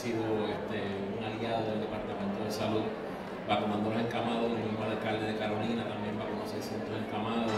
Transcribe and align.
Sido 0.00 0.48
este, 0.48 0.80
un 1.12 1.20
aliado 1.20 1.76
del 1.76 1.84
Departamento 1.84 2.40
de 2.40 2.48
Salud, 2.48 2.88
vacunando 3.44 3.92
los 3.92 4.00
encamados, 4.00 4.48
el 4.48 4.64
mismo 4.64 4.80
alcalde 4.80 5.28
de 5.28 5.36
Carolina 5.36 5.84
también 5.84 6.16
vacunó 6.16 6.40
600 6.48 6.88
encamados, 7.04 7.52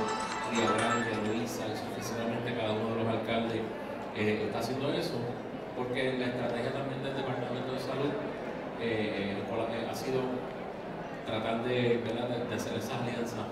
Río 0.50 0.66
Grande, 0.74 1.14
Luisa, 1.22 1.70
y 1.70 1.74
sucesivamente 1.78 2.50
cada 2.58 2.74
uno 2.74 2.98
de 2.98 2.98
los 2.98 3.08
alcaldes 3.14 3.62
eh, 4.18 4.50
está 4.50 4.58
haciendo 4.58 4.90
eso, 4.90 5.22
porque 5.78 6.18
la 6.18 6.34
estrategia 6.34 6.74
también 6.74 6.98
del 7.06 7.14
Departamento 7.14 7.78
de 7.78 7.78
Salud 7.78 8.10
eh, 8.82 9.38
eh, 9.38 9.86
ha 9.86 9.94
sido 9.94 10.26
tratar 11.22 11.62
de, 11.62 12.02
hacer 12.50 12.74
esa 12.74 12.98
alianza 12.98 13.46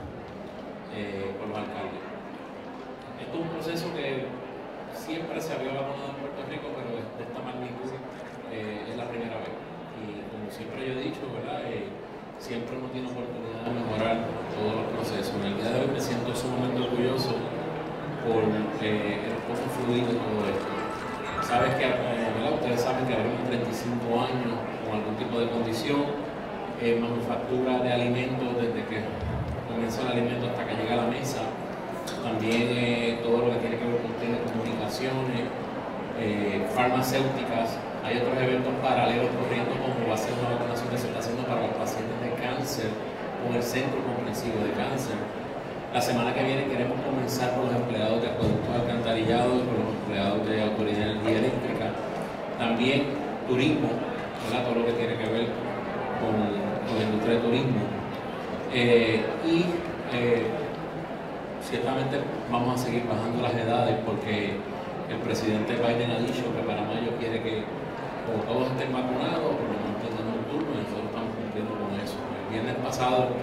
con 1.39 1.47
los 1.47 1.59
alcaldes. 1.63 2.03
Esto 3.23 3.35
es 3.39 3.39
un 3.39 3.51
proceso 3.55 3.87
que 3.95 4.27
siempre 4.99 5.39
se 5.39 5.55
había 5.55 5.79
vacunado 5.79 6.11
en 6.11 6.27
Puerto 6.27 6.43
Rico, 6.51 6.75
pero 6.75 6.91
de 6.99 7.23
esta 7.23 7.39
magnitud 7.39 7.87
eh, 8.51 8.91
es 8.91 8.97
la 8.99 9.07
primera 9.07 9.39
vez. 9.39 9.55
Y 10.03 10.27
como 10.27 10.51
siempre 10.51 10.83
yo 10.83 10.99
he 10.99 11.07
dicho, 11.07 11.23
¿verdad? 11.31 11.63
Eh, 11.71 11.87
siempre 12.43 12.75
uno 12.75 12.91
tiene 12.91 13.07
oportunidad 13.07 13.63
de 13.63 13.73
mejorar 13.79 14.27
todos 14.51 14.75
los 14.75 14.87
procesos. 14.91 15.39
En 15.39 15.55
el 15.55 15.57
día 15.63 15.71
de 15.71 15.79
hoy 15.87 15.91
me 15.95 16.01
siento 16.03 16.35
sumamente 16.35 16.83
orgulloso 16.83 17.39
por 18.27 18.43
eh, 18.83 19.23
el 19.23 19.37
poco 19.47 19.65
fluido 19.79 20.11
todo 20.19 20.43
esto. 20.51 20.73
Sabes 21.47 21.75
que, 21.79 21.87
¿verdad? 21.87 22.59
Ustedes 22.59 22.81
saben 22.83 23.07
que 23.07 23.15
abrimos 23.15 23.47
35 23.47 24.07
años 24.19 24.55
con 24.87 24.99
algún 24.99 25.17
tipo 25.17 25.39
de 25.39 25.47
condición, 25.51 26.31
manufactura 26.81 27.79
de 27.85 27.93
alimentos 27.93 28.57
desde 28.57 28.81
que 28.89 29.05
comienza 29.69 30.01
el 30.03 30.09
alimento 30.17 30.49
hasta 30.49 30.65
que 30.65 30.75
llega 30.81 30.95
a 30.95 31.05
la 31.05 31.09
mesa, 31.11 31.43
también 32.23 33.21
todo 33.23 33.45
lo 33.45 33.53
que 33.53 33.59
tiene 33.61 33.77
que 33.77 33.85
ver 33.85 34.01
con 34.01 34.13
telecomunicaciones, 34.17 35.45
farmacéuticas, 36.73 37.77
hay 38.05 38.17
otros 38.19 38.37
eventos 38.41 38.73
paralelos 38.83 39.29
corriendo 39.37 39.73
como 39.77 40.09
va 40.09 40.15
a 40.15 40.17
ser 40.17 40.33
una 40.35 40.57
vacunación 40.57 40.89
que 40.89 40.99
se 40.99 41.07
está 41.09 41.21
haciendo 41.21 41.43
para 41.45 41.67
los 41.67 41.75
pacientes 41.77 42.17
de 42.25 42.31
cáncer 42.41 42.89
con 43.45 43.55
el 43.55 43.63
Centro 43.63 43.99
Comprensivo 44.05 44.65
de 44.65 44.73
Cáncer. 44.73 45.17
La 45.93 46.01
semana 46.01 46.33
que 46.33 46.45
viene 46.45 46.65
queremos 46.67 46.97
comenzar 47.03 47.55
con 47.55 47.67
los 47.67 47.75
empleados 47.75 48.23
de 48.23 48.29
acueductos 48.31 48.71
alcantarillados, 48.71 49.59
con 49.67 49.75
los 49.75 49.91
empleados 50.01 50.47
de 50.47 50.63
Autoridad 50.63 50.99
de 50.99 51.11
Energía 51.11 51.39
Eléctrica, 51.39 51.87
también 52.59 52.99
turismo, 53.49 53.91
¿verdad? 54.47 54.65
todo 54.65 54.81
lo 54.81 54.87
que 54.87 54.93
tiene 54.93 55.15
que 55.19 55.27
ver 55.27 55.47
con, 56.23 56.31
con 56.87 56.93
la 56.95 57.05
industria 57.05 57.35
de 57.37 57.41
turismo. 57.43 57.83
Eh, 58.73 59.21
y 59.45 59.67
eh, 60.15 60.47
ciertamente 61.63 62.23
vamos 62.51 62.81
a 62.81 62.85
seguir 62.85 63.03
bajando 63.07 63.43
las 63.43 63.55
edades 63.55 63.99
porque 64.07 64.55
el 65.11 65.19
presidente 65.25 65.75
Biden 65.75 66.11
ha 66.13 66.21
dicho 66.21 66.47
que 66.55 66.63
para 66.63 66.83
mayo 66.83 67.11
quiere 67.19 67.43
que 67.43 67.65
todos 68.47 68.71
estén 68.73 68.93
vacunados, 68.93 69.55
por 69.59 69.67
lo 69.67 69.75
menos 69.75 69.91
y 69.91 70.79
nosotros 70.83 71.07
estamos 71.07 71.31
cumpliendo 71.35 71.73
con 71.75 71.91
eso. 71.99 72.17
El 72.19 72.47
viernes 72.51 72.77
pasado, 72.83 73.35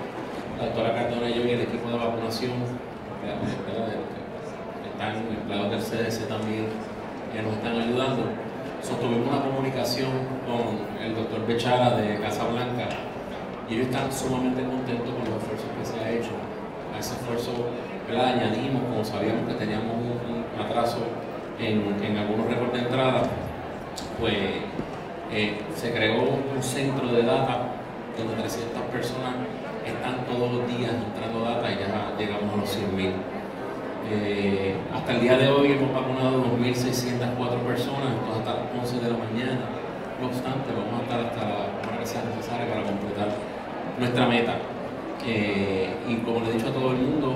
la 0.57 0.65
doctora 0.65 0.95
Cardona 0.95 1.29
y 1.29 1.33
yo 1.35 1.43
y 1.45 1.51
el 1.51 1.61
equipo 1.61 1.89
de 1.89 1.97
vacunación, 1.97 2.55
que 3.21 4.89
están 4.89 5.13
empleados 5.27 5.71
del 5.71 5.81
CDC 5.83 6.27
también, 6.27 6.67
que 7.33 7.41
nos 7.41 7.53
están 7.53 7.75
ayudando, 7.75 8.23
sostuvimos 8.81 9.27
una 9.27 9.41
comunicación 9.43 10.11
con 10.47 10.79
el 11.03 11.15
doctor 11.15 11.45
Bechara 11.45 11.97
de 11.97 12.19
Casa 12.19 12.47
Blanca 12.47 12.87
y 13.69 13.75
ellos 13.75 13.87
están 13.87 14.11
sumamente 14.11 14.63
contentos 14.63 15.11
con 15.11 15.25
los 15.27 15.43
esfuerzos 15.43 15.69
que 15.77 15.85
se 15.85 15.99
ha 15.99 16.09
hecho. 16.11 16.31
A 16.95 16.99
ese 16.99 17.13
esfuerzo 17.13 17.51
¿verdad? 18.07 18.39
añadimos, 18.39 18.81
como 18.89 19.03
sabíamos 19.03 19.47
que 19.47 19.53
teníamos 19.55 19.93
un, 19.93 20.17
atraso 20.57 20.97
en, 21.59 22.03
en, 22.03 22.17
algunos 22.17 22.47
récords 22.47 22.73
de 22.73 22.79
entrada, 22.79 23.21
pues 24.19 24.33
eh, 25.31 25.59
se 25.75 25.93
creó 25.93 26.23
un 26.23 26.63
centro 26.63 27.07
de 27.07 27.23
data 27.23 27.73
donde 28.17 28.33
300 28.35 28.81
personas 28.91 29.35
están 29.85 30.25
todos 30.25 30.51
los 30.51 30.67
días 30.67 30.91
entrando 30.93 31.41
data 31.41 31.71
y 31.71 31.77
ya 31.77 32.15
llegamos 32.17 32.53
a 32.53 32.57
los 32.57 32.77
100.000. 32.77 33.11
Eh, 34.09 34.75
hasta 34.93 35.11
el 35.13 35.21
día 35.21 35.37
de 35.37 35.49
hoy 35.49 35.73
hemos 35.73 35.93
vacunado 35.93 36.43
2.604 36.57 37.59
personas, 37.67 38.07
entonces 38.15 38.39
hasta 38.39 38.53
las 38.53 38.91
11 38.91 39.05
de 39.05 39.11
la 39.11 39.17
mañana. 39.17 39.59
No 40.19 40.27
obstante, 40.27 40.71
vamos 40.73 40.99
a 40.99 41.03
estar 41.03 41.19
hasta 41.19 41.41
la 41.43 41.55
hora 41.55 41.99
que 41.99 42.05
sea 42.05 42.23
necesaria 42.23 42.67
para 42.73 42.83
completar 42.83 43.27
nuestra 43.99 44.27
meta. 44.27 44.55
Eh, 45.25 45.89
y 46.07 46.15
como 46.17 46.39
le 46.39 46.49
he 46.49 46.53
dicho 46.53 46.69
a 46.69 46.71
todo 46.71 46.91
el 46.91 46.97
mundo, 46.97 47.35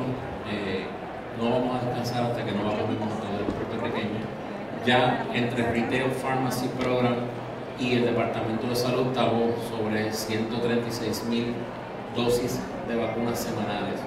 no 1.39 1.49
vamos 1.49 1.75
a 1.75 1.85
descansar 1.85 2.23
hasta 2.23 2.43
que 2.43 2.51
no 2.51 2.63
vacunemos 2.63 3.07
a 3.13 3.19
todos 3.21 3.41
los 3.45 3.53
puertorriqueños. 3.53 4.27
Ya 4.85 5.27
entre 5.31 5.61
Retail 5.71 6.09
Pharmacy 6.09 6.67
Program 6.79 7.13
y 7.79 7.93
el 7.93 8.05
Departamento 8.05 8.65
de 8.67 8.75
Salud 8.75 9.07
estamos 9.07 9.53
sobre 9.69 10.11
136 10.11 11.25
mil 11.25 11.53
dosis 12.15 12.59
de 12.87 12.95
vacunas 12.95 13.37
semanales. 13.37 13.99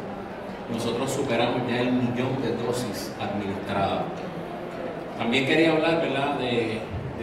Nosotros 0.73 1.13
superamos 1.13 1.63
ya 1.69 1.81
el 1.81 1.93
millón 1.93 2.43
de 2.43 2.57
dosis 2.57 3.13
administradas. 3.21 4.03
También 5.17 5.47
quería 5.47 5.73
hablar. 5.73 6.01
De, 6.01 6.81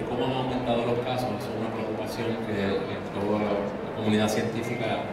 cómo 0.08 0.26
han 0.26 0.34
aumentado 0.34 0.86
los 0.86 1.00
casos, 1.06 1.30
es 1.40 1.48
una 1.56 1.72
preocupación 1.72 2.28
que, 2.48 2.56
que 2.56 2.96
toda 3.16 3.40
la 3.40 3.52
comunidad 3.96 4.28
científica 4.28 5.04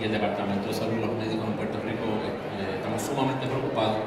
y 0.00 0.04
el 0.04 0.12
Departamento 0.12 0.68
de 0.68 0.74
Salud, 0.74 1.00
los 1.00 1.12
médicos 1.16 1.44
en 1.46 1.52
Puerto 1.52 1.78
Rico, 1.84 2.04
eh, 2.56 2.76
estamos 2.76 3.02
sumamente 3.02 3.46
preocupados 3.46 3.98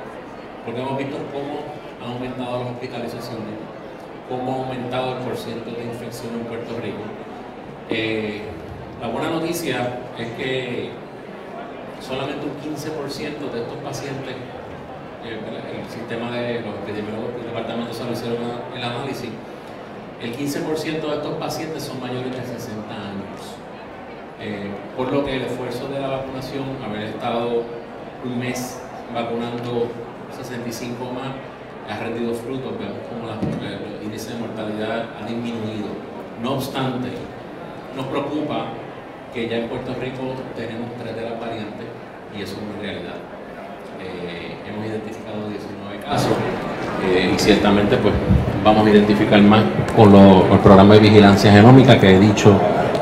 porque 0.65 0.81
hemos 0.81 0.97
visto 0.97 1.17
cómo 1.33 1.80
han 2.03 2.11
aumentado 2.11 2.63
las 2.63 2.71
hospitalizaciones, 2.71 3.55
cómo 4.29 4.51
ha 4.51 4.55
aumentado 4.67 5.17
el 5.17 5.23
porcentaje 5.23 5.77
de 5.77 5.85
infección 5.85 6.33
en 6.33 6.45
Puerto 6.45 6.79
Rico. 6.81 7.03
Eh, 7.89 8.41
la 8.99 9.07
buena 9.07 9.29
noticia 9.29 9.99
es 10.17 10.27
que 10.31 10.89
solamente 11.99 12.45
un 12.45 12.57
15% 12.73 13.51
de 13.51 13.61
estos 13.61 13.77
pacientes, 13.83 14.35
eh, 15.23 15.81
el 15.81 15.89
sistema 15.89 16.31
de 16.31 16.61
los 16.61 16.75
epidemiólogos 16.83 17.33
del 17.35 17.45
Departamento 17.45 17.93
de 17.93 18.13
hicieron 18.13 18.37
el 18.75 18.83
análisis, 18.83 19.29
el 20.21 20.35
15% 20.35 21.09
de 21.09 21.15
estos 21.15 21.33
pacientes 21.37 21.83
son 21.83 21.99
mayores 21.99 22.31
de 22.31 22.45
60 22.45 22.93
años. 22.93 23.61
Eh, 24.39 24.71
por 24.97 25.11
lo 25.11 25.23
que 25.23 25.35
el 25.35 25.43
esfuerzo 25.43 25.87
de 25.87 25.99
la 25.99 26.07
vacunación, 26.07 26.63
haber 26.83 27.03
estado 27.09 27.63
un 28.23 28.39
mes 28.39 28.79
vacunando 29.13 29.87
65 30.35 31.05
más, 31.11 31.50
ha 31.91 31.99
rendido 31.99 32.33
frutos, 32.33 32.71
vemos 32.79 33.03
como 33.09 33.27
la, 33.27 33.35
el 33.35 34.03
índice 34.03 34.33
de 34.33 34.39
mortalidad 34.39 35.05
ha 35.19 35.27
disminuido. 35.27 35.91
No 36.41 36.53
obstante, 36.53 37.09
nos 37.95 38.05
preocupa 38.07 38.71
que 39.33 39.49
ya 39.49 39.57
en 39.57 39.67
Puerto 39.67 39.93
Rico 39.99 40.35
tenemos 40.55 40.89
tres 41.01 41.15
de 41.15 41.21
las 41.21 41.39
variantes 41.39 41.87
y 42.37 42.41
eso 42.41 42.55
es 42.55 42.63
una 42.63 42.81
realidad. 42.81 43.19
Eh, 43.99 44.55
hemos 44.67 44.85
identificado 44.85 45.47
19 45.49 45.99
caso 46.03 46.29
eh, 47.05 47.31
y 47.35 47.39
ciertamente 47.39 47.97
pues 47.97 48.13
vamos 48.63 48.87
a 48.87 48.89
identificar 48.89 49.41
más 49.41 49.63
con 49.95 50.15
el 50.15 50.59
programa 50.59 50.95
de 50.95 50.99
vigilancia 51.01 51.51
genómica 51.51 51.99
que 51.99 52.15
he 52.15 52.19
dicho 52.19 52.55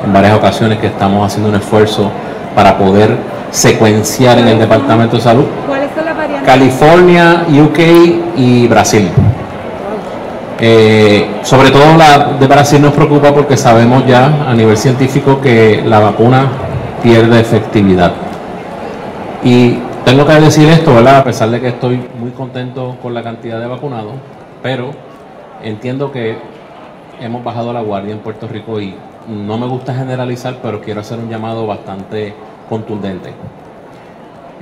en 0.04 0.12
varias 0.12 0.36
ocasiones 0.36 0.78
que 0.78 0.88
estamos 0.88 1.26
haciendo 1.26 1.48
un 1.48 1.56
esfuerzo 1.56 2.10
para 2.54 2.76
poder 2.76 3.16
secuenciar 3.50 4.38
en 4.38 4.48
el 4.48 4.58
Departamento 4.58 5.16
de 5.16 5.22
Salud. 5.22 5.44
¿Cuáles 5.66 5.90
son? 5.94 6.09
California, 6.44 7.46
UK 7.48 7.78
y 8.36 8.66
Brasil. 8.68 9.08
Eh, 10.62 11.26
sobre 11.42 11.70
todo 11.70 11.96
la 11.96 12.34
de 12.38 12.46
Brasil 12.46 12.82
nos 12.82 12.92
preocupa 12.92 13.32
porque 13.32 13.56
sabemos 13.56 14.06
ya 14.06 14.46
a 14.46 14.52
nivel 14.52 14.76
científico 14.76 15.40
que 15.40 15.82
la 15.84 16.00
vacuna 16.00 16.48
pierde 17.02 17.40
efectividad. 17.40 18.12
Y 19.42 19.78
tengo 20.04 20.26
que 20.26 20.34
decir 20.34 20.68
esto, 20.68 20.94
¿verdad? 20.94 21.18
A 21.18 21.24
pesar 21.24 21.50
de 21.50 21.60
que 21.60 21.68
estoy 21.68 22.06
muy 22.18 22.30
contento 22.32 22.96
con 23.02 23.14
la 23.14 23.22
cantidad 23.22 23.58
de 23.58 23.66
vacunados, 23.66 24.12
pero 24.62 24.90
entiendo 25.62 26.12
que 26.12 26.36
hemos 27.20 27.42
bajado 27.42 27.72
la 27.72 27.80
guardia 27.80 28.12
en 28.12 28.18
Puerto 28.18 28.46
Rico 28.46 28.80
y 28.80 28.94
no 29.28 29.56
me 29.56 29.66
gusta 29.66 29.94
generalizar, 29.94 30.56
pero 30.62 30.80
quiero 30.80 31.00
hacer 31.00 31.18
un 31.18 31.30
llamado 31.30 31.66
bastante 31.66 32.34
contundente. 32.68 33.32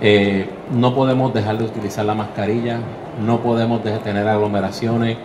Eh, 0.01 0.49
no 0.73 0.95
podemos 0.95 1.35
dejar 1.35 1.59
de 1.59 1.65
utilizar 1.65 2.05
la 2.05 2.15
mascarilla, 2.15 2.79
no 3.25 3.41
podemos 3.41 3.83
tener 3.83 4.29
aglomeraciones, 4.29 5.17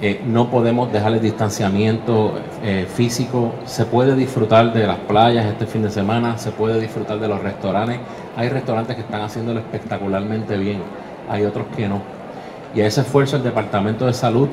eh, 0.00 0.20
no 0.26 0.50
podemos 0.50 0.92
dejar 0.92 1.12
el 1.12 1.20
distanciamiento 1.20 2.34
eh, 2.64 2.86
físico. 2.92 3.52
Se 3.64 3.84
puede 3.84 4.16
disfrutar 4.16 4.72
de 4.72 4.86
las 4.86 4.98
playas 4.98 5.46
este 5.46 5.66
fin 5.66 5.82
de 5.82 5.90
semana, 5.90 6.38
se 6.38 6.50
puede 6.50 6.80
disfrutar 6.80 7.20
de 7.20 7.28
los 7.28 7.40
restaurantes. 7.40 7.98
Hay 8.36 8.48
restaurantes 8.48 8.96
que 8.96 9.02
están 9.02 9.20
haciéndolo 9.20 9.60
espectacularmente 9.60 10.56
bien, 10.56 10.80
hay 11.30 11.44
otros 11.44 11.66
que 11.76 11.88
no. 11.88 12.00
Y 12.74 12.80
a 12.80 12.86
ese 12.86 13.02
esfuerzo 13.02 13.36
el 13.36 13.44
Departamento 13.44 14.06
de 14.06 14.14
Salud 14.14 14.48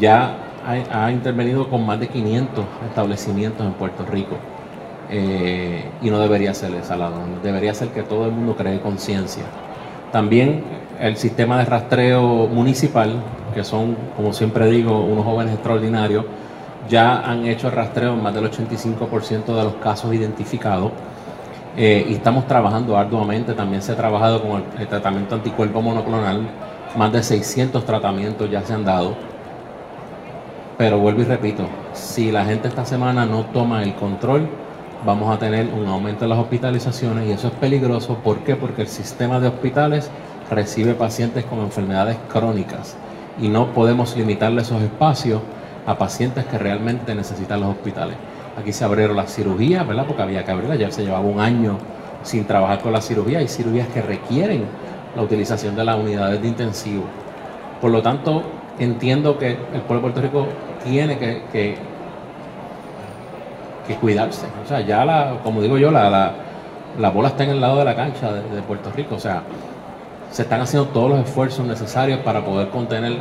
ya 0.00 0.34
ha, 0.90 1.10
intervenido 1.12 1.68
con 1.68 1.84
más 1.84 2.00
de 2.00 2.08
500 2.08 2.64
establecimientos 2.88 3.64
en 3.66 3.74
Puerto 3.74 4.04
Rico. 4.06 4.36
Eh, 5.10 5.84
y 6.02 6.10
no 6.10 6.18
debería 6.18 6.54
ser 6.54 6.74
esa 6.74 6.96
la 6.96 7.10
debería 7.42 7.74
ser 7.74 7.88
que 7.88 8.02
todo 8.02 8.26
el 8.26 8.32
mundo 8.32 8.56
cree 8.56 8.80
conciencia. 8.80 9.44
También 10.10 10.64
el 11.00 11.16
sistema 11.16 11.58
de 11.58 11.66
rastreo 11.66 12.46
municipal 12.46 13.22
que 13.54 13.64
son, 13.64 13.96
como 14.16 14.32
siempre 14.32 14.66
digo, 14.68 15.00
unos 15.00 15.24
jóvenes 15.24 15.54
extraordinarios, 15.54 16.24
ya 16.88 17.20
han 17.20 17.46
hecho 17.46 17.70
rastreo 17.70 18.12
en 18.12 18.22
más 18.22 18.34
del 18.34 18.50
85% 18.50 19.46
de 19.46 19.64
los 19.64 19.74
casos 19.74 20.12
identificados. 20.12 20.90
Eh, 21.76 22.06
y 22.08 22.14
estamos 22.14 22.46
trabajando 22.46 22.96
arduamente. 22.96 23.54
También 23.54 23.80
se 23.80 23.92
ha 23.92 23.96
trabajado 23.96 24.42
con 24.42 24.64
el, 24.78 24.86
tratamiento 24.86 25.36
anticuerpo 25.36 25.80
monoclonal. 25.80 26.42
Más 26.96 27.12
de 27.12 27.22
600 27.22 27.84
tratamientos 27.84 28.50
ya 28.50 28.62
se 28.62 28.74
han 28.74 28.84
dado. 28.84 29.14
Pero 30.76 30.98
vuelvo 30.98 31.22
y 31.22 31.24
repito, 31.24 31.64
si 31.92 32.32
la 32.32 32.44
gente 32.44 32.68
esta 32.68 32.84
semana 32.84 33.24
no 33.24 33.44
toma 33.46 33.82
el 33.82 33.94
control, 33.94 34.48
vamos 35.04 35.34
a 35.34 35.38
tener 35.38 35.68
un 35.72 35.86
aumento 35.86 36.24
de 36.24 36.28
las 36.28 36.38
hospitalizaciones 36.38 37.28
y 37.28 37.32
eso 37.32 37.48
es 37.48 37.54
peligroso. 37.54 38.16
¿Por 38.16 38.38
qué? 38.38 38.56
Porque 38.56 38.82
el 38.82 38.88
sistema 38.88 39.40
de 39.40 39.48
hospitales 39.48 40.10
recibe 40.50 40.94
pacientes 40.94 41.44
con 41.44 41.60
enfermedades 41.60 42.16
crónicas 42.28 42.96
y 43.40 43.48
no 43.48 43.72
podemos 43.72 44.16
limitarle 44.16 44.62
esos 44.62 44.82
espacios 44.82 45.40
a 45.86 45.98
pacientes 45.98 46.44
que 46.46 46.58
realmente 46.58 47.14
necesitan 47.14 47.60
los 47.60 47.70
hospitales. 47.70 48.16
Aquí 48.58 48.72
se 48.72 48.84
abrieron 48.84 49.16
las 49.16 49.34
cirugías, 49.34 49.86
¿verdad? 49.86 50.06
Porque 50.06 50.22
había 50.22 50.44
que 50.44 50.52
abrirlas, 50.52 50.78
ya 50.78 50.90
se 50.90 51.02
llevaba 51.02 51.24
un 51.24 51.40
año 51.40 51.76
sin 52.22 52.44
trabajar 52.44 52.80
con 52.80 52.92
la 52.92 53.00
cirugía. 53.00 53.38
Hay 53.38 53.48
cirugías 53.48 53.88
que 53.88 54.00
requieren 54.00 54.64
la 55.14 55.22
utilización 55.22 55.76
de 55.76 55.84
las 55.84 55.96
unidades 55.96 56.40
de 56.40 56.48
intensivo. 56.48 57.04
Por 57.80 57.90
lo 57.90 58.00
tanto, 58.00 58.42
entiendo 58.78 59.38
que 59.38 59.50
el 59.52 59.82
pueblo 59.82 59.96
de 59.96 60.00
Puerto 60.00 60.20
Rico 60.22 60.46
tiene 60.84 61.18
que, 61.18 61.76
cuidarse. 64.00 64.46
O 64.64 64.68
sea, 64.68 64.80
ya, 64.80 65.04
la, 65.04 65.38
como 65.42 65.60
digo 65.60 65.76
yo, 65.78 65.90
la, 65.90 66.32
la, 66.98 67.10
bola 67.10 67.28
está 67.28 67.44
en 67.44 67.50
el 67.50 67.60
lado 67.60 67.78
de 67.78 67.84
la 67.84 67.94
cancha 67.94 68.32
de, 68.32 68.42
de 68.56 68.62
Puerto 68.62 68.90
Rico. 68.90 69.16
O 69.16 69.20
sea, 69.20 69.42
se 70.30 70.42
están 70.42 70.60
haciendo 70.60 70.88
todos 70.88 71.10
los 71.10 71.20
esfuerzos 71.20 71.64
necesarios 71.64 72.18
para 72.20 72.44
poder 72.44 72.68
contener 72.70 73.18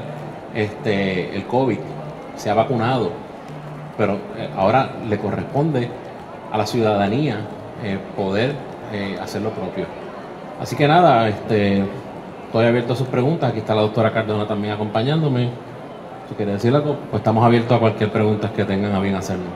este, 0.55 1.35
el 1.35 1.45
COVID. 1.45 1.77
Se 2.35 2.49
ha 2.49 2.55
vacunado, 2.55 3.11
pero 3.97 4.13
eh, 4.35 4.49
ahora 4.57 4.89
le 5.07 5.19
corresponde 5.19 5.89
a 6.51 6.57
la 6.57 6.65
ciudadanía 6.65 7.37
eh, 7.83 7.99
poder 8.15 8.55
eh, 8.91 9.17
hacer 9.21 9.43
lo 9.43 9.51
propio. 9.51 9.85
Así 10.59 10.75
que 10.75 10.87
nada, 10.87 11.27
este, 11.27 11.83
estoy 12.47 12.65
abierto 12.65 12.93
a 12.93 12.95
sus 12.95 13.07
preguntas. 13.07 13.51
Aquí 13.51 13.59
está 13.59 13.75
la 13.75 13.81
doctora 13.81 14.11
Cardona 14.11 14.47
también 14.47 14.73
acompañándome. 14.73 15.49
Si 16.29 16.35
quiere 16.35 16.53
decir 16.53 16.73
algo, 16.73 16.95
pues 17.11 17.19
estamos 17.19 17.45
abiertos 17.45 17.77
a 17.77 17.79
cualquier 17.79 18.11
pregunta 18.11 18.51
que 18.51 18.65
tengan 18.65 18.95
a 18.95 18.99
bien 18.99 19.15
hacernos. 19.15 19.49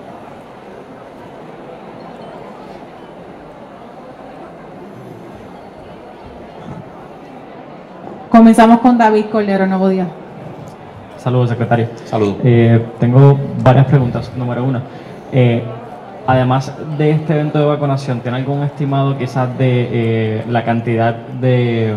Comenzamos 8.47 8.79
con 8.79 8.97
David 8.97 9.25
Cordero, 9.25 9.67
Nuevo 9.67 9.89
Día. 9.89 10.07
Saludos, 11.17 11.49
secretario. 11.49 11.89
Saludos. 12.05 12.37
Eh, 12.45 12.81
tengo 12.97 13.37
varias 13.61 13.87
preguntas. 13.87 14.31
Número 14.37 14.63
uno, 14.63 14.79
eh, 15.33 15.61
además 16.25 16.73
de 16.97 17.11
este 17.11 17.33
evento 17.33 17.59
de 17.59 17.65
vacunación, 17.65 18.21
¿tiene 18.21 18.37
algún 18.37 18.63
estimado 18.63 19.17
quizás 19.17 19.57
de 19.57 19.89
eh, 19.91 20.43
la 20.47 20.63
cantidad 20.63 21.13
de 21.13 21.93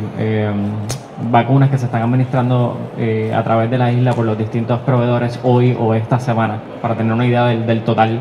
vacunas 1.31 1.71
que 1.71 1.79
se 1.79 1.85
están 1.85 2.03
administrando 2.03 2.77
a 3.33 3.43
través 3.45 3.71
de 3.71 3.79
la 3.79 3.93
isla 3.93 4.13
por 4.13 4.25
los 4.25 4.37
distintos 4.37 4.81
proveedores 4.81 5.39
hoy 5.45 5.77
o 5.79 5.95
esta 5.95 6.19
semana, 6.19 6.59
para 6.83 6.97
tener 6.97 7.13
una 7.13 7.27
idea 7.27 7.47
del, 7.47 7.65
del 7.65 7.85
total? 7.85 8.19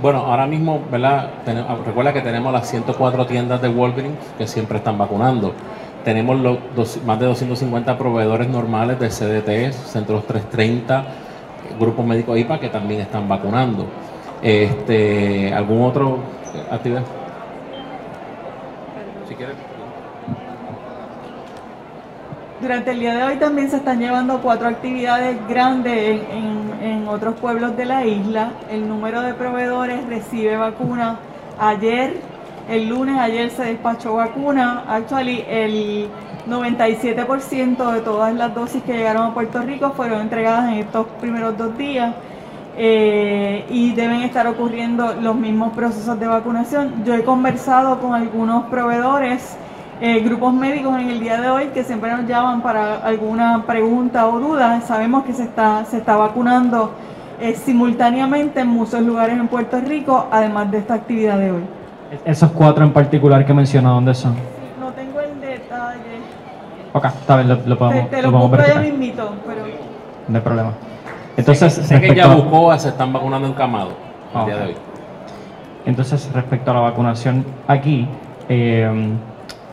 Bueno, 0.00 0.20
ahora 0.20 0.46
mismo, 0.46 0.80
¿verdad? 0.90 1.28
recuerda 1.84 2.14
que 2.14 2.22
tenemos 2.22 2.50
las 2.50 2.66
104 2.66 3.26
tiendas 3.26 3.60
de 3.60 3.68
Walgreens 3.68 4.16
que 4.38 4.46
siempre 4.46 4.78
están 4.78 4.96
vacunando. 4.96 5.52
Tenemos 6.04 6.38
los 6.40 7.02
más 7.04 7.18
de 7.18 7.26
250 7.26 7.98
proveedores 7.98 8.48
normales 8.48 8.98
de 8.98 9.08
CDT, 9.08 9.72
Centros 9.72 10.26
330, 10.26 11.04
Grupo 11.78 12.02
Médico 12.02 12.36
IPA 12.36 12.60
que 12.60 12.68
también 12.68 13.00
están 13.00 13.28
vacunando. 13.28 13.86
Este, 14.42 15.52
¿Algún 15.52 15.82
otro 15.82 16.18
actividad? 16.70 17.02
Si 19.28 19.34
quieres. 19.34 19.56
Durante 22.60 22.90
el 22.90 22.98
día 22.98 23.14
de 23.14 23.22
hoy 23.22 23.36
también 23.36 23.70
se 23.70 23.76
están 23.76 24.00
llevando 24.00 24.40
cuatro 24.40 24.66
actividades 24.66 25.36
grandes 25.48 26.22
en, 26.32 26.72
en, 26.82 27.08
otros 27.08 27.36
pueblos 27.36 27.76
de 27.76 27.84
la 27.84 28.04
isla. 28.04 28.50
El 28.68 28.88
número 28.88 29.22
de 29.22 29.32
proveedores 29.34 30.04
recibe 30.08 30.56
vacuna 30.56 31.20
ayer 31.60 32.16
el 32.68 32.88
lunes 32.88 33.18
ayer 33.18 33.50
se 33.50 33.64
despachó 33.64 34.14
vacuna. 34.14 34.84
Actually, 34.86 35.44
el 35.48 36.08
97% 36.46 37.92
de 37.92 38.00
todas 38.00 38.34
las 38.34 38.54
dosis 38.54 38.82
que 38.82 38.92
llegaron 38.92 39.26
a 39.26 39.34
Puerto 39.34 39.60
Rico 39.62 39.92
fueron 39.92 40.20
entregadas 40.20 40.72
en 40.72 40.80
estos 40.80 41.06
primeros 41.20 41.56
dos 41.56 41.76
días. 41.78 42.14
Eh, 42.80 43.66
y 43.70 43.92
deben 43.92 44.22
estar 44.22 44.46
ocurriendo 44.46 45.14
los 45.14 45.34
mismos 45.34 45.72
procesos 45.72 46.20
de 46.20 46.28
vacunación. 46.28 47.02
Yo 47.04 47.14
he 47.14 47.24
conversado 47.24 47.98
con 47.98 48.14
algunos 48.14 48.66
proveedores, 48.66 49.56
eh, 50.00 50.20
grupos 50.20 50.54
médicos 50.54 50.96
en 51.00 51.08
el 51.08 51.18
día 51.18 51.40
de 51.40 51.50
hoy 51.50 51.66
que 51.74 51.82
siempre 51.82 52.12
nos 52.12 52.28
llaman 52.28 52.62
para 52.62 52.98
alguna 52.98 53.64
pregunta 53.66 54.28
o 54.28 54.38
duda. 54.38 54.80
Sabemos 54.82 55.24
que 55.24 55.32
se 55.32 55.42
está, 55.42 55.84
se 55.86 55.96
está 55.96 56.14
vacunando 56.14 56.92
eh, 57.40 57.56
simultáneamente 57.56 58.60
en 58.60 58.68
muchos 58.68 59.00
lugares 59.02 59.36
en 59.36 59.48
Puerto 59.48 59.80
Rico, 59.80 60.28
además 60.30 60.70
de 60.70 60.78
esta 60.78 60.94
actividad 60.94 61.36
de 61.36 61.50
hoy. 61.50 61.77
Esos 62.24 62.50
cuatro 62.52 62.84
en 62.84 62.92
particular 62.92 63.44
que 63.44 63.52
mencionó, 63.52 63.94
¿dónde 63.94 64.14
son? 64.14 64.34
No 64.80 64.90
tengo 64.92 65.20
el 65.20 65.40
detalle. 65.40 66.20
Ok, 66.92 67.04
está 67.04 67.36
bien, 67.36 67.48
lo, 67.48 67.78
podemos 67.78 68.10
Te, 68.10 68.22
lo, 68.22 68.30
lo 68.30 68.38
podemos 68.50 68.66
ya 68.66 68.80
mismito, 68.80 69.30
pero... 69.46 69.66
No 70.28 70.36
hay 70.36 70.42
problema. 70.42 70.72
Entonces, 71.36 71.72
sé, 71.72 72.00
que 72.00 72.14
ya 72.14 72.34
buscó, 72.34 72.76
se 72.78 72.88
están 72.88 73.12
vacunando 73.12 73.46
en 73.46 73.54
Camado 73.54 73.90
el 74.34 74.46
día 74.46 74.56
de 74.56 74.66
hoy. 74.66 74.74
Entonces, 75.86 76.30
respecto 76.34 76.70
a 76.70 76.74
la 76.74 76.80
vacunación 76.80 77.44
aquí, 77.66 78.08
eh, 78.48 78.90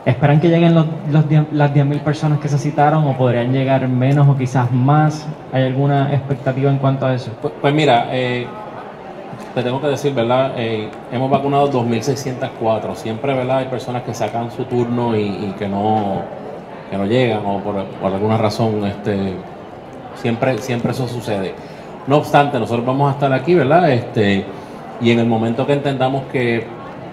¿esperan 0.04 0.40
que 0.40 0.48
lleguen 0.48 0.74
los, 0.74 0.86
los 1.10 1.24
las 1.52 1.74
10.000 1.74 2.00
personas 2.00 2.38
que 2.38 2.48
se 2.48 2.58
citaron 2.58 3.06
o 3.06 3.16
podrían 3.16 3.52
llegar 3.52 3.88
menos 3.88 4.28
o 4.28 4.36
quizás 4.36 4.70
más? 4.70 5.26
¿Hay 5.52 5.64
alguna 5.64 6.14
expectativa 6.14 6.70
en 6.70 6.78
cuanto 6.78 7.06
a 7.06 7.14
eso? 7.14 7.32
Pues, 7.42 7.52
pues 7.60 7.74
mira, 7.74 8.06
eh, 8.12 8.46
te 9.56 9.62
tengo 9.62 9.80
que 9.80 9.86
decir, 9.86 10.12
¿verdad? 10.12 10.52
Eh, 10.58 10.86
hemos 11.10 11.30
vacunado 11.30 11.72
2.604. 11.72 12.94
Siempre, 12.94 13.32
¿verdad? 13.32 13.60
Hay 13.60 13.64
personas 13.68 14.02
que 14.02 14.12
sacan 14.12 14.50
su 14.50 14.64
turno 14.64 15.16
y, 15.16 15.54
que, 15.58 15.66
no, 15.66 16.20
que 16.90 16.98
no 16.98 17.06
llegan 17.06 17.40
o 17.46 17.60
por, 17.60 17.82
alguna 18.04 18.36
razón, 18.36 18.84
este, 18.84 19.32
siempre, 20.16 20.58
siempre 20.58 20.92
eso 20.92 21.08
sucede. 21.08 21.54
No 22.06 22.18
obstante, 22.18 22.60
nosotros 22.60 22.84
vamos 22.84 23.08
a 23.08 23.12
estar 23.14 23.32
aquí, 23.32 23.54
¿verdad? 23.54 23.90
Este, 23.90 24.44
y 25.00 25.10
en 25.10 25.20
el 25.20 25.26
momento 25.26 25.66
que 25.66 25.72
entendamos 25.72 26.24
que, 26.30 26.66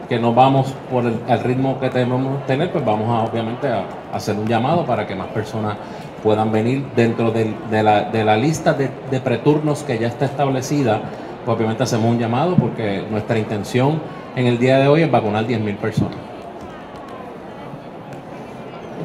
que 0.09 0.19
no 0.19 0.33
vamos 0.33 0.73
por 0.91 1.05
el, 1.05 1.39
ritmo 1.45 1.79
que 1.79 1.89
debemos 1.91 2.45
tener, 2.45 2.73
pues 2.73 2.83
vamos 2.83 3.07
a, 3.07 3.23
obviamente 3.23 3.69
a, 3.69 3.85
hacer 4.13 4.35
un 4.35 4.47
llamado 4.47 4.85
para 4.85 5.07
que 5.07 5.15
más 5.15 5.27
personas 5.27 5.77
puedan 6.21 6.51
venir 6.51 6.87
dentro 6.93 7.31
de, 7.31 7.55
la, 7.81 8.01
de 8.01 8.25
la, 8.25 8.35
lista 8.35 8.73
de, 8.73 8.89
de, 9.09 9.21
preturnos 9.21 9.83
que 9.83 9.97
ya 9.97 10.07
está 10.07 10.25
establecida. 10.25 11.03
Pues 11.45 11.57
obviamente 11.57 11.83
hacemos 11.83 12.09
un 12.09 12.19
llamado 12.19 12.55
porque 12.55 13.03
nuestra 13.09 13.37
intención 13.37 13.99
en 14.35 14.47
el 14.47 14.57
día 14.57 14.79
de 14.79 14.87
hoy 14.87 15.01
es 15.03 15.11
vacunar 15.11 15.45
10.000 15.45 15.75
personas. 15.77 16.17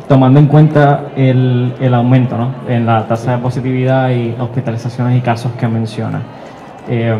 Tomando 0.08 0.40
en 0.40 0.46
cuenta 0.46 1.08
el, 1.16 1.74
el 1.80 1.94
aumento 1.94 2.38
¿no? 2.38 2.54
en 2.68 2.86
la 2.86 3.06
tasa 3.06 3.36
de 3.36 3.42
positividad 3.42 4.10
y 4.10 4.34
hospitalizaciones 4.38 5.18
y 5.18 5.20
casos 5.20 5.52
que 5.52 5.68
menciona, 5.68 6.22
eh, 6.88 7.14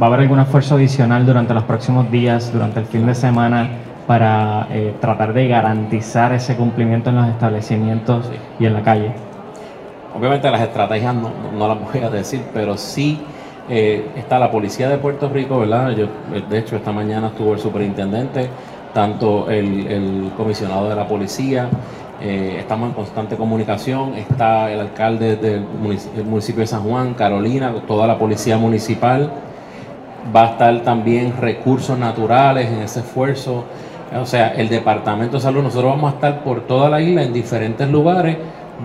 ¿va 0.00 0.06
a 0.06 0.08
haber 0.08 0.20
algún 0.20 0.40
esfuerzo 0.40 0.74
adicional 0.74 1.24
durante 1.24 1.54
los 1.54 1.62
próximos 1.62 2.10
días, 2.10 2.52
durante 2.52 2.80
el 2.80 2.86
fin 2.86 3.06
de 3.06 3.14
semana? 3.14 3.68
para 4.06 4.68
eh, 4.70 4.94
tratar 5.00 5.32
de 5.32 5.48
garantizar 5.48 6.32
ese 6.32 6.56
cumplimiento 6.56 7.10
en 7.10 7.16
los 7.16 7.28
establecimientos 7.28 8.30
y 8.58 8.66
en 8.66 8.72
la 8.72 8.82
calle? 8.82 9.12
Obviamente 10.16 10.50
las 10.50 10.62
estrategias 10.62 11.14
no, 11.14 11.30
no 11.52 11.68
las 11.68 11.78
voy 11.80 12.02
a 12.02 12.10
decir, 12.10 12.42
pero 12.54 12.76
sí 12.76 13.20
eh, 13.68 14.06
está 14.16 14.38
la 14.38 14.50
policía 14.50 14.88
de 14.88 14.98
Puerto 14.98 15.28
Rico, 15.28 15.58
¿verdad? 15.58 15.90
Yo, 15.90 16.06
de 16.48 16.58
hecho, 16.58 16.76
esta 16.76 16.92
mañana 16.92 17.28
estuvo 17.28 17.54
el 17.54 17.58
superintendente, 17.58 18.48
tanto 18.94 19.50
el, 19.50 20.30
comisionado 20.36 20.88
de 20.88 20.94
la 20.94 21.08
policía, 21.08 21.68
eh, 22.22 22.56
estamos 22.60 22.90
en 22.90 22.94
constante 22.94 23.36
comunicación, 23.36 24.14
está 24.14 24.70
el 24.70 24.80
alcalde 24.80 25.36
del 25.36 25.64
municipio 26.24 26.60
de 26.60 26.66
San 26.66 26.82
Juan, 26.84 27.14
Carolina, 27.14 27.74
toda 27.86 28.06
la 28.06 28.16
policía 28.16 28.56
municipal, 28.56 29.32
va 30.34 30.44
a 30.44 30.50
estar 30.52 30.80
también 30.82 31.34
recursos 31.40 31.98
naturales 31.98 32.70
en 32.70 32.80
ese 32.82 33.00
esfuerzo, 33.00 33.64
o 34.14 34.26
sea, 34.26 34.54
el 34.54 34.68
Departamento 34.68 35.38
de 35.38 35.42
Salud, 35.42 35.62
nosotros 35.62 35.90
vamos 35.90 36.12
a 36.12 36.14
estar 36.14 36.44
por 36.44 36.60
toda 36.62 36.88
la 36.88 37.00
isla 37.00 37.24
en 37.24 37.32
diferentes 37.32 37.88
lugares 37.90 38.36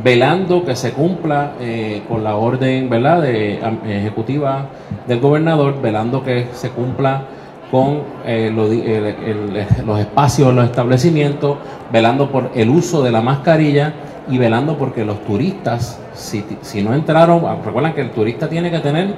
velando 0.04 0.64
que 0.64 0.76
se 0.76 0.94
cumpla 0.94 1.54
eh, 1.60 2.04
con 2.08 2.24
la 2.24 2.36
orden 2.36 2.90
¿verdad? 2.90 3.22
De, 3.22 3.60
ejecutiva 3.86 4.68
del 5.08 5.20
gobernador, 5.20 5.82
velando 5.82 6.24
que 6.24 6.48
se 6.54 6.70
cumpla 6.70 7.24
con 7.70 8.02
eh, 8.26 8.52
los 8.54 10.00
espacios, 10.00 10.54
los 10.54 10.66
establecimientos, 10.66 11.58
velando 11.92 12.30
por 12.30 12.52
el 12.54 12.70
uso 12.70 13.02
de 13.02 13.12
la 13.12 13.22
mascarilla 13.22 13.94
y 14.30 14.38
velando 14.38 14.78
porque 14.78 15.06
los 15.06 15.24
turistas, 15.26 16.00
si, 16.14 16.46
si 16.62 16.84
no 16.84 16.94
entraron, 16.94 17.44
ah, 17.46 17.58
recuerdan 17.64 17.94
que 17.94 18.02
el 18.02 18.12
turista 18.12 18.50
tiene 18.50 18.72
que 18.72 18.80
tener 18.80 19.14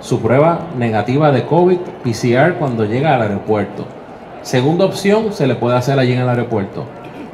su 0.00 0.20
prueba 0.20 0.66
negativa 0.76 1.30
de 1.30 1.44
COVID 1.46 1.78
PCR 2.02 2.54
cuando 2.58 2.84
llega 2.84 3.14
al 3.14 3.22
aeropuerto. 3.22 3.86
Segunda 4.42 4.84
opción, 4.84 5.32
se 5.32 5.46
le 5.46 5.54
puede 5.54 5.76
hacer 5.76 5.98
allí 5.98 6.12
en 6.12 6.20
el 6.20 6.28
aeropuerto. 6.28 6.84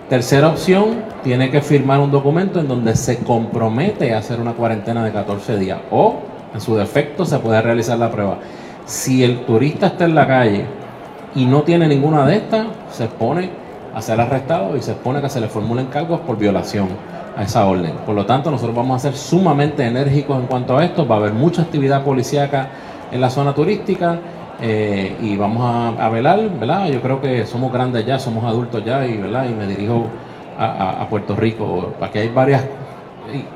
Tercera 0.08 0.48
opción, 0.48 1.04
tiene 1.22 1.50
que 1.50 1.60
firmar 1.60 2.00
un 2.00 2.10
documento 2.10 2.60
en 2.60 2.68
donde 2.68 2.96
se 2.96 3.18
compromete 3.18 4.14
a 4.14 4.18
hacer 4.18 4.40
una 4.40 4.54
cuarentena 4.54 5.04
de 5.04 5.12
14 5.12 5.58
días 5.58 5.80
o, 5.90 6.20
en 6.54 6.62
su 6.62 6.74
defecto, 6.76 7.26
se 7.26 7.38
puede 7.38 7.60
realizar 7.60 7.98
la 7.98 8.10
prueba. 8.10 8.38
Si 8.86 9.22
el 9.22 9.44
turista 9.44 9.88
está 9.88 10.06
en 10.06 10.14
la 10.14 10.26
calle 10.26 10.64
y 11.34 11.44
no 11.44 11.62
tiene 11.62 11.86
ninguna 11.86 12.24
de 12.24 12.36
estas, 12.36 12.68
se 12.90 13.04
expone 13.04 13.50
a 13.94 14.00
ser 14.00 14.18
arrestado 14.18 14.78
y 14.78 14.82
se 14.82 14.92
expone 14.92 15.18
a 15.18 15.22
que 15.22 15.28
se 15.28 15.42
le 15.42 15.48
formulen 15.48 15.88
cargos 15.88 16.20
por 16.20 16.38
violación 16.38 16.88
a 17.36 17.42
esa 17.42 17.66
orden. 17.66 17.92
Por 18.06 18.14
lo 18.14 18.24
tanto, 18.24 18.50
nosotros 18.50 18.74
vamos 18.74 18.96
a 18.96 19.10
ser 19.10 19.14
sumamente 19.14 19.84
enérgicos 19.84 20.40
en 20.40 20.46
cuanto 20.46 20.78
a 20.78 20.86
esto. 20.86 21.06
Va 21.06 21.16
a 21.16 21.18
haber 21.18 21.34
mucha 21.34 21.60
actividad 21.60 22.02
policíaca 22.02 22.68
en 23.12 23.20
la 23.20 23.28
zona 23.28 23.54
turística 23.54 24.18
eh, 24.60 25.16
y 25.20 25.36
vamos 25.36 25.96
a, 25.98 26.08
velar, 26.08 26.50
¿verdad? 26.58 26.88
Yo 26.88 27.00
creo 27.00 27.20
que 27.20 27.46
somos 27.46 27.72
grandes 27.72 28.04
ya, 28.04 28.18
somos 28.18 28.44
adultos 28.44 28.84
ya 28.84 29.06
y, 29.06 29.16
¿verdad? 29.16 29.48
Y 29.48 29.54
me 29.54 29.66
dirijo 29.66 30.06
a, 30.58 31.06
Puerto 31.08 31.36
Rico. 31.36 31.94
Aquí 32.00 32.18
hay 32.18 32.28
varias 32.28 32.64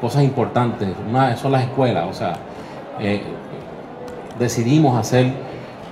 cosas 0.01 0.23
importantes. 0.23 0.89
Una 1.09 1.37
son 1.37 1.53
las 1.53 1.63
escuelas, 1.63 2.07
o 2.09 2.13
sea, 2.13 2.35
eh, 3.01 3.21
decidimos 4.39 4.97
hacer, 4.97 5.33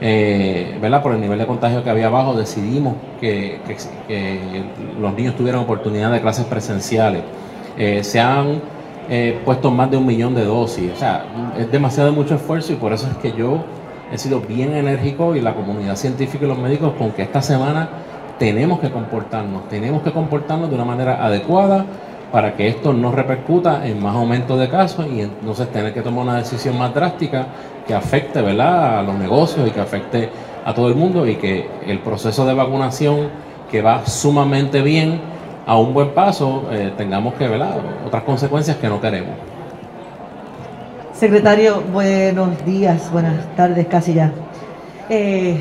eh, 0.00 0.78
¿verdad? 0.80 1.02
Por 1.02 1.14
el 1.14 1.20
nivel 1.20 1.38
de 1.38 1.46
contagio 1.46 1.82
que 1.82 1.90
había 1.90 2.06
abajo, 2.06 2.34
decidimos 2.34 2.94
que, 3.20 3.58
los 5.00 5.14
niños 5.14 5.34
tuvieran 5.34 5.62
oportunidad 5.62 6.12
de 6.12 6.20
clases 6.20 6.44
presenciales. 6.44 7.22
se 8.02 8.20
han 8.20 8.60
puesto 9.44 9.72
más 9.72 9.90
de 9.90 9.96
un 9.96 10.06
millón 10.06 10.36
de 10.36 10.44
dosis, 10.44 10.92
o 10.92 10.96
sea, 10.96 11.24
es 11.58 11.68
demasiado 11.72 12.12
mucho 12.12 12.36
esfuerzo 12.36 12.72
y 12.72 12.76
por 12.76 12.92
eso 12.92 13.08
es 13.08 13.16
que 13.16 13.32
yo 13.32 13.64
he 14.12 14.18
sido 14.18 14.40
bien 14.40 14.74
enérgico 14.74 15.36
y 15.36 15.40
la 15.40 15.54
comunidad 15.54 15.96
científica 15.96 16.44
y 16.44 16.48
los 16.48 16.58
médicos 16.58 16.94
con 16.98 17.12
que 17.12 17.22
esta 17.22 17.42
semana 17.42 17.88
tenemos 18.38 18.80
que 18.80 18.90
comportarnos, 18.90 19.68
tenemos 19.68 20.02
que 20.02 20.12
comportarnos 20.12 20.68
de 20.70 20.74
una 20.74 20.84
manera 20.84 21.24
adecuada 21.24 21.84
para 22.32 22.54
que 22.54 22.68
esto 22.68 22.92
no 22.92 23.12
repercuta 23.12 23.86
en 23.86 24.02
más 24.02 24.14
aumento 24.14 24.56
de 24.56 24.68
casos 24.68 25.06
y 25.06 25.20
entonces 25.20 25.70
tener 25.70 25.92
que 25.92 26.00
tomar 26.00 26.24
una 26.24 26.36
decisión 26.36 26.78
más 26.78 26.94
drástica 26.94 27.46
que 27.86 27.94
afecte 27.94 28.40
¿verdad? 28.40 29.00
a 29.00 29.02
los 29.02 29.16
negocios 29.16 29.68
y 29.68 29.70
que 29.70 29.80
afecte 29.80 30.30
a 30.64 30.74
todo 30.74 30.88
el 30.88 30.94
mundo 30.94 31.26
y 31.26 31.36
que 31.36 31.68
el 31.86 31.98
proceso 32.00 32.46
de 32.46 32.54
vacunación 32.54 33.28
que 33.70 33.82
va 33.82 34.06
sumamente 34.06 34.82
bien 34.82 35.20
a 35.66 35.76
un 35.76 35.92
buen 35.92 36.10
paso 36.10 36.64
eh, 36.70 36.92
tengamos 36.96 37.34
que 37.34 37.46
ver 37.46 37.62
otras 38.06 38.22
consecuencias 38.22 38.76
que 38.76 38.88
no 38.88 39.00
queremos. 39.00 39.34
Secretario, 41.20 41.82
buenos 41.92 42.64
días, 42.64 43.12
buenas 43.12 43.54
tardes, 43.54 43.86
casi 43.88 44.14
ya. 44.14 44.32
Eh, 45.10 45.60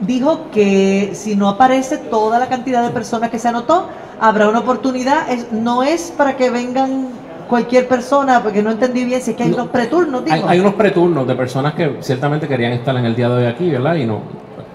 dijo 0.00 0.50
que 0.50 1.10
si 1.12 1.36
no 1.36 1.50
aparece 1.50 1.98
toda 1.98 2.38
la 2.38 2.48
cantidad 2.48 2.82
de 2.82 2.88
personas 2.88 3.28
que 3.28 3.38
se 3.38 3.46
anotó, 3.46 3.88
habrá 4.18 4.48
una 4.48 4.60
oportunidad. 4.60 5.26
no 5.52 5.82
es 5.82 6.14
para 6.16 6.38
que 6.38 6.48
vengan 6.48 7.08
cualquier 7.46 7.86
persona, 7.88 8.42
porque 8.42 8.62
no 8.62 8.70
entendí 8.70 9.04
bien 9.04 9.20
si 9.20 9.32
es 9.32 9.36
que 9.36 9.42
hay 9.42 9.52
unos 9.52 9.68
preturnos. 9.68 10.22
Hay, 10.30 10.60
unos 10.60 10.72
preturnos 10.72 11.26
de 11.26 11.34
personas 11.34 11.74
que 11.74 11.98
ciertamente 12.00 12.48
querían 12.48 12.72
estar 12.72 12.96
en 12.96 13.04
el 13.04 13.14
día 13.14 13.28
de 13.28 13.34
hoy 13.34 13.44
aquí, 13.44 13.68
¿verdad? 13.68 13.96
Y 13.96 14.06
no, 14.06 14.22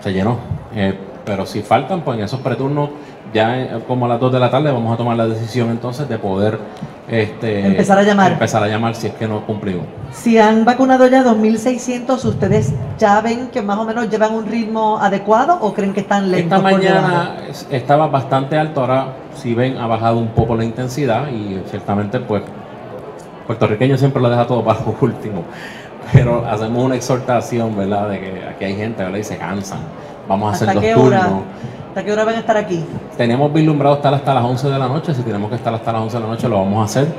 se 0.02 0.14
llenó. 0.14 0.38
Eh, 0.76 0.94
pero 1.26 1.48
si 1.48 1.64
faltan, 1.64 2.02
pues 2.02 2.20
en 2.20 2.26
esos 2.26 2.42
preturnos 2.42 2.92
ya 3.34 3.60
eh, 3.60 3.80
como 3.88 4.06
a 4.06 4.10
las 4.10 4.20
2 4.20 4.34
de 4.34 4.40
la 4.40 4.50
tarde 4.50 4.72
vamos 4.72 4.94
a 4.94 4.98
tomar 4.98 5.18
la 5.18 5.28
decisión 5.28 5.70
entonces 5.70 6.08
de 6.08 6.18
poder 6.18 6.60
este, 7.08 7.66
empezar 7.66 7.98
a 7.98 8.04
llamar. 8.04 8.34
Empezar 8.34 8.64
a 8.64 8.68
llamar 8.68 8.96
si 8.96 9.08
es 9.08 9.14
que 9.14 9.28
no 9.28 9.46
cumplimos. 9.46 9.86
Si 10.12 10.38
han 10.38 10.64
vacunado 10.64 11.08
ya 11.08 11.24
2.600, 11.24 12.24
¿ustedes 12.26 12.74
ya 12.98 13.20
ven 13.22 13.50
que 13.50 13.62
más 13.62 13.78
o 13.78 13.86
menos 13.86 14.10
llevan 14.10 14.34
un 14.34 14.46
ritmo 14.46 14.98
adecuado 14.98 15.58
o 15.60 15.74
creen 15.74 15.94
que 15.94 16.02
están 16.02 16.32
lentos? 16.32 16.58
Esta 16.58 16.72
mañana 16.72 17.36
estaba 17.70 18.08
bastante 18.08 18.58
alto, 18.58 18.82
ahora 18.82 19.08
si 19.36 19.54
ven 19.54 19.78
ha 19.78 19.88
bajado 19.88 20.18
un 20.18 20.30
poco 20.30 20.56
la 20.56 20.64
intensidad 20.64 21.28
y 21.28 21.62
ciertamente 21.70 22.20
pues 22.20 22.44
puertorriqueño 23.48 23.98
siempre 23.98 24.22
lo 24.22 24.30
deja 24.30 24.48
todo 24.48 24.64
para 24.64 24.80
lo 24.80 24.96
último. 25.02 25.44
Pero 26.14 26.46
hacemos 26.46 26.84
una 26.84 26.96
exhortación, 26.96 27.76
¿verdad? 27.78 28.10
De 28.10 28.20
que 28.20 28.46
aquí 28.46 28.66
hay 28.66 28.76
gente, 28.76 29.04
¿verdad? 29.04 29.20
Y 29.20 29.24
se 29.24 29.38
cansan. 29.38 29.80
Vamos 30.28 30.52
a 30.52 30.56
hacer 30.56 30.76
los 30.76 30.94
turnos. 30.94 31.42
¿Hasta 31.92 32.06
qué 32.06 32.14
hora 32.14 32.24
van 32.24 32.36
a 32.36 32.40
estar 32.40 32.56
aquí? 32.56 32.86
Tenemos 33.18 33.52
vislumbrado 33.52 33.96
estar 33.96 34.14
hasta 34.14 34.34
las 34.34 34.46
11 34.46 34.70
de 34.70 34.80
la 34.80 34.88
noche. 34.88 35.14
Si 35.14 35.24
tenemos 35.24 35.50
que 35.50 35.58
estar 35.58 35.74
hasta 35.74 35.92
las 35.92 36.04
11 36.04 36.16
de 36.16 36.24
la 36.24 36.30
noche, 36.30 36.48
lo 36.48 36.56
vamos 36.56 36.80
a 36.80 36.86
hacer. 36.86 37.14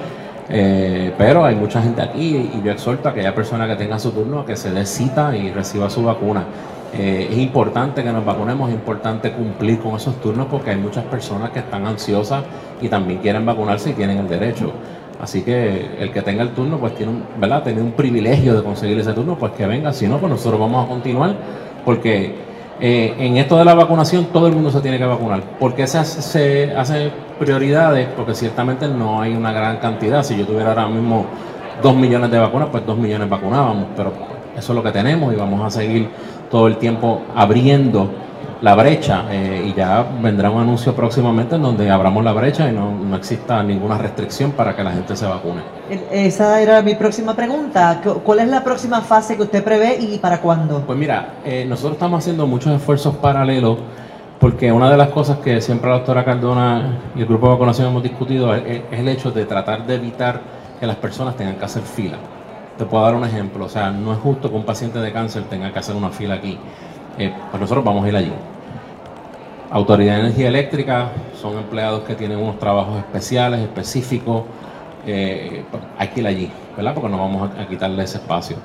Eh, 0.49 1.13
pero 1.19 1.45
hay 1.45 1.55
mucha 1.55 1.83
gente 1.83 2.01
aquí 2.01 2.51
y 2.55 2.63
yo 2.65 2.73
exhorto 2.73 3.07
a 3.07 3.11
aquella 3.13 3.35
persona 3.35 3.69
que 3.69 3.77
tenga 3.77 3.99
su 3.99 4.13
turno 4.13 4.41
a 4.41 4.47
que 4.47 4.57
se 4.57 4.71
dé 4.71 4.87
cita 4.87 5.37
y 5.37 5.51
reciba 5.51 5.91
su 5.91 6.03
vacuna. 6.05 6.47
Eh, 6.95 7.29
es 7.31 7.37
importante 7.37 8.03
que 8.03 8.11
nos 8.15 8.25
vacunemos, 8.25 8.71
es 8.71 8.75
importante 8.75 9.33
cumplir 9.33 9.79
con 9.79 9.95
esos 9.97 10.19
turnos 10.23 10.47
porque 10.47 10.71
hay 10.71 10.79
muchas 10.79 11.05
personas 11.05 11.51
que 11.51 11.59
están 11.59 11.87
ansiosas 11.87 12.43
y 12.81 12.89
también 12.89 13.21
quieren 13.21 13.45
vacunarse 13.45 13.91
y 13.91 13.93
tienen 13.93 14.17
el 14.17 14.29
derecho. 14.29 14.73
Así 15.21 15.43
que 15.43 15.99
el 15.99 16.11
que 16.13 16.23
tenga 16.23 16.45
el 16.45 16.55
turno, 16.55 16.79
pues 16.79 16.95
tiene 16.95 17.13
un, 17.13 17.25
¿verdad? 17.39 17.63
Tiene 17.63 17.83
un 17.83 17.93
privilegio 17.93 18.55
de 18.55 18.63
conseguir 18.63 18.99
ese 18.99 19.13
turno, 19.13 19.37
pues 19.37 19.53
que 19.53 19.67
venga. 19.67 19.93
Si 19.93 20.09
no, 20.09 20.17
pues 20.17 20.33
nosotros 20.33 20.59
vamos 20.59 20.87
a 20.87 20.89
continuar 20.89 21.37
porque 21.85 22.52
eh, 22.81 23.15
en 23.19 23.37
esto 23.37 23.57
de 23.57 23.65
la 23.65 23.75
vacunación 23.75 24.27
todo 24.27 24.47
el 24.47 24.55
mundo 24.55 24.71
se 24.71 24.81
tiene 24.81 24.99
que 24.99 25.05
vacunar. 25.05 25.43
¿Por 25.59 25.75
qué 25.75 25.87
se 25.87 25.99
hace, 25.99 27.13
prioridades? 27.39 28.09
Porque 28.17 28.35
ciertamente 28.35 28.89
no 28.89 29.21
hay 29.21 29.35
una 29.35 29.53
gran 29.53 29.79
cantidad. 29.79 30.23
Si 30.23 30.37
yo 30.37 30.47
tuviera 30.47 30.71
ahora 30.71 30.89
mismo 30.89 31.27
dos 31.83 31.95
millones 31.95 32.31
de 32.31 32.39
vacunas, 32.39 32.69
pues 32.71 32.85
dos 32.87 32.97
millones 32.97 33.29
vacunábamos. 33.29 33.87
Pero 33.97 34.13
eso 34.57 34.73
es 34.73 34.77
lo 34.77 34.83
que 34.83 34.93
tenemos 34.93 35.33
y 35.33 35.37
vamos 35.37 35.65
a 35.65 35.71
seguir 35.71 36.09
todo 36.51 36.67
el 36.67 36.77
tiempo 36.77 37.23
abriendo 37.35 38.11
la 38.63 38.77
brecha 38.77 39.25
eh, 39.29 39.67
y 39.67 39.75
ya 39.75 40.07
vendrá 40.23 40.49
un 40.49 40.63
anuncio 40.63 40.95
próximamente 40.95 41.57
en 41.57 41.63
donde 41.63 41.91
abramos 41.91 42.23
la 42.23 42.33
brecha 42.33 42.71
y 42.71 42.73
no, 42.73 42.93
no, 42.93 43.17
exista 43.17 43.61
ninguna 43.63 43.99
restricción 43.99 44.53
para 44.53 44.75
que 44.75 44.85
la 44.85 44.93
gente 44.93 45.17
se 45.17 45.27
vacune. 45.27 45.63
Esa 46.13 46.61
era 46.61 46.81
mi 46.81 46.95
próxima 46.95 47.35
pregunta. 47.35 48.01
¿Cuál 48.25 48.39
es 48.39 48.49
la 48.49 48.63
próxima 48.63 49.01
fase 49.01 49.37
que 49.37 49.43
usted 49.43 49.65
prevé 49.65 49.99
y 50.01 50.19
para 50.19 50.41
cuándo? 50.41 50.81
Pues 50.87 50.97
mira, 50.97 51.35
eh, 51.45 51.65
nosotros 51.69 51.95
estamos 51.95 52.21
haciendo 52.21 52.47
muchos 52.47 52.73
esfuerzos 52.73 53.17
paralelos 53.17 53.79
porque 54.39 54.71
una 54.71 54.89
de 54.91 54.97
las 54.97 55.09
cosas 55.09 55.39
que 55.39 55.61
siempre 55.61 55.91
la 55.91 55.97
doctora 55.97 56.25
Cardona 56.25 57.01
y 57.17 57.21
el 57.21 57.27
grupo 57.27 57.47
de 57.47 57.53
vacunación 57.55 57.89
hemos 57.89 58.03
discutido 58.03 58.55
es, 58.55 58.83
el 58.93 59.09
hecho 59.09 59.33
de 59.33 59.45
tratar 59.45 59.87
de 59.87 59.97
evitar 59.97 60.41
que 60.79 60.87
las 60.87 60.97
personas 60.97 61.37
tengan 61.37 61.57
que 61.57 61.65
hacer 61.65 61.83
fila. 61.83 62.19
Te 62.79 62.85
puedo 62.85 63.05
dar 63.05 63.15
un 63.15 63.25
ejemplo, 63.25 63.65
o 63.65 63.69
sea, 63.69 63.91
no 63.91 64.13
es 64.13 64.19
justo 64.19 64.49
que 64.51 64.57
un 64.57 64.65
paciente 64.65 65.01
de 65.01 65.13
cáncer 65.13 65.45
tenga 65.45 65.73
que 65.73 65.79
hacer 65.79 65.95
una 65.95 66.11
fila 66.11 66.35
aquí. 66.35 66.59
Eh, 67.19 67.33
pues 67.51 67.61
nosotros 67.61 67.85
vamos 67.85 68.05
a 68.05 68.09
ir 68.09 68.17
allí. 68.17 68.33
Autoridad 69.71 70.15
de 70.15 70.21
Energía 70.21 70.49
Eléctrica 70.49 71.09
son 71.41 71.57
empleados 71.57 72.03
que 72.03 72.15
tienen 72.15 72.39
unos 72.39 72.59
trabajos 72.59 72.99
especiales, 72.99 73.61
específicos, 73.61 74.45
eh, 75.07 75.65
hay 75.99 76.09
que 76.09 76.21
ir 76.21 76.27
allí, 76.27 76.51
¿verdad? 76.77 76.95
Porque 76.95 77.09
no 77.09 77.19
vamos 77.19 77.51
a, 77.59 77.67
quitarle 77.67 78.05
ese 78.05 78.19
espacio 78.19 78.57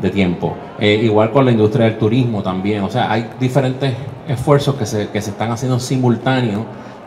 de 0.00 0.10
tiempo. 0.10 0.54
Eh, 0.78 1.00
igual 1.02 1.30
con 1.30 1.44
la 1.44 1.50
industria 1.50 1.86
del 1.86 1.98
turismo 1.98 2.42
también, 2.42 2.82
o 2.82 2.90
sea, 2.90 3.10
hay 3.10 3.30
diferentes 3.40 3.94
esfuerzos 4.28 4.76
que 4.76 4.86
se, 4.86 5.08
que 5.08 5.20
se 5.20 5.30
están 5.30 5.50
haciendo 5.50 5.80
simultáneos 5.80 6.62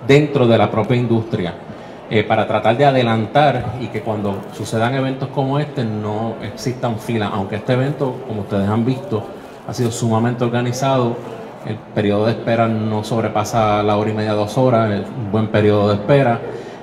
dentro 0.08 0.48
de 0.48 0.58
la 0.58 0.70
propia 0.70 0.98
industria 0.98 1.54
eh, 2.10 2.24
para 2.24 2.48
tratar 2.48 2.78
de 2.78 2.86
adelantar 2.86 3.78
y 3.82 3.88
que 3.88 4.02
cuando 4.02 4.42
sucedan 4.54 4.94
eventos 4.94 5.30
como 5.30 5.58
este 5.58 5.84
no 5.84 6.36
existan 6.44 7.00
filas, 7.00 7.32
aunque 7.34 7.56
este 7.56 7.74
evento, 7.74 8.16
como 8.28 8.42
ustedes 8.42 8.68
han 8.68 8.86
visto, 8.86 9.24
ha 9.68 9.74
sido 9.74 9.92
sumamente 9.92 10.44
organizado, 10.44 11.16
el 11.66 11.76
periodo 11.94 12.28
de 12.28 12.34
espera 12.34 12.68
no 12.68 13.04
sobrepasa 13.04 13.82
la 13.82 13.98
hora 13.98 14.12
y 14.12 14.14
media, 14.14 14.34
dos 14.34 14.58
horas, 14.58 14.92
es 14.92 15.08
un 15.08 15.32
buen 15.32 15.48
periodo 15.48 15.90
de 15.90 15.96
espera. 15.96 16.40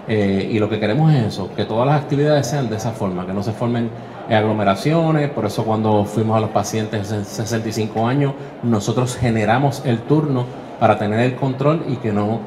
Eh, 0.08 0.50
y 0.50 0.58
lo 0.58 0.68
que 0.68 0.80
queremos 0.80 1.12
es 1.12 1.26
eso, 1.26 1.50
que 1.54 1.64
todas 1.64 1.86
las 1.86 2.02
actividades 2.02 2.48
sean 2.48 2.68
de 2.68 2.76
esa 2.76 2.90
forma, 2.90 3.24
que 3.24 3.32
no 3.32 3.42
se 3.42 3.52
formen 3.52 3.88
aglomeraciones, 4.28 5.30
por 5.30 5.46
eso 5.46 5.64
cuando 5.64 6.04
fuimos 6.04 6.36
a 6.36 6.40
los 6.40 6.50
pacientes 6.50 7.10
de 7.10 7.24
65 7.24 8.06
años, 8.06 8.34
nosotros 8.64 9.16
generamos 9.16 9.82
el 9.84 10.00
turno 10.00 10.44
para 10.80 10.98
tener 10.98 11.20
el 11.20 11.36
control 11.36 11.84
y 11.88 11.96
que 11.96 12.12
no 12.12 12.40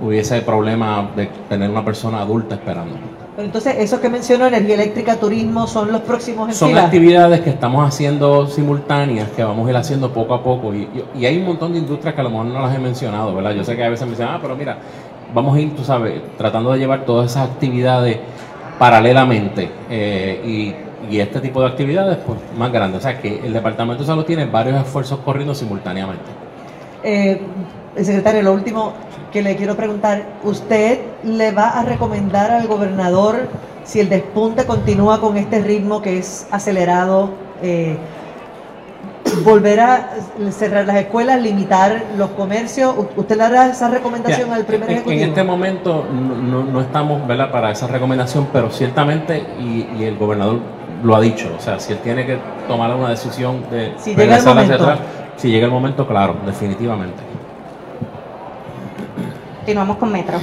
hubiese 0.00 0.42
problema 0.42 1.10
de 1.16 1.30
tener 1.48 1.70
una 1.70 1.84
persona 1.84 2.20
adulta 2.20 2.56
esperando. 2.56 2.96
Entonces, 3.38 3.76
eso 3.78 4.00
que 4.00 4.08
mencionó, 4.08 4.46
energía 4.46 4.74
eléctrica, 4.74 5.16
turismo, 5.16 5.66
son 5.66 5.92
los 5.92 6.00
próximos 6.02 6.48
en 6.48 6.54
Son 6.54 6.76
actividades 6.76 7.40
que 7.40 7.50
estamos 7.50 7.86
haciendo 7.86 8.46
simultáneas, 8.48 9.30
que 9.30 9.44
vamos 9.44 9.66
a 9.66 9.70
ir 9.70 9.76
haciendo 9.76 10.12
poco 10.12 10.34
a 10.34 10.42
poco. 10.42 10.74
Y, 10.74 10.88
y, 11.14 11.24
hay 11.24 11.38
un 11.38 11.46
montón 11.46 11.72
de 11.72 11.78
industrias 11.78 12.14
que 12.14 12.20
a 12.20 12.24
lo 12.24 12.30
mejor 12.30 12.46
no 12.46 12.60
las 12.60 12.74
he 12.74 12.78
mencionado, 12.78 13.34
¿verdad? 13.34 13.52
Yo 13.52 13.64
sé 13.64 13.76
que 13.76 13.84
a 13.84 13.88
veces 13.88 14.06
me 14.06 14.10
dicen, 14.10 14.26
ah, 14.28 14.38
pero 14.42 14.56
mira, 14.56 14.78
vamos 15.32 15.56
a 15.56 15.60
ir, 15.60 15.74
tú 15.76 15.84
sabes, 15.84 16.20
tratando 16.36 16.72
de 16.72 16.80
llevar 16.80 17.04
todas 17.04 17.30
esas 17.30 17.48
actividades 17.48 18.18
paralelamente. 18.78 19.70
Eh, 19.88 20.42
y 20.44 20.88
y 21.10 21.20
este 21.20 21.40
tipo 21.40 21.60
de 21.60 21.68
actividades 21.68 22.18
pues 22.26 22.38
más 22.56 22.72
grandes. 22.72 23.00
O 23.00 23.02
sea 23.02 23.20
que 23.20 23.38
el 23.44 23.52
Departamento 23.52 24.02
de 24.02 24.06
Salud 24.06 24.24
tiene 24.24 24.46
varios 24.46 24.80
esfuerzos 24.80 25.20
corriendo 25.20 25.54
simultáneamente. 25.54 26.24
Eh, 27.02 27.40
secretario, 27.96 28.42
lo 28.42 28.52
último 28.52 28.92
que 29.32 29.42
le 29.42 29.56
quiero 29.56 29.76
preguntar, 29.76 30.24
¿usted 30.42 31.00
le 31.22 31.52
va 31.52 31.70
a 31.70 31.84
recomendar 31.84 32.50
al 32.50 32.66
gobernador 32.66 33.48
si 33.84 34.00
el 34.00 34.08
despunte 34.08 34.64
continúa 34.64 35.20
con 35.20 35.36
este 35.36 35.60
ritmo 35.60 36.02
que 36.02 36.18
es 36.18 36.46
acelerado? 36.50 37.30
Eh, 37.62 37.96
volver 39.44 39.80
a 39.80 40.10
cerrar 40.50 40.86
las 40.86 40.96
escuelas, 40.96 41.40
limitar 41.40 42.04
los 42.16 42.30
comercios. 42.30 42.94
¿Usted 43.16 43.36
le 43.36 43.44
hará 43.44 43.66
esa 43.68 43.88
recomendación 43.88 44.52
al 44.52 44.64
primer 44.64 44.90
ejecutivo? 44.90 45.22
En 45.22 45.28
este 45.28 45.44
momento 45.44 46.04
no, 46.10 46.80
estamos 46.80 47.26
¿verdad? 47.26 47.50
para 47.50 47.70
esa 47.70 47.86
recomendación, 47.86 48.48
pero 48.52 48.70
ciertamente, 48.70 49.44
y, 49.60 50.02
el 50.02 50.16
gobernador 50.16 50.60
lo 51.02 51.14
ha 51.14 51.20
dicho, 51.20 51.54
o 51.56 51.60
sea, 51.60 51.78
si 51.78 51.92
él 51.92 51.98
tiene 52.00 52.26
que 52.26 52.38
tomar 52.66 52.94
una 52.94 53.10
decisión 53.10 53.62
de 53.70 53.92
si 53.98 54.14
llega 54.14 54.38
el 54.38 54.44
momento. 54.44 54.74
atrás, 54.74 54.98
si 55.36 55.50
llega 55.50 55.66
el 55.66 55.72
momento, 55.72 56.06
claro, 56.06 56.36
definitivamente. 56.44 57.22
Continuamos 59.68 59.98
con 59.98 60.10
Metro. 60.10 60.38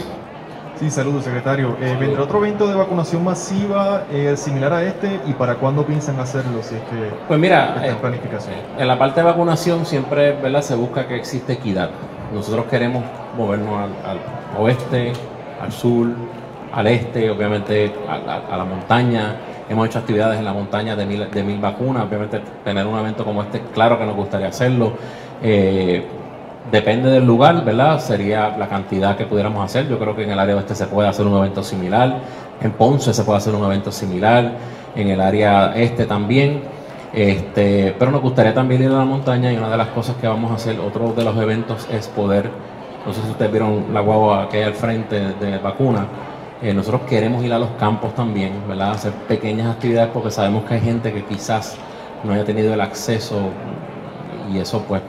Sí, 0.79 0.91
saludos, 0.91 1.23
secretario. 1.23 1.75
Eh, 1.81 1.97
¿Vendrá 1.99 2.21
otro 2.21 2.37
evento 2.37 2.67
de 2.67 2.75
vacunación 2.75 3.23
masiva 3.23 4.03
eh, 4.11 4.37
similar 4.37 4.71
a 4.71 4.83
este 4.83 5.19
y 5.25 5.33
para 5.33 5.55
cuándo 5.55 5.83
piensan 5.83 6.19
hacerlo? 6.19 6.61
Si 6.61 6.75
es 6.75 6.81
que 6.81 7.09
pues 7.27 7.39
mira, 7.39 7.75
en 7.83 7.93
eh, 7.93 7.97
planificación. 7.99 8.53
en 8.77 8.87
la 8.87 8.99
parte 8.99 9.21
de 9.21 9.25
vacunación 9.25 9.83
siempre 9.87 10.33
¿verdad? 10.33 10.61
se 10.61 10.75
busca 10.75 11.07
que 11.07 11.15
existe 11.15 11.53
equidad. 11.53 11.89
Nosotros 12.35 12.65
queremos 12.65 13.03
movernos 13.35 13.89
al, 14.05 14.19
oeste, 14.61 15.13
al 15.59 15.71
sur, 15.71 16.05
al 16.71 16.85
este, 16.85 17.31
obviamente 17.31 17.95
a, 18.07 18.55
la 18.55 18.63
montaña. 18.63 19.37
Hemos 19.67 19.87
hecho 19.87 19.97
actividades 19.97 20.37
en 20.37 20.45
la 20.45 20.53
montaña 20.53 20.95
de 20.95 21.03
mil, 21.03 21.31
de 21.31 21.43
mil 21.43 21.57
vacunas. 21.57 22.03
Obviamente 22.03 22.43
tener 22.63 22.85
un 22.85 22.99
evento 22.99 23.25
como 23.25 23.41
este, 23.41 23.59
claro 23.73 23.97
que 23.97 24.05
nos 24.05 24.15
gustaría 24.15 24.49
hacerlo. 24.49 24.93
Depende 26.71 27.11
del 27.11 27.25
lugar, 27.25 27.63
¿verdad? 27.63 27.99
Sería 27.99 28.57
la 28.57 28.67
cantidad 28.67 29.15
que 29.15 29.25
pudiéramos 29.25 29.63
hacer. 29.63 29.87
Yo 29.87 29.99
creo 29.99 30.15
que 30.15 30.23
en 30.23 30.31
el 30.31 30.39
área 30.39 30.55
oeste 30.55 30.73
se 30.73 30.87
puede 30.87 31.07
hacer 31.07 31.25
un 31.27 31.37
evento 31.37 31.61
similar, 31.63 32.19
en 32.59 32.71
Ponce 32.71 33.13
se 33.13 33.23
puede 33.23 33.37
hacer 33.37 33.53
un 33.53 33.63
evento 33.65 33.91
similar, 33.91 34.51
en 34.95 35.07
el 35.09 35.21
área 35.21 35.73
este 35.75 36.05
también. 36.05 36.63
Este, 37.13 37.95
pero 37.97 38.11
nos 38.11 38.21
gustaría 38.21 38.53
también 38.53 38.83
ir 38.83 38.89
a 38.89 38.97
la 38.97 39.05
montaña 39.05 39.53
y 39.53 39.57
una 39.57 39.69
de 39.69 39.77
las 39.77 39.87
cosas 39.89 40.17
que 40.17 40.27
vamos 40.27 40.51
a 40.51 40.55
hacer, 40.55 40.79
otro 40.79 41.13
de 41.13 41.23
los 41.23 41.37
eventos 41.37 41.87
es 41.89 42.09
poder, 42.09 42.49
no 43.05 43.13
sé 43.13 43.21
si 43.21 43.29
ustedes 43.29 43.51
vieron 43.51 43.85
la 43.93 44.01
guagua 44.01 44.49
que 44.49 44.57
hay 44.57 44.63
al 44.63 44.73
frente 44.73 45.33
de 45.39 45.57
vacuna, 45.59 46.07
eh, 46.61 46.73
nosotros 46.73 47.01
queremos 47.07 47.41
ir 47.45 47.53
a 47.53 47.59
los 47.59 47.69
campos 47.79 48.13
también, 48.15 48.51
¿verdad? 48.67 48.91
Hacer 48.91 49.13
pequeñas 49.29 49.75
actividades 49.75 50.09
porque 50.13 50.29
sabemos 50.29 50.65
que 50.65 50.73
hay 50.73 50.81
gente 50.81 51.13
que 51.13 51.23
quizás 51.23 51.77
no 52.25 52.33
haya 52.33 52.43
tenido 52.43 52.73
el 52.73 52.81
acceso 52.81 53.49
y 54.53 54.57
eso 54.57 54.83
pues 54.85 55.01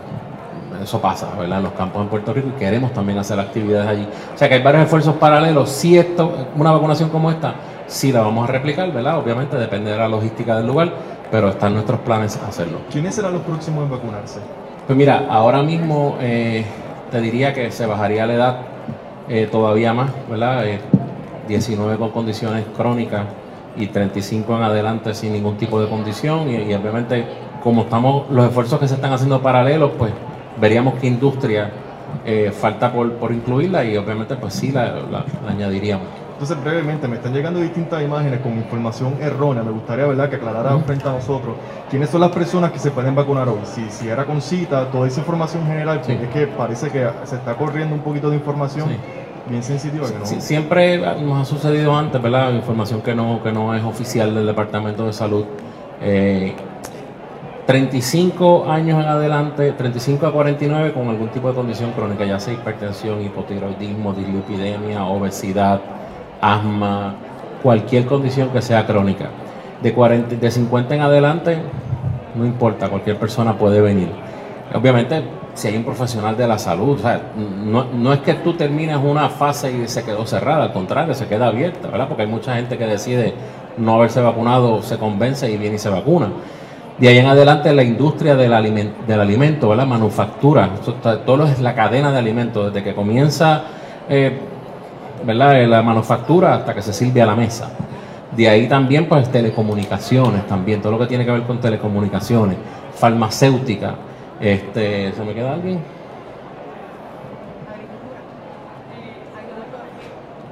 eso 0.87 1.01
pasa, 1.01 1.29
¿verdad? 1.37 1.59
En 1.59 1.64
los 1.64 1.72
campos 1.72 2.01
en 2.01 2.09
Puerto 2.09 2.33
Rico 2.33 2.49
y 2.55 2.59
queremos 2.59 2.92
también 2.92 3.18
hacer 3.18 3.38
actividades 3.40 3.88
allí. 3.88 4.09
O 4.35 4.38
sea 4.38 4.49
que 4.49 4.55
hay 4.55 4.62
varios 4.62 4.85
esfuerzos 4.85 5.16
paralelos. 5.16 5.68
Si 5.68 5.99
esto, 5.99 6.33
una 6.55 6.70
vacunación 6.70 7.11
como 7.11 7.29
esta, 7.29 7.55
sí 7.88 8.12
la 8.12 8.20
vamos 8.20 8.49
a 8.49 8.53
replicar, 8.53 8.92
¿verdad? 8.92 9.18
Obviamente 9.18 9.57
depende 9.57 9.90
de 9.90 9.99
la 9.99 10.09
logística 10.09 10.57
del 10.57 10.68
lugar, 10.68 10.92
pero 11.31 11.49
están 11.49 11.75
nuestros 11.75 12.01
planes 12.01 12.37
hacerlo. 12.37 12.79
¿Quiénes 12.90 13.16
serán 13.16 13.33
los 13.33 13.42
próximos 13.42 13.83
en 13.83 13.90
vacunarse? 13.90 14.38
Pues 14.87 14.96
mira, 14.96 15.27
ahora 15.29 15.61
mismo 15.64 16.16
eh, 16.20 16.64
te 17.11 17.20
diría 17.20 17.53
que 17.53 17.72
se 17.72 17.85
bajaría 17.85 18.25
la 18.25 18.35
edad 18.35 18.57
eh, 19.29 19.49
todavía 19.51 19.92
más, 19.92 20.11
¿verdad? 20.31 20.64
19 21.49 21.94
eh, 21.94 21.99
con 21.99 22.11
condiciones 22.11 22.64
crónicas 22.77 23.25
y 23.77 23.88
35 23.88 24.57
en 24.57 24.62
adelante 24.62 25.14
sin 25.14 25.33
ningún 25.33 25.57
tipo 25.57 25.81
de 25.81 25.88
condición 25.88 26.49
y, 26.49 26.70
y 26.70 26.75
obviamente 26.75 27.27
como 27.61 27.83
estamos 27.83 28.31
los 28.31 28.46
esfuerzos 28.46 28.79
que 28.79 28.87
se 28.87 28.94
están 28.94 29.12
haciendo 29.12 29.42
paralelos, 29.42 29.90
pues 29.99 30.12
veríamos 30.61 30.95
qué 30.95 31.07
industria 31.07 31.71
eh, 32.25 32.53
falta 32.53 32.92
por, 32.92 33.12
por, 33.14 33.33
incluirla 33.33 33.85
y 33.85 33.97
obviamente 33.97 34.37
pues 34.37 34.55
sí 34.55 34.73
la, 34.73 35.25
añadiríamos. 35.49 36.07
Entonces 36.33 36.62
brevemente, 36.62 37.09
me 37.09 37.16
están 37.16 37.33
llegando 37.33 37.61
distintas 37.61 38.03
imágenes 38.03 38.40
con 38.40 38.53
información 38.53 39.16
errónea. 39.21 39.62
Me 39.62 39.71
gustaría 39.71 40.07
¿verdad? 40.07 40.29
que 40.29 40.37
aclarara 40.37 40.77
frente 40.81 41.09
a 41.09 41.12
nosotros 41.12 41.57
quiénes 41.88 42.11
son 42.11 42.21
las 42.21 42.31
personas 42.31 42.73
que 42.73 42.79
se 42.79 42.90
pueden 42.90 43.14
vacunar 43.14 43.49
hoy. 43.49 43.61
Si, 43.64 43.88
si 43.90 44.09
era 44.09 44.25
con 44.25 44.42
cita, 44.42 44.90
toda 44.90 45.09
esa 45.09 45.21
información 45.21 45.66
general, 45.66 46.01
porque 46.01 46.25
es 46.25 46.31
que 46.31 46.47
parece 46.47 46.90
que 46.90 47.09
se 47.25 47.37
está 47.37 47.55
corriendo 47.57 47.95
un 47.95 48.03
poquito 48.03 48.29
de 48.29 48.37
información. 48.37 48.88
bien 49.49 49.62
sensitiva. 49.62 50.07
No... 50.19 50.27
siempre 50.27 50.99
nos 50.99 51.40
ha 51.40 51.45
sucedido 51.45 51.97
antes, 51.97 52.21
¿verdad? 52.21 52.53
Información 52.53 53.01
que 53.01 53.14
no, 53.14 53.42
que 53.42 53.53
no 53.53 53.75
es 53.75 53.83
oficial 53.83 54.35
del 54.35 54.47
Departamento 54.47 55.07
de 55.07 55.12
Salud. 55.14 55.45
Eh, 56.03 56.55
35 57.66 58.70
años 58.70 59.02
en 59.02 59.09
adelante, 59.09 59.72
35 59.72 60.26
a 60.26 60.33
49 60.33 60.92
con 60.92 61.09
algún 61.09 61.29
tipo 61.31 61.48
de 61.48 61.55
condición 61.55 61.90
crónica, 61.92 62.24
ya 62.24 62.38
sea 62.38 62.55
hipertensión, 62.55 63.20
hipotiroidismo, 63.22 64.12
dislipidemia, 64.12 65.05
obesidad, 65.05 65.81
asma, 66.40 67.16
cualquier 67.64 68.07
condición 68.07 68.50
que 68.50 68.62
sea 68.62 68.87
crónica. 68.87 69.31
De, 69.83 69.92
40, 69.92 70.37
de 70.37 70.50
50 70.50 70.94
en 70.94 71.00
adelante, 71.00 71.59
no 72.37 72.46
importa, 72.46 72.88
cualquier 72.88 73.18
persona 73.18 73.59
puede 73.59 73.81
venir. 73.81 74.11
Obviamente, 74.72 75.24
si 75.55 75.66
hay 75.66 75.76
un 75.76 75.85
profesional 75.85 76.37
de 76.37 76.46
la 76.46 76.59
salud, 76.59 77.00
no, 77.37 77.85
no, 77.92 78.12
es 78.12 78.20
que 78.20 78.35
tú 78.35 78.52
termines 78.52 78.96
una 78.96 79.29
fase 79.29 79.72
y 79.72 79.88
se 79.88 80.05
quedó 80.05 80.24
cerrada, 80.24 80.64
al 80.64 80.72
contrario, 80.72 81.14
se 81.14 81.26
queda 81.26 81.48
abierta, 81.48 81.88
¿verdad? 81.88 82.07
Porque 82.07 82.22
hay 82.22 82.29
mucha 82.29 82.55
gente 82.55 82.79
que 82.79 82.87
decide 82.87 83.35
no 83.76 83.96
haberse 83.96 84.20
vacunado, 84.20 84.83
se 84.83 84.98
convence 84.98 85.50
y 85.50 85.57
viene 85.57 85.76
y 85.76 85.79
se 85.81 85.88
vacuna. 85.88 86.29
De 86.98 87.09
ahí 87.09 87.18
en 87.18 87.26
adelante 87.26 87.74
la 87.74 87.82
industria 87.82 88.37
del, 88.37 88.50
del 89.06 89.20
alimento, 89.20 89.74
la 89.74 89.85
manufactura, 89.85 90.70
todo 91.26 91.44
es 91.44 91.61
la 91.61 91.74
cadena 91.74 92.11
de 92.11 92.18
alimentos, 92.18 92.72
desde 92.72 92.82
que 92.82 92.94
comienza 92.94 93.64
eh, 94.09 94.38
¿verdad? 95.22 95.66
la 95.66 95.82
manufactura 95.82 96.54
hasta 96.54 96.74
que 96.74 96.80
se 96.80 96.94
sirve 96.94 97.20
a 97.20 97.26
la 97.26 97.37
mesa. 97.37 97.70
De 98.35 98.48
ahí 98.48 98.66
también 98.66 99.06
pues 99.09 99.30
telecomunicaciones, 99.30 100.46
también 100.46 100.80
todo 100.80 100.92
lo 100.92 100.98
que 100.98 101.06
tiene 101.06 101.26
que 101.26 101.32
ver 101.32 101.42
con 101.42 101.61
telecomunicaciones, 101.61 102.56
farmacéutica. 102.94 103.94
Este, 104.40 105.12
¿Se 105.12 105.22
me 105.22 105.35
queda 105.35 105.52
alguien? 105.52 105.80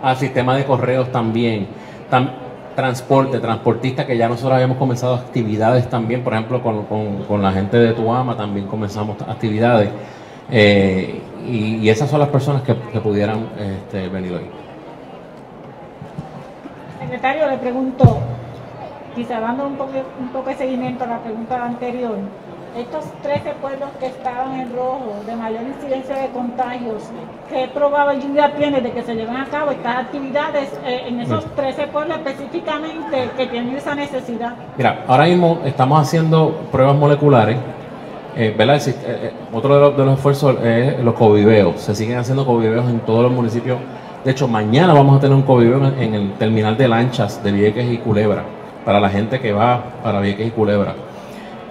Ah, 0.03 0.15
sistema 0.15 0.55
de 0.57 0.67
correos 0.67 1.11
también 1.11 1.69
transporte, 2.75 3.39
transportista, 3.39 4.07
que 4.07 4.17
ya 4.17 4.29
nosotros 4.29 4.55
habíamos 4.55 4.77
comenzado 4.79 5.15
actividades 5.15 5.89
también, 5.89 6.23
por 6.23 6.35
ejemplo, 6.35 6.63
con, 6.63 7.43
la 7.43 7.53
gente 7.53 7.77
de 7.77 7.93
Tuama 7.93 8.37
también 8.37 8.67
comenzamos 8.67 9.21
actividades. 9.23 9.91
Eh, 10.51 11.21
y, 11.47 11.89
esas 11.89 12.11
son 12.11 12.21
las 12.21 12.29
personas 12.29 12.63
que, 12.63 12.75
pudieran 12.75 13.49
este, 13.59 14.09
venir 14.09 14.33
hoy. 14.33 14.45
Secretario, 17.01 17.47
le 17.49 17.59
pregunto, 17.59 18.19
quizá 19.15 19.41
dando 19.41 19.67
un 19.67 19.77
poco, 19.77 19.93
un 20.19 20.29
poco 20.29 20.51
de 20.51 20.57
seguimiento 20.57 21.05
a 21.05 21.09
la 21.09 21.19
pregunta 21.19 21.65
anterior, 21.65 22.17
estos 22.77 23.05
13 23.23 23.55
pueblos 23.61 23.89
que 24.01 24.07
estaban 24.07 24.61
en 24.61 24.75
rojo 24.75 25.23
de 25.27 25.37
mayor 25.37 25.63
incidencia 25.63 26.17
de 26.17 26.29
contagios, 26.29 27.05
¿qué 27.49 27.69
probabilidad 27.73 28.55
tiene 28.55 28.81
de 28.81 28.91
que 28.91 29.03
se 29.03 29.15
lleven 29.15 29.37
a 29.37 29.47
cabo 29.47 29.71
estas 29.71 29.97
actividades 29.99 30.71
eh, 30.85 31.05
en 31.07 31.21
esos 31.21 31.45
13 31.55 31.87
pueblos 31.89 32.19
específicamente 32.19 33.31
que 33.37 33.47
tienen 33.47 33.77
esa 33.77 33.95
necesidad? 33.95 34.55
Mira, 34.77 35.05
ahora 35.07 35.25
mismo 35.25 35.61
estamos 35.65 36.01
haciendo 36.01 36.53
pruebas 36.73 36.97
moleculares. 36.97 37.57
Eh, 38.37 38.53
¿verdad? 38.57 38.77
Eh, 38.89 38.95
eh, 39.07 39.33
otro 39.53 39.75
de 39.77 39.81
los, 39.81 39.97
de 39.97 40.05
los 40.05 40.15
esfuerzos 40.17 40.57
es 40.65 40.99
los 41.05 41.15
coviveos. 41.15 41.81
Se 41.81 41.95
siguen 41.95 42.19
haciendo 42.19 42.45
coviveos 42.45 42.89
en 42.91 42.99
todos 43.01 43.23
los 43.23 43.31
municipios. 43.31 43.79
De 44.25 44.33
hecho, 44.33 44.49
mañana 44.49 44.93
vamos 44.93 45.19
a 45.19 45.21
tener 45.21 45.37
un 45.37 45.43
coviveo 45.43 45.87
en, 45.87 45.99
en 46.03 46.15
el 46.15 46.33
terminal 46.33 46.77
de 46.77 46.89
lanchas 46.89 47.43
de 47.45 47.53
Vieques 47.53 47.93
y 47.93 47.99
Culebra, 47.99 48.43
para 48.85 48.99
la 48.99 49.09
gente 49.09 49.39
que 49.39 49.53
va 49.53 49.85
para 50.03 50.21
Vieques 50.21 50.49
y 50.49 50.51
Culebra. 50.51 50.95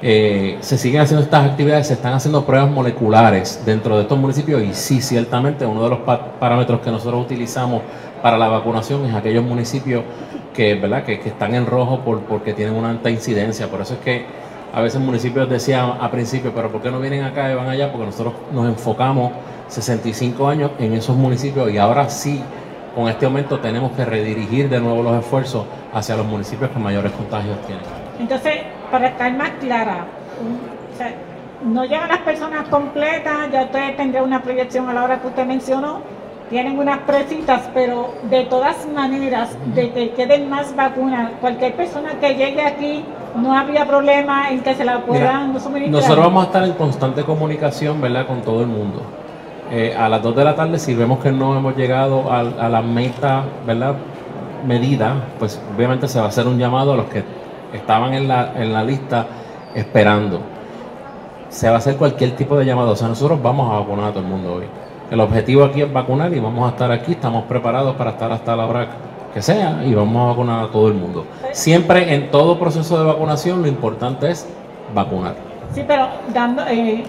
Eh, 0.06 0.58
se 0.60 0.78
siguen 0.78 1.00
haciendo 1.00 1.24
estas 1.24 1.50
actividades, 1.50 1.88
se 1.88 1.94
están 1.94 2.12
haciendo 2.14 2.44
pruebas 2.44 2.70
moleculares 2.70 3.62
dentro 3.66 3.96
de 3.96 4.02
estos 4.02 4.18
municipios 4.20 4.62
y 4.62 4.74
sí, 4.74 5.02
ciertamente 5.02 5.66
uno 5.66 5.82
de 5.86 5.90
los 5.92 6.00
pa- 6.00 6.34
parámetros 6.42 6.82
que 6.82 6.92
nosotros 6.92 7.22
utilizamos 7.24 7.82
para 8.22 8.38
la 8.38 8.50
vacunación 8.50 9.06
es 9.06 9.16
aquellos 9.16 9.46
municipios 9.46 10.04
que, 10.54 10.76
¿verdad? 10.76 11.06
que 11.06 11.14
están 11.14 11.56
en 11.56 11.66
rojo 11.66 12.00
por, 12.02 12.20
porque 12.24 12.52
tienen 12.54 12.76
una 12.76 12.90
alta 12.90 13.10
incidencia. 13.10 13.68
Por 13.70 13.80
eso 13.80 13.94
es 13.94 14.02
que 14.02 14.26
a 14.74 14.82
veces 14.82 15.00
municipios 15.00 15.50
decían 15.50 15.94
a 16.02 16.12
principio, 16.12 16.52
pero 16.54 16.70
¿por 16.70 16.82
qué 16.82 16.92
no 16.92 17.00
vienen 17.00 17.24
acá 17.24 17.50
y 17.50 17.56
van 17.56 17.70
allá? 17.70 17.90
Porque 17.90 18.08
nosotros 18.08 18.34
nos 18.52 18.68
enfocamos 18.68 19.32
65 19.70 20.50
años 20.50 20.72
en 20.80 20.94
esos 20.96 21.16
municipios 21.16 21.72
y 21.72 21.78
ahora 21.78 22.10
sí, 22.10 22.42
con 22.94 23.08
este 23.08 23.26
aumento 23.26 23.60
tenemos 23.60 23.94
que 23.94 24.04
redirigir 24.04 24.68
de 24.68 24.82
nuevo 24.82 25.02
los 25.02 25.18
esfuerzos 25.18 25.64
hacia 25.94 26.18
los 26.18 26.26
municipios 26.26 26.72
que 26.72 26.80
mayores 26.80 27.14
contagios 27.14 27.56
tienen. 27.66 28.03
Entonces, 28.20 28.54
para 28.92 29.08
estar 29.08 29.34
más 29.36 29.50
clara, 29.60 30.06
o 30.94 30.98
sea, 30.98 31.14
no 31.66 31.84
llegan 31.86 32.10
las 32.10 32.20
personas 32.20 32.68
completas, 32.70 33.52
ya 33.52 33.64
usted 33.64 33.96
tendrá 33.96 34.24
una 34.24 34.42
proyección 34.42 34.90
a 34.90 34.94
la 34.94 35.04
hora 35.04 35.20
que 35.22 35.28
usted 35.28 35.46
mencionó, 35.46 36.00
tienen 36.50 36.78
unas 36.78 37.00
presitas, 37.00 37.70
pero 37.74 38.14
de 38.30 38.44
todas 38.44 38.86
maneras, 38.94 39.58
de 39.74 39.92
que 39.92 40.12
queden 40.12 40.50
más 40.50 40.76
vacunas, 40.76 41.32
cualquier 41.42 41.74
persona 41.74 42.12
que 42.20 42.36
llegue 42.36 42.62
aquí, 42.62 43.04
no 43.36 43.58
habría 43.58 43.88
problema 43.88 44.50
en 44.52 44.60
que 44.62 44.76
se 44.76 44.86
la 44.86 45.00
puedan 45.00 45.60
suministrar. 45.60 46.02
Nosotros 46.02 46.26
vamos 46.26 46.44
a 46.44 46.48
estar 46.48 46.64
en 46.66 46.74
constante 46.74 47.24
comunicación, 47.24 48.00
¿verdad?, 48.02 48.28
con 48.28 48.42
todo 48.42 48.62
el 48.62 48.68
mundo. 48.68 49.02
Eh, 49.72 49.96
a 49.98 50.08
las 50.10 50.22
2 50.22 50.36
de 50.36 50.44
la 50.44 50.56
tarde, 50.56 50.78
si 50.78 50.94
vemos 50.94 51.18
que 51.20 51.32
no 51.32 51.58
hemos 51.58 51.76
llegado 51.76 52.32
al- 52.32 52.60
a, 52.60 52.70
la 52.70 52.82
meta, 52.84 53.44
¿verdad?, 53.66 53.96
medida, 54.68 55.16
pues 55.40 55.60
obviamente 55.76 56.08
se 56.08 56.20
va 56.20 56.26
a 56.26 56.30
hacer 56.30 56.46
un 56.46 56.60
llamado 56.60 56.94
a 56.94 56.98
los 56.98 57.06
que 57.08 57.24
estaban 57.74 58.14
en 58.14 58.28
la, 58.28 58.54
en 58.56 58.72
la 58.72 58.84
lista 58.84 59.26
esperando. 59.76 60.42
Se 61.50 61.68
va 61.70 61.76
a 61.76 61.78
hacer 61.78 61.98
cualquier 61.98 62.36
tipo 62.36 62.58
de 62.58 62.66
llamado. 62.66 62.92
O 62.92 62.96
sea, 62.96 63.08
nosotros 63.08 63.42
vamos 63.42 63.72
a 63.72 63.80
vacunar 63.80 64.06
a 64.06 64.10
todo 64.12 64.24
el 64.24 64.30
mundo 64.30 64.54
hoy. 64.56 64.66
El 65.12 65.20
objetivo 65.20 65.64
aquí 65.64 65.82
es 65.82 65.92
vacunar 65.92 66.34
y 66.34 66.40
vamos 66.40 66.66
a 66.66 66.70
estar 66.72 66.92
aquí, 66.92 67.12
estamos 67.12 67.44
preparados 67.44 67.96
para 67.96 68.12
estar 68.12 68.32
hasta 68.32 68.56
la 68.56 68.66
hora 68.66 68.88
que 69.34 69.42
sea 69.42 69.84
y 69.86 69.94
vamos 69.94 70.24
a 70.24 70.30
vacunar 70.30 70.64
a 70.66 70.72
todo 70.72 70.88
el 70.88 70.96
mundo. 70.96 71.26
Siempre 71.52 72.14
en 72.14 72.32
todo 72.32 72.60
proceso 72.60 72.98
de 72.98 73.06
vacunación 73.06 73.62
lo 73.62 73.68
importante 73.68 74.32
es 74.32 74.48
vacunar. 74.94 75.36
Sí, 75.74 75.84
pero 75.88 76.08
dando, 76.34 76.64
eh, 76.68 77.04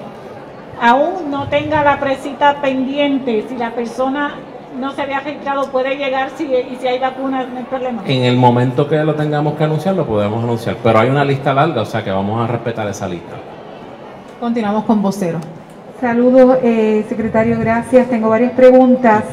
aún 0.80 1.30
no 1.30 1.48
tenga 1.48 1.82
la 1.84 2.00
presita 2.00 2.60
pendiente, 2.60 3.46
si 3.48 3.56
la 3.56 3.70
persona 3.70 4.34
no 4.78 4.92
se 4.92 5.02
había 5.02 5.20
registrado, 5.20 5.70
puede 5.70 5.96
llegar 5.96 6.30
si, 6.36 6.44
y 6.44 6.76
si 6.80 6.86
hay 6.86 6.98
vacunas, 6.98 7.48
no 7.48 7.58
hay 7.58 7.64
problema. 7.64 8.02
En 8.06 8.24
el 8.24 8.36
momento 8.36 8.88
que 8.88 8.96
lo 9.04 9.14
tengamos 9.14 9.54
que 9.54 9.64
anunciar, 9.64 9.94
lo 9.94 10.06
podemos 10.06 10.42
anunciar, 10.42 10.76
pero 10.82 10.98
hay 10.98 11.08
una 11.10 11.24
lista 11.24 11.52
larga, 11.54 11.82
o 11.82 11.86
sea 11.86 12.02
que 12.02 12.10
vamos 12.10 12.42
a 12.42 12.50
respetar 12.50 12.86
esa 12.88 13.08
lista. 13.08 13.36
Continuamos 14.40 14.84
con 14.84 15.00
vocero. 15.02 15.38
Saludos, 16.00 16.58
eh, 16.62 17.04
secretario, 17.08 17.58
gracias. 17.58 18.08
Tengo 18.08 18.28
varias 18.28 18.52
preguntas. 18.52 19.24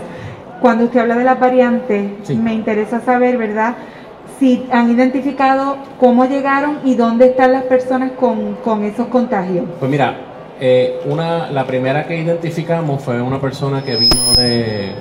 Cuando 0.62 0.86
usted 0.86 1.00
habla 1.02 1.16
de 1.18 1.24
las 1.24 1.40
variantes, 1.40 2.12
Sí. 2.24 2.36
me 2.36 2.54
interesa 2.54 3.02
saber, 3.02 3.38
¿verdad? 3.38 3.76
Si 4.40 4.66
han 4.72 4.90
identificado 4.92 5.78
cómo 6.00 6.26
llegaron 6.26 6.80
y 6.86 6.96
dónde 6.96 7.26
están 7.28 7.52
las 7.52 7.64
personas 7.64 8.12
con, 8.12 8.56
con 8.64 8.84
esos 8.84 9.08
contagios. 9.08 9.66
Pues 9.80 9.90
mira, 9.92 10.16
eh, 10.60 11.00
una, 11.06 11.50
la 11.52 11.66
primera 11.66 12.06
que 12.06 12.18
identificamos 12.18 13.04
fue 13.04 13.20
una 13.22 13.40
persona 13.42 13.84
que 13.84 13.96
vino 13.98 14.16
de. 14.38 14.92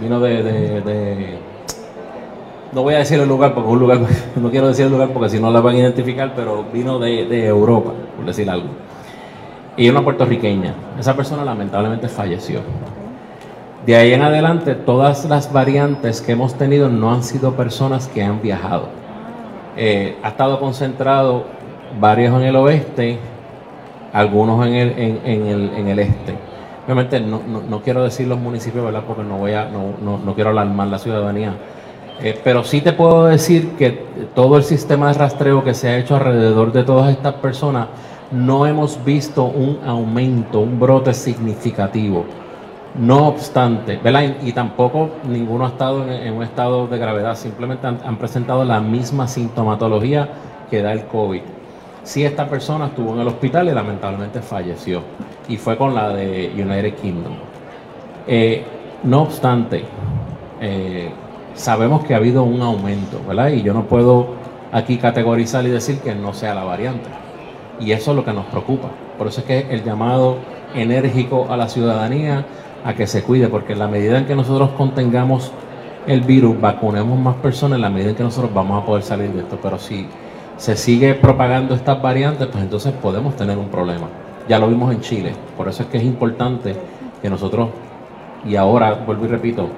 Vino 0.00 0.20
de. 0.20 0.42
de- 0.42 1.38
no 2.72 2.82
voy 2.82 2.94
a 2.94 2.98
decir 2.98 3.18
el 3.18 3.28
lugar 3.28 3.54
porque 3.54 3.70
un 3.70 3.78
lugar, 3.78 4.00
no 4.36 4.50
quiero 4.50 4.68
decir 4.68 4.84
el 4.86 4.92
lugar 4.92 5.08
porque 5.10 5.30
si 5.30 5.40
no 5.40 5.50
la 5.50 5.60
van 5.60 5.76
a 5.76 5.78
identificar, 5.78 6.32
pero 6.36 6.64
vino 6.72 6.98
de, 6.98 7.24
de 7.24 7.46
Europa, 7.46 7.92
por 8.16 8.26
decir 8.26 8.50
algo. 8.50 8.68
Y 9.76 9.88
una 9.88 10.02
puertorriqueña. 10.02 10.74
Esa 10.98 11.14
persona 11.16 11.44
lamentablemente 11.44 12.08
falleció. 12.08 12.60
De 13.86 13.94
ahí 13.94 14.12
en 14.12 14.22
adelante, 14.22 14.74
todas 14.74 15.24
las 15.26 15.52
variantes 15.52 16.20
que 16.20 16.32
hemos 16.32 16.54
tenido 16.54 16.88
no 16.88 17.12
han 17.12 17.22
sido 17.22 17.52
personas 17.54 18.08
que 18.08 18.22
han 18.22 18.42
viajado. 18.42 18.88
Eh, 19.76 20.16
ha 20.22 20.28
estado 20.28 20.58
concentrado 20.58 21.44
varios 22.00 22.34
en 22.34 22.42
el 22.46 22.56
oeste, 22.56 23.18
algunos 24.12 24.66
en 24.66 24.74
el, 24.74 24.88
en, 24.98 25.20
en 25.24 25.46
el, 25.46 25.70
en 25.76 25.88
el 25.88 25.98
este. 26.00 26.34
Obviamente 26.86 27.18
no, 27.18 27.42
no, 27.44 27.62
no 27.62 27.82
quiero 27.82 28.04
decir 28.04 28.28
los 28.28 28.38
municipios, 28.38 28.84
¿verdad? 28.84 29.02
Porque 29.04 29.24
no 29.24 29.38
voy 29.38 29.52
a, 29.52 29.64
no, 29.64 29.94
no, 30.00 30.18
no 30.18 30.34
quiero 30.36 30.50
alarmar 30.50 30.86
la 30.86 31.00
ciudadanía. 31.00 31.54
Eh, 32.22 32.40
pero 32.44 32.62
sí 32.62 32.80
te 32.80 32.92
puedo 32.92 33.26
decir 33.26 33.72
que 33.72 33.90
todo 34.36 34.56
el 34.56 34.62
sistema 34.62 35.08
de 35.08 35.14
rastreo 35.14 35.64
que 35.64 35.74
se 35.74 35.88
ha 35.88 35.98
hecho 35.98 36.14
alrededor 36.14 36.72
de 36.72 36.84
todas 36.84 37.10
estas 37.10 37.34
personas, 37.34 37.88
no 38.30 38.66
hemos 38.66 39.04
visto 39.04 39.44
un 39.44 39.80
aumento, 39.84 40.60
un 40.60 40.78
brote 40.78 41.12
significativo. 41.12 42.24
No 42.98 43.26
obstante, 43.26 43.98
¿verdad? 44.02 44.36
Y, 44.42 44.52
tampoco 44.52 45.10
ninguno 45.28 45.66
ha 45.66 45.68
estado 45.68 46.08
en, 46.08 46.32
un 46.32 46.42
estado 46.44 46.86
de 46.86 46.98
gravedad, 46.98 47.34
simplemente 47.36 47.86
han 47.86 48.16
presentado 48.16 48.64
la 48.64 48.80
misma 48.80 49.26
sintomatología 49.26 50.28
que 50.70 50.82
da 50.82 50.92
el 50.92 51.04
COVID. 51.06 51.42
Sí, 52.06 52.24
esta 52.24 52.48
persona 52.48 52.86
estuvo 52.86 53.14
en 53.14 53.20
el 53.20 53.26
hospital 53.26 53.66
y 53.66 53.72
lamentablemente 53.72 54.40
falleció. 54.40 55.02
Y 55.48 55.56
fue 55.56 55.76
con 55.76 55.92
la 55.92 56.10
de 56.10 56.52
United 56.54 56.94
Kingdom. 56.94 57.32
Eh, 58.28 58.64
no 59.02 59.22
obstante, 59.22 59.82
eh, 60.60 61.10
sabemos 61.54 62.04
que 62.04 62.14
ha 62.14 62.18
habido 62.18 62.44
un 62.44 62.62
aumento, 62.62 63.20
¿verdad? 63.26 63.48
Y 63.48 63.62
yo 63.62 63.74
no 63.74 63.86
puedo 63.86 64.36
aquí 64.70 64.98
categorizar 64.98 65.64
y 65.66 65.70
decir 65.70 65.98
que 65.98 66.14
no 66.14 66.32
sea 66.32 66.54
la 66.54 66.62
variante. 66.62 67.08
Y 67.80 67.90
eso 67.90 68.12
es 68.12 68.16
lo 68.16 68.24
que 68.24 68.32
nos 68.32 68.46
preocupa. 68.46 68.88
Por 69.18 69.26
eso 69.26 69.40
es 69.40 69.46
que 69.46 69.66
el 69.68 69.82
llamado 69.82 70.36
enérgico 70.76 71.48
a 71.50 71.56
la 71.56 71.68
ciudadanía 71.68 72.46
a 72.84 72.94
que 72.94 73.08
se 73.08 73.24
cuide, 73.24 73.48
porque 73.48 73.72
en 73.72 73.80
la 73.80 73.88
medida 73.88 74.16
en 74.16 74.26
que 74.26 74.36
nosotros 74.36 74.70
contengamos 74.78 75.50
el 76.06 76.20
virus, 76.20 76.60
vacunemos 76.60 77.18
más 77.18 77.34
personas, 77.38 77.78
en 77.78 77.82
la 77.82 77.90
medida 77.90 78.10
en 78.10 78.14
que 78.14 78.22
nosotros 78.22 78.54
vamos 78.54 78.80
a 78.80 78.86
poder 78.86 79.02
salir 79.02 79.32
de 79.32 79.40
esto. 79.40 79.58
Pero 79.60 79.76
si 79.76 80.06
se 80.56 80.76
sigue 80.76 81.14
propagando 81.14 81.74
estas 81.74 82.00
variantes, 82.00 82.46
pues 82.46 82.62
entonces 82.62 82.92
podemos 82.94 83.36
tener 83.36 83.58
un 83.58 83.68
problema. 83.68 84.08
Ya 84.48 84.58
lo 84.58 84.68
vimos 84.68 84.92
en 84.92 85.00
Chile. 85.00 85.32
Por 85.56 85.68
eso 85.68 85.82
es 85.82 85.88
que 85.88 85.98
es 85.98 86.04
importante 86.04 86.74
que 87.20 87.28
nosotros, 87.28 87.70
y 88.44 88.56
ahora 88.56 88.94
vuelvo 88.94 89.26
y 89.26 89.28
repito, 89.28 89.68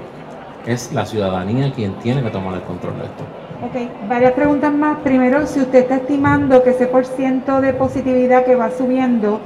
es 0.66 0.92
la 0.92 1.06
ciudadanía 1.06 1.72
quien 1.72 1.94
tiene 1.94 2.22
que 2.22 2.30
tomar 2.30 2.54
el 2.54 2.62
control 2.62 2.98
de 2.98 3.04
esto. 3.04 3.24
Ok, 3.60 4.08
varias 4.08 4.32
preguntas 4.32 4.72
más. 4.72 4.98
Primero, 4.98 5.46
si 5.46 5.60
usted 5.60 5.80
está 5.80 5.96
estimando 5.96 6.62
que 6.62 6.70
ese 6.70 6.86
por 6.86 7.04
ciento 7.04 7.60
de 7.60 7.72
positividad 7.72 8.44
que 8.44 8.54
va 8.54 8.70
subiendo 8.70 9.40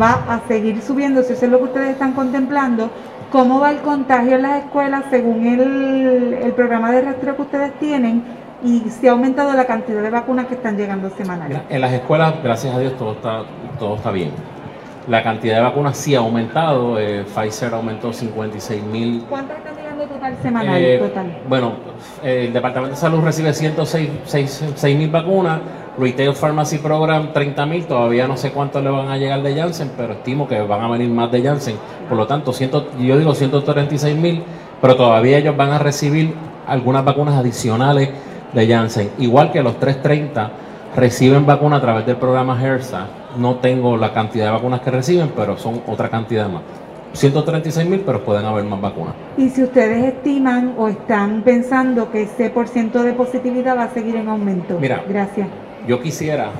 va 0.00 0.24
a 0.28 0.40
seguir 0.48 0.80
subiendo, 0.80 1.22
si 1.22 1.34
eso 1.34 1.44
es 1.44 1.50
lo 1.50 1.58
que 1.58 1.64
ustedes 1.64 1.90
están 1.90 2.12
contemplando, 2.12 2.88
¿cómo 3.30 3.60
va 3.60 3.72
el 3.72 3.78
contagio 3.78 4.36
en 4.36 4.42
las 4.42 4.64
escuelas 4.64 5.04
según 5.10 5.46
el, 5.46 6.38
el 6.42 6.52
programa 6.52 6.92
de 6.92 7.02
rastreo 7.02 7.36
que 7.36 7.42
ustedes 7.42 7.78
tienen? 7.78 8.37
Y 8.62 8.80
si 8.90 9.06
ha 9.06 9.12
aumentado 9.12 9.52
la 9.52 9.66
cantidad 9.66 10.02
de 10.02 10.10
vacunas 10.10 10.46
que 10.46 10.54
están 10.54 10.76
llegando 10.76 11.10
semanalmente. 11.10 11.74
En 11.74 11.80
las 11.80 11.92
escuelas, 11.92 12.34
gracias 12.42 12.74
a 12.74 12.78
Dios, 12.78 12.96
todo 12.96 13.12
está, 13.12 13.42
todo 13.78 13.96
está 13.96 14.10
bien. 14.10 14.32
La 15.06 15.22
cantidad 15.22 15.56
de 15.56 15.62
vacunas 15.62 15.96
sí 15.96 16.14
ha 16.14 16.18
aumentado. 16.18 16.98
eh, 16.98 17.24
Pfizer 17.24 17.72
aumentó 17.72 18.12
56 18.12 18.82
mil. 18.82 19.24
¿Cuántas 19.28 19.58
están 19.58 19.76
llegando 19.76 20.04
total 20.04 20.36
semanal? 20.42 20.82
Eh, 20.82 20.98
total? 20.98 21.38
Bueno, 21.48 21.72
eh, 22.22 22.44
el 22.48 22.52
Departamento 22.52 22.94
de 22.94 23.00
Salud 23.00 23.20
recibe 23.22 23.54
106 23.54 24.96
mil 24.96 25.08
vacunas. 25.08 25.60
Retail 25.98 26.34
Pharmacy 26.34 26.78
Program 26.78 27.32
30 27.32 27.66
mil. 27.66 27.86
Todavía 27.86 28.28
no 28.28 28.36
sé 28.36 28.52
cuántos 28.52 28.82
le 28.82 28.90
van 28.90 29.08
a 29.08 29.16
llegar 29.16 29.42
de 29.42 29.54
Janssen, 29.54 29.92
pero 29.96 30.12
estimo 30.12 30.46
que 30.46 30.60
van 30.60 30.82
a 30.82 30.88
venir 30.88 31.08
más 31.08 31.30
de 31.32 31.42
Janssen. 31.42 31.76
Por 32.08 32.18
lo 32.18 32.26
tanto, 32.26 32.52
100 32.52 32.70
yo 32.98 33.16
digo 33.18 33.34
136 33.34 34.16
mil, 34.16 34.42
pero 34.80 34.94
todavía 34.94 35.38
ellos 35.38 35.56
van 35.56 35.70
a 35.70 35.78
recibir 35.78 36.34
algunas 36.66 37.02
vacunas 37.04 37.34
adicionales 37.34 38.10
de 38.52 38.66
Janssen. 38.66 39.10
Igual 39.18 39.52
que 39.52 39.62
los 39.62 39.78
330 39.78 40.50
reciben 40.96 41.46
vacuna 41.46 41.76
a 41.76 41.80
través 41.80 42.06
del 42.06 42.16
programa 42.16 42.60
HERSA. 42.60 43.06
No 43.36 43.56
tengo 43.56 43.96
la 43.96 44.12
cantidad 44.12 44.46
de 44.46 44.50
vacunas 44.52 44.80
que 44.80 44.90
reciben, 44.90 45.32
pero 45.36 45.56
son 45.58 45.82
otra 45.86 46.08
cantidad 46.08 46.48
más. 46.48 46.62
136 47.12 47.88
mil, 47.88 48.00
pero 48.00 48.22
pueden 48.22 48.44
haber 48.44 48.64
más 48.64 48.80
vacunas. 48.80 49.14
Y 49.36 49.48
si 49.48 49.62
ustedes 49.62 50.04
estiman 50.04 50.74
o 50.76 50.88
están 50.88 51.42
pensando 51.42 52.10
que 52.10 52.22
ese 52.22 52.50
por 52.50 52.68
ciento 52.68 53.02
de 53.02 53.12
positividad 53.12 53.76
va 53.76 53.84
a 53.84 53.90
seguir 53.90 54.16
en 54.16 54.28
aumento. 54.28 54.78
Mira. 54.78 55.02
Gracias. 55.08 55.48
Yo 55.86 56.00
quisiera 56.00 56.50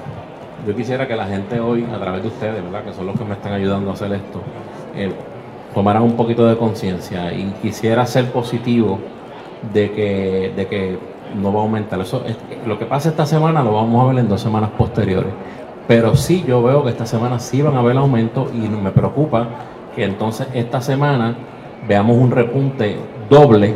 yo 0.67 0.75
quisiera 0.75 1.07
que 1.07 1.15
la 1.15 1.27
gente 1.27 1.61
hoy, 1.61 1.85
a 1.85 1.99
través 1.99 2.23
de 2.23 2.29
ustedes, 2.29 2.63
¿verdad? 2.63 2.85
que 2.85 2.93
son 2.93 3.07
los 3.07 3.17
que 3.17 3.25
me 3.25 3.35
están 3.35 3.53
ayudando 3.53 3.91
a 3.91 3.95
hacer 3.95 4.13
esto, 4.13 4.43
eh, 4.95 5.13
tomaran 5.73 6.03
un 6.03 6.17
poquito 6.17 6.47
de 6.47 6.57
conciencia 6.57 7.33
y 7.33 7.45
quisiera 7.63 8.05
ser 8.07 8.31
positivo 8.33 8.99
de 9.73 9.93
que, 9.93 10.53
de 10.57 10.67
que 10.67 10.99
no 11.35 11.53
va 11.53 11.61
a 11.61 11.63
aumentar. 11.63 12.01
Eso, 12.01 12.25
es- 12.27 12.37
lo 12.67 12.79
que 12.79 12.85
pasa 12.87 13.09
esta 13.11 13.27
semana 13.27 13.63
lo 13.63 13.73
vamos 13.75 14.05
a 14.05 14.09
ver 14.09 14.19
en 14.19 14.29
dos 14.29 14.41
semanas 14.41 14.71
posteriores. 14.77 15.33
Pero 15.87 16.15
sí, 16.17 16.45
yo 16.47 16.63
veo 16.63 16.85
que 16.85 16.91
esta 16.91 17.07
semana 17.07 17.39
sí 17.39 17.63
van 17.63 17.77
a 17.77 17.81
haber 17.81 17.97
aumento 17.97 18.51
y 18.53 18.59
me 18.69 18.91
preocupa 18.91 19.47
que 19.95 20.05
entonces 20.05 20.47
esta 20.53 20.81
semana 20.81 21.35
veamos 21.87 22.17
un 22.17 22.31
repunte 22.31 22.99
doble 23.31 23.75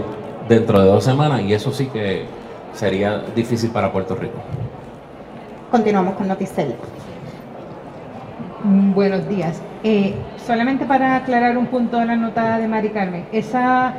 dentro 0.49 0.81
de 0.81 0.87
dos 0.88 1.03
semanas 1.05 1.41
y 1.43 1.55
eso 1.55 1.73
sí 1.73 1.87
que 1.87 2.27
sería 2.75 3.23
difícil 3.35 3.71
para 3.71 3.91
Puerto 3.93 4.15
Rico. 4.15 4.38
Continuamos 5.71 6.15
con 6.17 6.29
Noticel. 6.29 6.75
Mm, 8.65 8.93
Buenos 8.95 9.29
días. 9.29 9.61
Eh, 9.83 10.15
solamente 10.47 10.85
para 10.85 11.17
aclarar 11.17 11.57
un 11.57 11.67
punto 11.67 11.99
de 11.99 12.05
la 12.07 12.17
nota 12.17 12.59
de 12.59 12.69
Mari 12.69 12.91
Carmen, 12.91 13.25
esa 13.33 13.95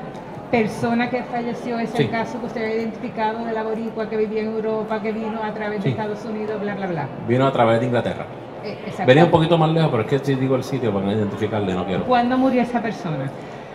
persona 0.54 1.10
que 1.10 1.24
falleció 1.24 1.80
es 1.80 1.90
Sí. 1.90 2.04
el 2.04 2.12
caso 2.12 2.40
que 2.40 2.46
usted 2.46 2.62
había 2.64 2.76
identificado 2.76 3.44
de 3.44 3.54
la 3.54 3.64
boricua 3.64 4.08
que 4.08 4.16
vivía 4.18 4.42
en 4.44 4.50
Europa, 4.52 5.02
que 5.02 5.12
vino 5.12 5.42
a 5.44 5.52
través 5.52 5.80
Sí. 5.80 5.86
de 5.86 5.90
Estados 5.90 6.24
Unidos, 6.26 6.62
bla, 6.62 6.76
bla, 6.76 6.86
bla. 6.86 7.08
Vino 7.28 7.48
a 7.48 7.52
través 7.52 7.80
de 7.80 7.88
Inglaterra. 7.88 8.26
Eh. 8.64 8.78
Venía 9.08 9.26
un 9.26 9.32
poquito 9.32 9.58
más 9.58 9.72
lejos, 9.72 9.90
pero 9.90 10.04
es 10.04 10.10
que 10.10 10.20
si 10.20 10.36
digo 10.36 10.56
el 10.56 10.64
sitio 10.64 10.94
para 10.94 11.08
no 11.08 11.12
identificarle, 11.12 11.74
no 11.74 11.84
quiero. 11.88 12.04
¿Cuándo 12.06 12.38
murió 12.38 12.62
esa 12.62 12.80
persona? 12.84 13.32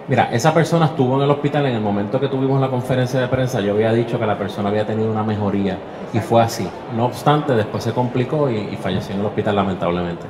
Mira, 0.06 0.28
esa 0.32 0.54
persona 0.54 0.86
estuvo 0.86 1.16
en 1.16 1.22
el 1.22 1.30
hospital 1.32 1.66
en 1.66 1.74
el 1.74 1.80
momento 1.80 2.20
que 2.20 2.28
tuvimos 2.28 2.60
la 2.60 2.68
conferencia 2.68 3.18
de 3.18 3.26
prensa. 3.26 3.60
Yo 3.60 3.72
había 3.72 3.92
dicho 3.92 4.16
que 4.16 4.24
la 4.24 4.38
persona 4.38 4.68
había 4.68 4.86
tenido 4.86 5.10
una 5.10 5.24
mejoría 5.24 5.76
y 6.12 6.20
fue 6.20 6.40
así. 6.42 6.66
No 6.96 7.06
obstante, 7.06 7.54
después 7.54 7.82
se 7.82 7.92
complicó 7.92 8.48
y, 8.48 8.56
y 8.72 8.76
falleció 8.76 9.16
en 9.16 9.20
el 9.22 9.26
hospital 9.26 9.56
lamentablemente. 9.56 10.22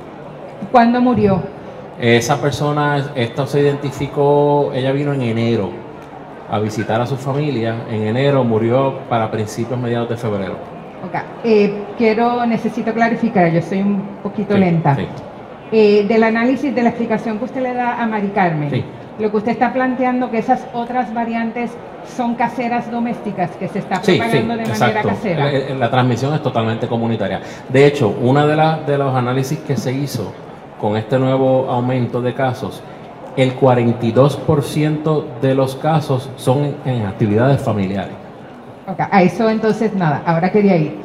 ¿Cuándo 0.71 0.99
murió? 0.99 1.43
Esa 1.99 2.41
persona, 2.41 3.11
esto 3.13 3.45
se 3.45 3.59
identificó, 3.61 4.71
ella 4.73 4.91
vino 4.91 5.13
en 5.13 5.21
enero 5.21 5.88
a 6.51 6.59
visitar 6.59 6.99
a 7.01 7.05
su 7.05 7.15
familia. 7.17 7.83
En 7.89 8.03
enero 8.03 8.43
murió 8.43 8.99
para 9.09 9.29
principios 9.31 9.79
mediados 9.79 10.09
de 10.09 10.17
febrero. 10.17 10.53
Ok. 11.05 11.15
Eh, 11.43 11.83
quiero, 11.97 12.45
necesito 12.45 12.93
clarificar, 12.93 13.51
yo 13.51 13.61
soy 13.61 13.81
un 13.81 14.01
poquito 14.23 14.53
Sí, 14.55 14.59
lenta. 14.59 14.95
sí. 14.95 15.07
Eh, 15.71 16.05
del 16.07 16.23
análisis, 16.23 16.73
de 16.73 16.81
la 16.81 16.89
explicación 16.89 17.37
que 17.37 17.45
usted 17.45 17.61
le 17.61 17.73
da 17.73 18.01
a 18.01 18.07
Mari 18.07 18.29
Carmen, 18.29 18.69
Sí. 18.71 18.83
lo 19.19 19.29
que 19.29 19.37
usted 19.37 19.51
está 19.51 19.71
planteando 19.71 20.31
que 20.31 20.39
esas 20.39 20.65
otras 20.73 21.13
variantes 21.13 21.71
son 22.17 22.33
caseras 22.35 22.89
domésticas, 22.89 23.51
que 23.51 23.67
se 23.67 23.79
está 23.79 24.01
propagando 24.01 24.33
de 24.57 24.63
manera 24.65 24.69
exacto. 24.71 25.09
casera. 25.09 25.51
La, 25.51 25.75
la 25.75 25.91
transmisión 25.91 26.33
es 26.33 26.41
totalmente 26.41 26.87
comunitaria. 26.87 27.39
De 27.69 27.85
hecho, 27.85 28.15
uno 28.21 28.47
de, 28.47 28.55
de 28.87 28.97
los 28.97 29.13
análisis 29.15 29.59
que 29.59 29.77
se 29.77 29.91
hizo 29.93 30.33
con 30.81 30.97
este 30.97 31.19
nuevo 31.19 31.67
aumento 31.69 32.21
de 32.21 32.33
casos, 32.33 32.81
el 33.41 33.57
42% 33.59 35.23
de 35.41 35.55
los 35.55 35.75
casos 35.75 36.29
son 36.35 36.65
en, 36.65 36.75
en 36.85 37.05
actividades 37.05 37.61
familiares. 37.61 38.13
Ok, 38.87 38.99
A 39.11 39.21
eso 39.23 39.49
entonces 39.49 39.93
nada, 39.93 40.21
ahora 40.25 40.51
quería 40.51 40.75
ir. 40.77 40.95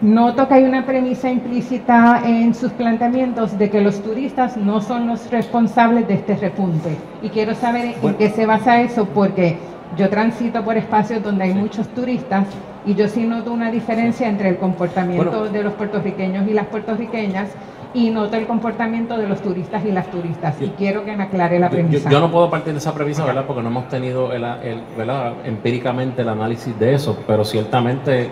Noto 0.00 0.46
que 0.48 0.54
hay 0.54 0.64
una 0.64 0.84
premisa 0.84 1.30
implícita 1.30 2.20
en 2.26 2.54
sus 2.54 2.72
planteamientos 2.72 3.56
de 3.56 3.70
que 3.70 3.80
los 3.80 4.02
turistas 4.02 4.56
no 4.56 4.80
son 4.80 5.06
los 5.06 5.30
responsables 5.30 6.06
de 6.08 6.14
este 6.14 6.36
repunte. 6.36 6.96
Y 7.22 7.28
quiero 7.30 7.54
saber 7.54 7.94
en 8.02 8.14
qué 8.14 8.28
se 8.30 8.44
basa 8.44 8.80
eso, 8.82 9.06
porque 9.06 9.56
yo 9.96 10.10
transito 10.10 10.62
por 10.62 10.76
espacios 10.76 11.22
donde 11.22 11.44
hay 11.44 11.54
muchos 11.54 11.86
turistas 11.88 12.46
y 12.84 12.94
yo 12.94 13.08
sí 13.08 13.24
noto 13.24 13.52
una 13.52 13.70
diferencia 13.70 14.28
entre 14.28 14.48
el 14.50 14.56
comportamiento 14.58 15.30
Bueno. 15.30 15.52
de 15.52 15.62
los 15.62 15.72
puertorriqueños 15.74 16.46
y 16.48 16.52
las 16.52 16.66
puertorriqueñas 16.66 17.48
y 17.94 18.10
noto 18.10 18.36
el 18.36 18.46
comportamiento 18.46 19.16
de 19.16 19.28
los 19.28 19.40
turistas 19.40 19.84
y 19.84 19.92
las 19.92 20.10
turistas. 20.10 20.60
Y 20.60 20.68
quiero 20.70 21.04
que 21.04 21.16
me 21.16 21.22
aclare 21.24 21.58
la 21.60 21.68
yo- 21.68 21.72
premisa. 21.76 22.10
yo 22.10 22.20
no 22.20 22.30
puedo 22.30 22.50
partir 22.50 22.72
de 22.72 22.78
esa 22.80 22.92
premisa, 22.92 23.24
¿verdad? 23.24 23.44
Porque 23.46 23.62
no 23.62 23.68
hemos 23.68 23.88
tenido 23.88 24.32
el, 24.32 24.42
el- 24.44 24.82
¿verdad? 24.96 25.34
empíricamente 25.44 26.22
el 26.22 26.28
análisis 26.28 26.76
de 26.78 26.94
eso, 26.94 27.16
pero 27.26 27.44
ciertamente 27.44 28.30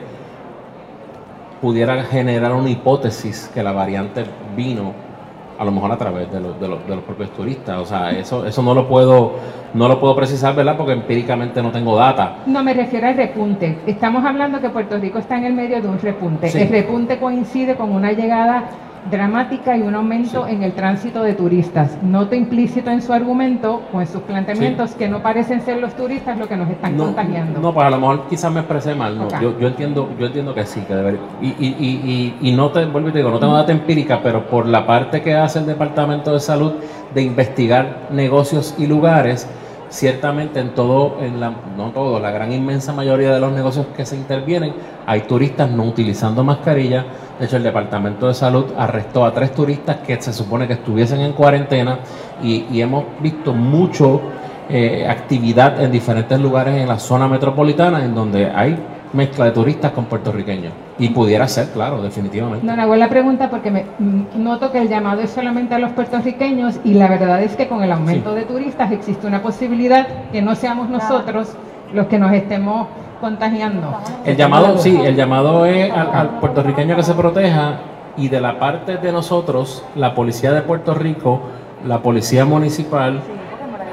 pudiera 1.60 2.02
generar 2.04 2.52
una 2.52 2.70
hipótesis 2.70 3.50
que 3.54 3.62
la 3.62 3.72
variante 3.72 4.24
vino 4.56 4.92
a 5.58 5.64
lo 5.64 5.70
mejor 5.70 5.92
a 5.92 5.96
través 5.96 6.32
de 6.32 6.40
los, 6.40 6.58
de 6.60 6.66
los, 6.66 6.84
de 6.88 6.96
los 6.96 7.04
propios 7.04 7.30
turistas. 7.30 7.78
O 7.78 7.84
sea, 7.84 8.10
eso, 8.10 8.44
eso 8.44 8.62
no 8.62 8.74
lo 8.74 8.88
puedo, 8.88 9.34
no 9.74 9.86
lo 9.86 10.00
puedo 10.00 10.16
precisar, 10.16 10.56
¿verdad? 10.56 10.76
Porque 10.76 10.92
empíricamente 10.92 11.62
no 11.62 11.70
tengo 11.70 11.94
data. 11.94 12.38
No 12.46 12.64
me 12.64 12.74
refiero 12.74 13.06
al 13.06 13.16
repunte. 13.16 13.78
Estamos 13.86 14.24
hablando 14.24 14.60
que 14.60 14.70
Puerto 14.70 14.98
Rico 14.98 15.18
está 15.18 15.36
en 15.38 15.44
el 15.44 15.52
medio 15.52 15.80
de 15.80 15.86
un 15.86 16.00
repunte. 16.00 16.48
Sí. 16.48 16.58
El 16.62 16.68
repunte 16.68 17.18
coincide 17.20 17.76
con 17.76 17.92
una 17.92 18.10
llegada 18.10 18.64
dramática 19.10 19.76
y 19.76 19.82
un 19.82 19.94
aumento 19.94 20.46
en 20.46 20.62
el 20.62 20.72
tránsito 20.72 21.22
de 21.22 21.34
turistas. 21.34 21.98
Noto 22.02 22.34
implícito 22.34 22.90
en 22.90 23.02
su 23.02 23.12
argumento 23.12 23.82
o 23.92 24.00
en 24.00 24.06
sus 24.06 24.22
planteamientos 24.22 24.92
que 24.92 25.08
no 25.08 25.20
parecen 25.22 25.60
ser 25.62 25.78
los 25.78 25.94
turistas 25.94 26.38
los 26.38 26.46
que 26.48 26.56
nos 26.56 26.70
están 26.70 26.96
No, 26.96 27.06
contagiando. 27.06 27.60
no, 27.60 27.74
pues 27.74 27.86
a 27.86 27.90
lo 27.90 27.98
mejor 27.98 28.28
quizás 28.28 28.52
me 28.52 28.60
expresé 28.60 28.94
mal. 28.94 29.18
No, 29.18 29.28
yo, 29.40 29.58
yo 29.58 29.68
entiendo, 29.68 30.08
yo 30.18 30.26
entiendo 30.26 30.54
que 30.54 30.64
sí, 30.64 30.80
que 30.82 30.94
debería. 30.94 31.20
Y, 31.40 31.48
y, 31.48 31.76
y, 31.78 32.36
y, 32.40 32.48
y 32.48 32.52
no 32.56 32.70
te 32.70 32.84
vuelvo 32.86 33.08
y 33.08 33.12
te 33.12 33.18
digo, 33.18 33.30
no 33.30 33.38
tengo 33.40 33.54
data 33.54 33.72
empírica, 33.72 34.20
pero 34.22 34.46
por 34.46 34.66
la 34.66 34.86
parte 34.86 35.20
que 35.20 35.34
hace 35.34 35.58
el 35.58 35.66
Departamento 35.66 36.32
de 36.32 36.40
Salud 36.40 36.72
de 37.14 37.22
investigar 37.22 38.08
negocios 38.10 38.74
y 38.78 38.86
lugares, 38.86 39.48
ciertamente 39.88 40.58
en 40.60 40.70
todo, 40.70 41.16
en 41.20 41.38
la, 41.40 41.52
no 41.76 41.90
todo, 41.90 42.18
la 42.18 42.30
gran 42.30 42.50
inmensa 42.52 42.92
mayoría 42.94 43.32
de 43.34 43.40
los 43.40 43.52
negocios 43.52 43.86
que 43.96 44.06
se 44.06 44.16
intervienen, 44.16 44.72
hay 45.06 45.22
turistas 45.22 45.70
no 45.70 45.82
utilizando 45.84 46.42
mascarilla. 46.44 47.04
De 47.42 47.46
hecho, 47.46 47.56
el 47.56 47.64
Departamento 47.64 48.28
de 48.28 48.34
Salud 48.34 48.66
arrestó 48.78 49.24
a 49.24 49.34
tres 49.34 49.52
turistas 49.52 49.96
que 49.96 50.22
se 50.22 50.32
supone 50.32 50.68
que 50.68 50.74
estuviesen 50.74 51.20
en 51.22 51.32
cuarentena 51.32 51.98
y, 52.40 52.66
y 52.70 52.80
hemos 52.80 53.02
visto 53.20 53.52
mucho 53.52 54.20
eh, 54.70 55.04
actividad 55.08 55.82
en 55.82 55.90
diferentes 55.90 56.38
lugares 56.38 56.76
en 56.76 56.86
la 56.86 57.00
zona 57.00 57.26
metropolitana 57.26 58.04
en 58.04 58.14
donde 58.14 58.46
hay 58.48 58.78
mezcla 59.12 59.46
de 59.46 59.50
turistas 59.50 59.90
con 59.90 60.04
puertorriqueños. 60.04 60.72
Y 61.00 61.08
pudiera 61.08 61.48
ser, 61.48 61.70
claro, 61.70 62.00
definitivamente. 62.00 62.64
No, 62.64 62.76
no 62.76 62.82
hago 62.82 62.94
la 62.94 63.08
pregunta 63.08 63.50
porque 63.50 63.72
me, 63.72 63.86
mm, 63.98 64.40
noto 64.40 64.70
que 64.70 64.78
el 64.78 64.88
llamado 64.88 65.20
es 65.22 65.30
solamente 65.30 65.74
a 65.74 65.80
los 65.80 65.90
puertorriqueños 65.90 66.78
y 66.84 66.94
la 66.94 67.08
verdad 67.08 67.42
es 67.42 67.56
que 67.56 67.66
con 67.66 67.82
el 67.82 67.90
aumento 67.90 68.36
de 68.36 68.44
turistas 68.44 68.92
existe 68.92 69.26
una 69.26 69.42
posibilidad 69.42 70.06
que 70.30 70.42
no 70.42 70.54
seamos 70.54 70.88
nosotros 70.88 71.56
los 71.92 72.06
que 72.06 72.20
nos 72.20 72.32
estemos 72.32 72.86
contagiando. 73.22 73.96
El 74.24 74.36
llamado, 74.36 74.76
sí, 74.76 75.00
el 75.02 75.14
llamado 75.16 75.64
es 75.64 75.90
al, 75.92 76.40
puertorriqueño 76.40 76.96
que 76.96 77.04
se 77.04 77.14
proteja 77.14 77.78
y 78.18 78.28
de 78.28 78.40
la 78.40 78.58
parte 78.58 78.98
de 78.98 79.12
nosotros, 79.12 79.84
la 79.94 80.14
Policía 80.14 80.52
de 80.52 80.60
Puerto 80.60 80.92
Rico, 80.92 81.40
la 81.86 82.02
Policía 82.02 82.44
Municipal, 82.44 83.20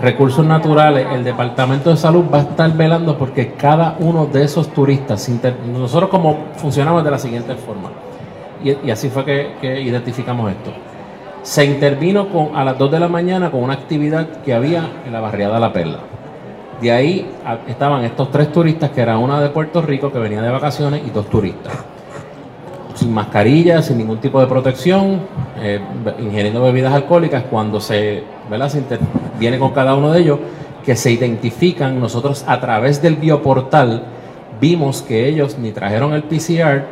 Recursos 0.02 0.46
Naturales, 0.46 1.08
el 1.13 1.24
Departamento 1.24 1.92
de 1.92 1.98
Salud 1.98 2.26
va 2.34 2.39
a 2.39 2.42
estar 2.42 2.74
velando 2.74 3.18
porque 3.18 3.54
cada 3.54 3.96
uno 4.00 4.26
de 4.26 4.44
esos 4.44 4.70
turistas, 4.70 5.30
nosotros 5.72 6.10
como 6.10 6.38
funcionamos 6.56 7.04
de 7.04 7.12
la 7.12 7.20
siguiente 7.20 7.54
forma, 7.56 7.92
y, 8.63 8.89
así 8.89 9.10
fue 9.10 9.24
que, 9.24 9.56
que 9.62 9.80
identificamos 9.80 10.52
esto. 10.52 10.72
Se 11.44 11.63
intervino 11.63 12.30
con, 12.30 12.58
a 12.58 12.65
las 12.65 12.78
2 12.78 12.92
de 12.92 13.00
la 13.00 13.08
mañana 13.08 13.52
con 13.52 13.63
una 13.63 13.74
actividad 13.74 14.28
que 14.44 14.54
había 14.54 14.89
en 15.06 15.13
la 15.13 15.22
barriada 15.22 15.60
La 15.60 15.72
Perla. 15.72 16.00
De 16.82 16.92
ahí 16.92 17.30
estaban 17.68 18.06
estos 18.06 18.32
tres 18.32 18.52
turistas, 18.52 18.92
que 18.92 19.02
era 19.02 19.18
una 19.18 19.42
de 19.42 19.50
Puerto 19.50 19.82
Rico 19.82 20.12
que 20.12 20.20
venía 20.20 20.42
de 20.42 20.50
vacaciones 20.50 21.02
y 21.06 21.10
dos 21.10 21.30
turistas. 21.30 21.74
Sin 22.96 23.13
mascarilla, 23.13 23.82
sin 23.82 23.98
ningún 23.98 24.20
tipo 24.20 24.39
de 24.39 24.48
protección, 24.48 25.20
eh, 25.60 25.80
ingiriendo 26.20 26.62
bebidas 26.62 26.94
alcohólicas, 26.94 27.44
cuando 27.50 27.80
se, 27.80 28.24
¿verdad? 28.50 28.70
se 28.70 28.80
interviene 28.80 29.60
con 29.60 29.72
cada 29.72 29.96
uno 29.96 30.12
de 30.12 30.22
ellos, 30.22 30.39
que 30.86 30.96
se 30.96 31.12
identifican, 31.12 32.00
nosotros 32.00 32.46
a 32.48 32.60
través 32.60 33.02
del 33.02 33.15
bioportal 33.15 34.04
vimos 34.60 35.02
que 35.02 35.28
ellos 35.28 35.58
ni 35.58 35.72
trajeron 35.72 36.13
el 36.13 36.24
PCR 36.24 36.84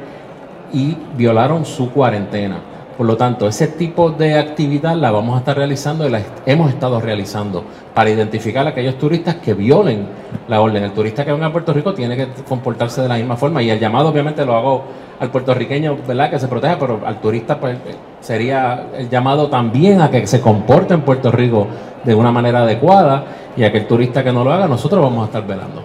y 0.74 0.98
violaron 1.16 1.66
su 1.66 1.92
cuarentena. 1.92 2.60
Por 2.98 3.06
lo 3.06 3.16
tanto, 3.16 3.48
ese 3.48 3.68
tipo 3.68 4.10
de 4.10 4.40
actividad 4.40 4.96
la 4.96 5.12
vamos 5.12 5.36
a 5.36 5.40
estar 5.40 5.56
realizando 5.56 6.08
y 6.08 6.10
la 6.10 6.20
hemos 6.48 6.72
estado 6.72 7.00
realizando 7.00 7.64
para 7.94 8.10
identificar 8.10 8.66
a 8.66 8.72
aquellos 8.72 8.98
turistas 8.98 9.36
que 9.36 9.54
violen 9.54 10.08
la 10.48 10.62
orden. 10.62 10.84
El 10.84 10.92
turista 10.94 11.24
que 11.24 11.32
venga 11.32 11.46
a 11.46 11.52
Puerto 11.52 11.74
Rico 11.74 11.94
tiene 11.94 12.18
que 12.18 12.28
comportarse 12.50 13.04
de 13.04 13.08
la 13.08 13.16
misma 13.18 13.38
forma 13.38 13.62
y 13.62 13.70
el 13.70 13.80
llamado 13.80 14.10
obviamente 14.10 14.44
lo 14.44 14.56
hago 14.56 14.84
al 15.20 15.30
puertorriqueño, 15.30 15.96
¿verdad? 16.08 16.32
Que 16.32 16.40
se 16.40 16.48
proteja, 16.48 16.80
pero 16.80 17.02
al 17.06 17.22
turista 17.22 17.60
pues, 17.60 17.76
eh, 17.76 17.96
sería 18.20 18.88
el 18.98 19.10
llamado 19.10 19.48
también 19.48 20.02
a 20.02 20.10
que 20.10 20.26
se 20.26 20.42
comporte 20.42 20.96
en 20.96 21.02
Puerto 21.02 21.32
Rico 21.32 21.68
de 22.04 22.16
una 22.16 22.32
manera 22.32 22.64
adecuada 22.64 23.26
y 23.56 23.64
a 23.64 23.72
que 23.72 23.78
el 23.78 23.88
turista 23.88 24.24
que 24.24 24.34
no 24.34 24.44
lo 24.44 24.52
haga, 24.52 24.68
nosotros 24.68 25.04
vamos 25.04 25.22
a 25.22 25.26
estar 25.26 25.46
velando. 25.46 25.84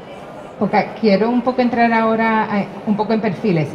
Ok, 0.60 0.74
quiero 0.98 1.28
un 1.28 1.42
poco 1.42 1.60
entrar 1.60 1.92
ahora 1.92 2.48
eh, 2.58 2.68
un 2.86 2.96
poco 2.96 3.12
en 3.12 3.20
perfiles. 3.20 3.68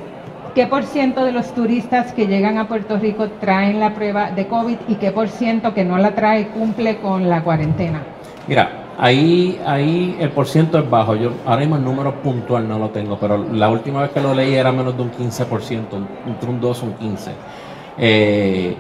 ¿Qué 0.58 0.66
por 0.66 0.86
ciento 0.86 1.24
de 1.24 1.32
los 1.32 1.54
turistas 1.54 2.14
que 2.14 2.26
llegan 2.26 2.58
a 2.58 2.68
Puerto 2.68 2.98
Rico 2.98 3.28
traen 3.40 3.80
la 3.80 3.94
prueba 3.94 4.32
de 4.32 4.48
COVID 4.48 4.78
y 4.88 4.96
qué 4.96 5.12
por 5.12 5.28
ciento 5.28 5.76
que 5.76 5.86
no 5.86 6.00
la 6.00 6.16
trae 6.16 6.48
cumple 6.48 6.98
con 6.98 7.30
la 7.30 7.44
cuarentena? 7.44 8.02
Mira, 8.48 8.96
ahí, 8.98 9.62
ahí 9.68 10.18
el 10.20 10.32
porciento 10.32 10.80
es 10.80 10.90
bajo. 10.90 11.14
Yo 11.14 11.32
ahora 11.46 11.60
mismo 11.60 11.76
el 11.76 11.84
número 11.84 12.12
puntual 12.24 12.68
no 12.68 12.80
lo 12.80 12.90
tengo, 12.90 13.20
pero 13.20 13.38
la 13.38 13.70
última 13.70 14.02
vez 14.02 14.10
que 14.10 14.20
lo 14.20 14.34
leí 14.34 14.56
era 14.56 14.72
menos 14.72 14.98
de 14.98 15.04
un 15.04 15.12
15%, 15.12 15.84
entre 16.26 16.50
un 16.50 16.60
2 16.60 16.82
o 16.82 16.86
un 16.88 16.94
15. 16.94 17.32
Eh, 18.00 18.76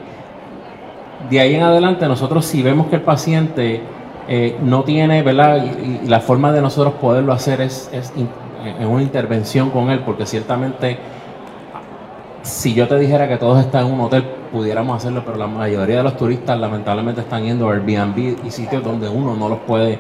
de 1.30 1.40
ahí 1.40 1.54
en 1.54 1.62
adelante, 1.62 2.08
nosotros 2.08 2.44
si 2.44 2.64
vemos 2.64 2.88
que 2.88 2.96
el 2.96 3.04
paciente 3.04 3.84
eh, 4.28 4.58
no 4.64 4.84
tiene, 4.84 5.22
¿verdad? 5.22 5.64
Y, 5.64 6.06
y 6.06 6.08
la 6.08 6.22
forma 6.22 6.52
de 6.52 6.60
nosotros 6.60 6.96
poderlo 6.96 7.34
hacer 7.34 7.62
es, 7.62 7.88
es 7.94 8.12
en 8.18 8.88
una 8.88 9.04
intervención 9.04 9.70
con 9.70 9.92
él, 9.92 10.00
porque 10.00 10.26
ciertamente 10.26 10.98
si 12.48 12.74
yo 12.74 12.88
te 12.88 12.98
dijera 12.98 13.28
que 13.28 13.38
todos 13.38 13.60
están 13.60 13.86
en 13.86 13.94
un 13.94 14.00
hotel, 14.02 14.24
pudiéramos 14.52 14.98
hacerlo, 14.98 15.24
pero 15.26 15.38
la 15.38 15.48
mayoría 15.48 15.98
de 15.98 16.04
los 16.04 16.16
turistas 16.16 16.58
lamentablemente 16.58 17.22
están 17.22 17.44
yendo 17.44 17.70
a 17.70 17.74
Airbnb 17.74 18.38
y 18.46 18.52
sitios 18.52 18.84
donde 18.84 19.10
uno 19.10 19.36
no 19.36 19.50
los 19.50 19.60
puede 19.60 20.00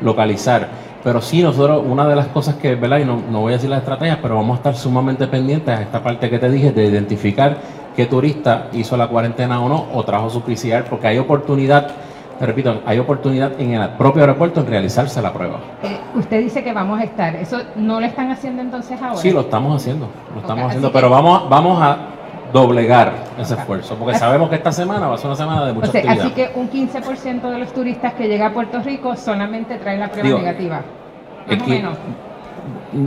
localizar. 0.00 0.68
Pero 1.04 1.20
sí, 1.20 1.42
nosotros, 1.42 1.84
una 1.86 2.08
de 2.08 2.16
las 2.16 2.26
cosas 2.28 2.56
que, 2.56 2.74
¿verdad? 2.74 2.98
Y 2.98 3.04
no, 3.04 3.22
no 3.30 3.42
voy 3.42 3.52
a 3.52 3.56
decir 3.56 3.70
las 3.70 3.80
estrategias, 3.80 4.18
pero 4.20 4.34
vamos 4.34 4.54
a 4.54 4.56
estar 4.56 4.74
sumamente 4.74 5.26
pendientes 5.28 5.68
a 5.68 5.82
esta 5.82 6.02
parte 6.02 6.28
que 6.28 6.38
te 6.38 6.50
dije 6.50 6.72
de 6.72 6.86
identificar 6.86 7.58
qué 7.94 8.06
turista 8.06 8.68
hizo 8.72 8.96
la 8.96 9.06
cuarentena 9.06 9.60
o 9.60 9.68
no, 9.68 9.86
o 9.92 10.02
trajo 10.02 10.30
su 10.30 10.40
PCR, 10.40 10.84
porque 10.88 11.06
hay 11.06 11.18
oportunidad, 11.18 11.90
repito, 12.40 12.82
hay 12.86 12.98
oportunidad 12.98 13.52
en 13.60 13.74
el 13.74 13.88
propio 13.90 14.22
aeropuerto 14.22 14.60
en 14.60 14.66
realizarse 14.66 15.20
la 15.22 15.32
prueba. 15.32 15.58
Eh, 15.82 15.98
usted 16.14 16.40
dice 16.40 16.62
que 16.64 16.72
vamos 16.72 17.00
a 17.00 17.04
estar. 17.04 17.34
¿Eso 17.36 17.58
no 17.76 18.00
lo 18.00 18.06
están 18.06 18.30
haciendo 18.30 18.62
entonces 18.62 19.00
ahora? 19.00 19.16
Sí, 19.16 19.30
lo 19.30 19.40
estamos 19.42 19.76
haciendo, 19.80 20.08
lo 20.34 20.40
estamos 20.40 20.64
haciendo, 20.66 20.88
que- 20.88 20.94
pero 20.94 21.10
vamos, 21.10 21.42
a- 21.42 21.48
vamos 21.48 21.80
a 21.82 21.96
doblegar 22.52 23.12
ese 23.38 23.54
esfuerzo, 23.54 23.96
porque 23.96 24.16
sabemos 24.16 24.48
que 24.48 24.54
esta 24.56 24.70
semana 24.70 25.08
va 25.08 25.14
a 25.14 25.18
ser 25.18 25.26
una 25.26 25.36
semana 25.36 25.66
de 25.66 25.72
mucha 25.72 25.88
O 25.88 25.90
sea, 25.92 26.00
actividad. 26.02 26.26
así 26.26 26.34
que 26.34 26.50
un 26.54 26.68
15% 26.68 27.50
de 27.50 27.58
los 27.58 27.72
turistas 27.72 28.14
que 28.14 28.28
llega 28.28 28.46
a 28.46 28.52
Puerto 28.52 28.78
Rico 28.80 29.16
solamente 29.16 29.76
trae 29.78 29.98
la 29.98 30.08
prueba 30.08 30.26
Digo, 30.28 30.38
negativa. 30.38 30.80
Más 31.48 31.62
o 31.62 31.66
menos. 31.66 31.98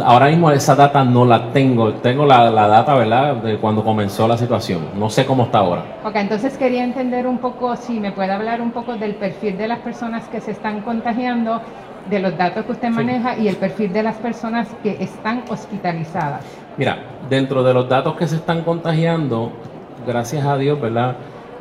Ahora 0.04 0.28
mismo 0.28 0.52
esa 0.52 0.76
data 0.76 1.04
no 1.04 1.24
la 1.26 1.52
tengo, 1.54 1.94
tengo 1.96 2.26
la, 2.26 2.50
la 2.52 2.68
data, 2.68 2.96
¿verdad?, 2.96 3.36
de 3.38 3.58
cuando 3.58 3.84
comenzó 3.84 4.28
la 4.28 4.38
situación, 4.38 4.82
no 4.96 5.10
sé 5.10 5.26
cómo 5.26 5.44
está 5.44 5.60
ahora. 5.60 5.84
Ok, 6.04 6.16
entonces 6.16 6.58
quería 6.58 6.84
entender 6.84 7.26
un 7.26 7.38
poco, 7.38 7.76
si 7.76 8.00
me 8.00 8.12
puede 8.12 8.32
hablar 8.32 8.62
un 8.62 8.72
poco 8.72 8.96
del 8.98 9.16
perfil 9.16 9.58
de 9.58 9.68
las 9.68 9.80
personas 9.80 10.28
que 10.28 10.42
se 10.42 10.52
están 10.52 10.82
contagiando, 10.82 11.62
de 12.10 12.20
los 12.20 12.38
datos 12.38 12.66
que 12.66 12.72
usted 12.72 12.88
Sí. 12.90 12.94
maneja 12.94 13.38
y 13.38 13.48
el 13.48 13.56
perfil 13.58 13.92
de 13.94 14.04
las 14.04 14.16
personas 14.16 14.68
que 14.84 14.98
están 15.02 15.44
hospitalizadas. 15.50 16.42
Mira, 16.78 16.98
dentro 17.30 17.64
de 17.64 17.74
los 17.74 17.88
datos 17.90 18.16
que 18.16 18.28
se 18.28 18.36
están 18.38 18.62
contagiando, 18.64 19.52
gracias 20.06 20.46
a 20.46 20.58
Dios, 20.58 20.80
¿verdad? 20.80 21.16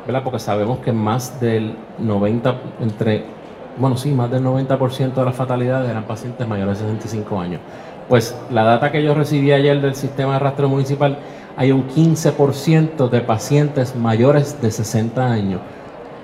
¿verdad? 0.05 0.23
Porque 0.23 0.39
sabemos 0.39 0.79
que 0.79 0.93
más 0.93 1.41
del 1.41 1.75
90, 1.99 2.55
entre, 2.79 3.25
bueno, 3.79 3.97
sí, 3.97 4.11
más 4.11 4.29
del 4.31 4.43
90% 4.43 5.13
de 5.13 5.25
las 5.25 5.35
fatalidades 5.35 5.89
eran 5.89 6.03
pacientes 6.03 6.47
mayores 6.47 6.79
de 6.79 6.85
65 6.85 7.39
años. 7.39 7.61
Pues 8.09 8.35
la 8.51 8.63
data 8.63 8.91
que 8.91 9.03
yo 9.03 9.13
recibí 9.13 9.51
ayer 9.51 9.81
del 9.81 9.95
sistema 9.95 10.33
de 10.33 10.39
rastreo 10.39 10.69
municipal, 10.69 11.17
hay 11.57 11.71
un 11.71 11.87
15% 11.87 13.09
de 13.09 13.21
pacientes 13.21 13.95
mayores 13.95 14.61
de 14.61 14.71
60 14.71 15.25
años. 15.31 15.59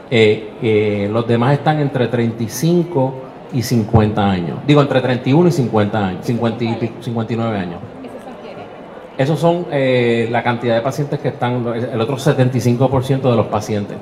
Eh, 0.09 0.53
eh, 0.61 1.09
los 1.11 1.27
demás 1.27 1.53
están 1.53 1.79
entre 1.79 2.07
35 2.07 3.13
y 3.53 3.61
50 3.63 4.29
años. 4.29 4.59
Digo, 4.65 4.81
entre 4.81 5.01
31 5.01 5.49
y 5.49 5.51
50 5.51 6.07
años, 6.07 6.25
50 6.25 6.63
y 6.63 6.73
pico- 6.75 6.93
59 7.01 7.57
años. 7.57 7.79
Esos 9.17 9.39
son 9.39 9.67
eh, 9.71 10.27
la 10.31 10.41
cantidad 10.41 10.75
de 10.75 10.81
pacientes 10.81 11.19
que 11.19 11.27
están, 11.27 11.65
el 11.67 12.01
otro 12.01 12.17
75% 12.17 13.29
de 13.29 13.35
los 13.35 13.45
pacientes. 13.47 13.97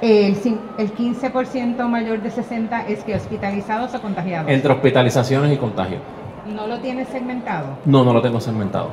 El, 0.00 0.36
el 0.78 0.94
15% 0.94 1.88
mayor 1.88 2.20
de 2.20 2.30
60 2.30 2.88
es 2.88 3.04
que 3.04 3.14
hospitalizados 3.14 3.94
o 3.94 4.02
contagiados. 4.02 4.50
Entre 4.50 4.72
hospitalizaciones 4.72 5.52
y 5.52 5.56
contagios. 5.56 6.00
¿No 6.46 6.66
lo 6.66 6.78
tiene 6.80 7.04
segmentado? 7.06 7.78
No, 7.86 8.04
no 8.04 8.12
lo 8.12 8.20
tengo 8.20 8.40
segmentado. 8.40 8.90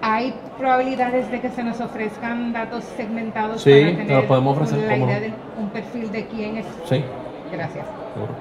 ¿Hay 0.00 0.34
probabilidades 0.56 1.30
de 1.30 1.40
que 1.40 1.50
se 1.50 1.64
nos 1.64 1.80
ofrezcan 1.80 2.52
datos 2.52 2.84
segmentados 2.96 3.62
Sí, 3.62 3.70
para 3.70 3.90
te 3.90 3.96
tener 3.96 4.16
los 4.16 4.24
podemos 4.26 4.56
ofrecer, 4.56 4.86
la 4.86 4.96
idea 4.96 5.20
de 5.20 5.32
un 5.58 5.68
perfil 5.70 6.10
de 6.12 6.26
quién 6.26 6.56
es? 6.58 6.66
Sí, 6.88 7.04
Gracias. 7.52 7.84
seguro. 8.14 8.32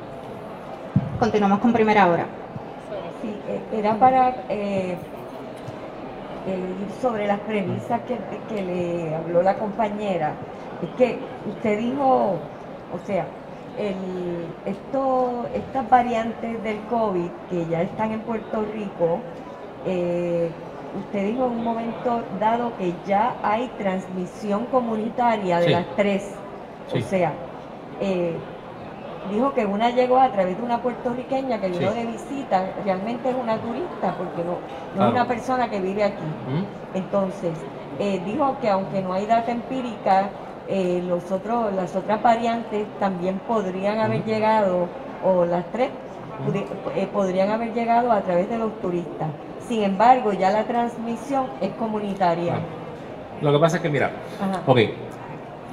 Continuamos 1.19 1.59
con 1.59 1.73
primera 1.73 2.07
hora. 2.07 2.25
Sí, 3.21 3.29
eh, 3.49 3.79
era 3.79 3.95
para 3.95 4.29
eh, 4.49 4.95
eh, 6.47 6.57
ir 6.57 7.01
sobre 7.01 7.27
las 7.27 7.39
premisas 7.39 8.01
que, 8.01 8.17
que 8.53 8.61
le 8.61 9.15
habló 9.15 9.41
la 9.41 9.55
compañera. 9.55 10.33
Es 10.81 10.89
que 10.97 11.19
usted 11.49 11.77
dijo, 11.79 12.35
o 12.93 13.05
sea, 13.05 13.25
el, 13.77 13.95
esto, 14.65 15.45
estas 15.53 15.89
variantes 15.89 16.61
del 16.63 16.79
COVID 16.89 17.29
que 17.49 17.65
ya 17.67 17.81
están 17.81 18.11
en 18.11 18.21
Puerto 18.21 18.63
Rico, 18.73 19.19
eh, 19.85 20.49
usted 20.99 21.25
dijo 21.27 21.45
en 21.45 21.51
un 21.51 21.63
momento 21.63 22.21
dado 22.39 22.71
que 22.77 22.93
ya 23.05 23.35
hay 23.43 23.69
transmisión 23.77 24.65
comunitaria 24.67 25.59
de 25.59 25.65
Sí. 25.65 25.71
las 25.71 25.85
tres. 25.95 26.33
Sí. 26.91 26.99
O 26.99 27.01
sea, 27.01 27.33
eh, 27.99 28.35
dijo 29.31 29.53
que 29.53 29.65
una 29.65 29.89
llegó 29.89 30.19
a 30.19 30.29
través 30.31 30.57
de 30.57 30.63
una 30.63 30.81
puertorriqueña 30.81 31.59
que 31.59 31.69
vino 31.69 31.91
Sí. 31.91 31.97
de 31.99 32.05
visita, 32.05 32.65
realmente 32.85 33.29
es 33.29 33.35
una 33.35 33.57
turista 33.57 34.13
porque 34.17 34.43
no, 34.43 34.51
no 34.51 34.57
Claro. 34.95 35.07
es 35.09 35.13
una 35.15 35.27
persona 35.27 35.69
que 35.69 35.79
vive 35.81 36.03
aquí. 36.03 36.23
¿Mm? 36.23 36.97
Entonces, 36.97 37.53
eh, 37.99 38.21
dijo 38.25 38.55
que 38.61 38.69
aunque 38.69 39.01
no 39.01 39.13
hay 39.13 39.25
data 39.25 39.51
empírica, 39.51 40.29
eh, 40.67 41.03
los 41.07 41.31
otros, 41.31 41.73
las 41.73 41.95
otras 41.95 42.21
variantes 42.21 42.85
también 42.99 43.39
podrían 43.47 43.99
haber 43.99 44.23
llegado, 44.25 44.87
o 45.23 45.45
las 45.45 45.65
tres, 45.71 45.89
eh, 46.95 47.07
podrían 47.11 47.49
haber 47.49 47.73
llegado 47.73 48.11
a 48.11 48.21
través 48.21 48.49
de 48.49 48.57
los 48.57 48.79
turistas. 48.81 49.29
Sin 49.67 49.83
embargo, 49.83 50.33
ya 50.33 50.51
la 50.51 50.63
transmisión 50.63 51.47
es 51.61 51.71
comunitaria. 51.73 52.55
Lo 53.41 53.51
que 53.51 53.59
pasa 53.59 53.77
es 53.77 53.81
que, 53.81 53.89
mira, 53.89 54.11
Ajá. 54.41 54.61
ok, 54.65 54.79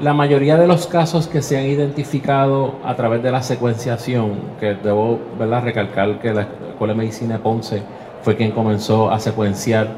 la 0.01 0.15
mayoría 0.15 0.57
de 0.57 0.67
los 0.67 0.87
casos 0.87 1.29
que 1.29 1.43
se 1.43 1.59
han 1.59 1.67
identificado 1.67 2.77
a 2.85 2.95
través 2.95 3.23
de 3.23 3.31
la 3.31 3.43
secuenciación, 3.43 4.41
que 4.59 4.75
debo 4.75 5.19
¿verdad? 5.39 5.63
recalcar 5.63 6.19
que 6.19 6.33
la 6.33 6.43
Escuela 6.43 6.95
de 6.95 6.99
Medicina 6.99 7.35
de 7.35 7.41
Ponce 7.41 7.83
fue 8.23 8.37
quien 8.37 8.53
comenzó 8.53 9.11
a 9.11 9.21
secuenciar 9.21 9.89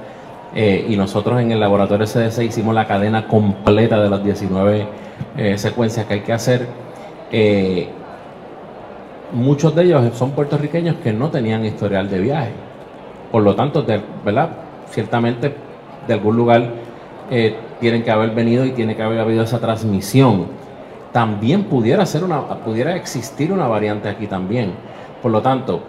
eh, 0.55 0.87
y 0.89 0.97
nosotros 0.97 1.41
en 1.41 1.51
el 1.51 1.59
laboratorio 1.59 2.07
CDC 2.07 2.45
hicimos 2.45 2.75
la 2.75 2.87
cadena 2.87 3.27
completa 3.27 4.01
de 4.01 4.09
las 4.09 4.23
19 4.23 4.87
eh, 5.37 5.59
secuencias 5.59 6.07
que 6.07 6.15
hay 6.15 6.21
que 6.21 6.33
hacer. 6.33 6.69
Eh, 7.33 7.89
muchos 9.33 9.75
de 9.75 9.83
ellos 9.83 10.17
son 10.17 10.31
puertorriqueños 10.31 10.97
que 10.97 11.13
no 11.13 11.31
tenían 11.31 11.65
historial 11.65 12.09
de 12.09 12.21
viaje. 12.21 12.53
Por 13.33 13.43
lo 13.43 13.57
tanto, 13.57 13.85
¿verdad? 14.25 14.51
Ciertamente 14.91 15.53
de 16.07 16.15
algún 16.15 16.37
lugar 16.37 16.85
tienen 17.81 18.05
que 18.05 18.11
haber 18.11 18.31
venido 18.31 18.65
y 18.65 18.71
tiene 18.71 18.95
que 18.95 19.03
haber 19.03 19.19
habido 19.19 19.43
esa 19.43 19.59
transmisión. 19.59 20.47
También 21.11 21.65
pudiera 21.65 22.07
ser 22.07 22.23
una, 22.23 22.43
pudiera 22.61 22.95
existir 22.95 23.51
una 23.51 23.67
variante 23.67 24.09
aquí 24.09 24.29
también. 24.29 24.73
Por 25.21 25.33
lo 25.33 25.43
tanto, 25.43 25.81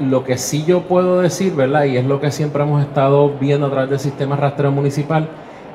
lo 0.00 0.24
que 0.24 0.38
sí 0.38 0.64
yo 0.66 0.82
puedo 0.82 1.20
decir, 1.20 1.54
¿verdad? 1.54 1.84
Y 1.84 1.96
es 1.96 2.04
lo 2.04 2.20
que 2.20 2.30
siempre 2.30 2.62
hemos 2.62 2.82
estado 2.82 3.30
viendo 3.40 3.66
a 3.66 3.70
través 3.70 3.90
del 3.90 4.00
sistema 4.00 4.36
rastreo 4.36 4.70
municipal, 4.70 5.28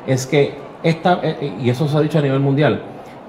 es 0.07 0.25
que 0.25 0.55
esta, 0.83 1.19
eh, 1.23 1.57
y 1.61 1.69
eso 1.69 1.87
se 1.87 1.97
ha 1.97 2.01
dicho 2.01 2.19
a 2.19 2.21
nivel 2.21 2.39
mundial, 2.39 2.81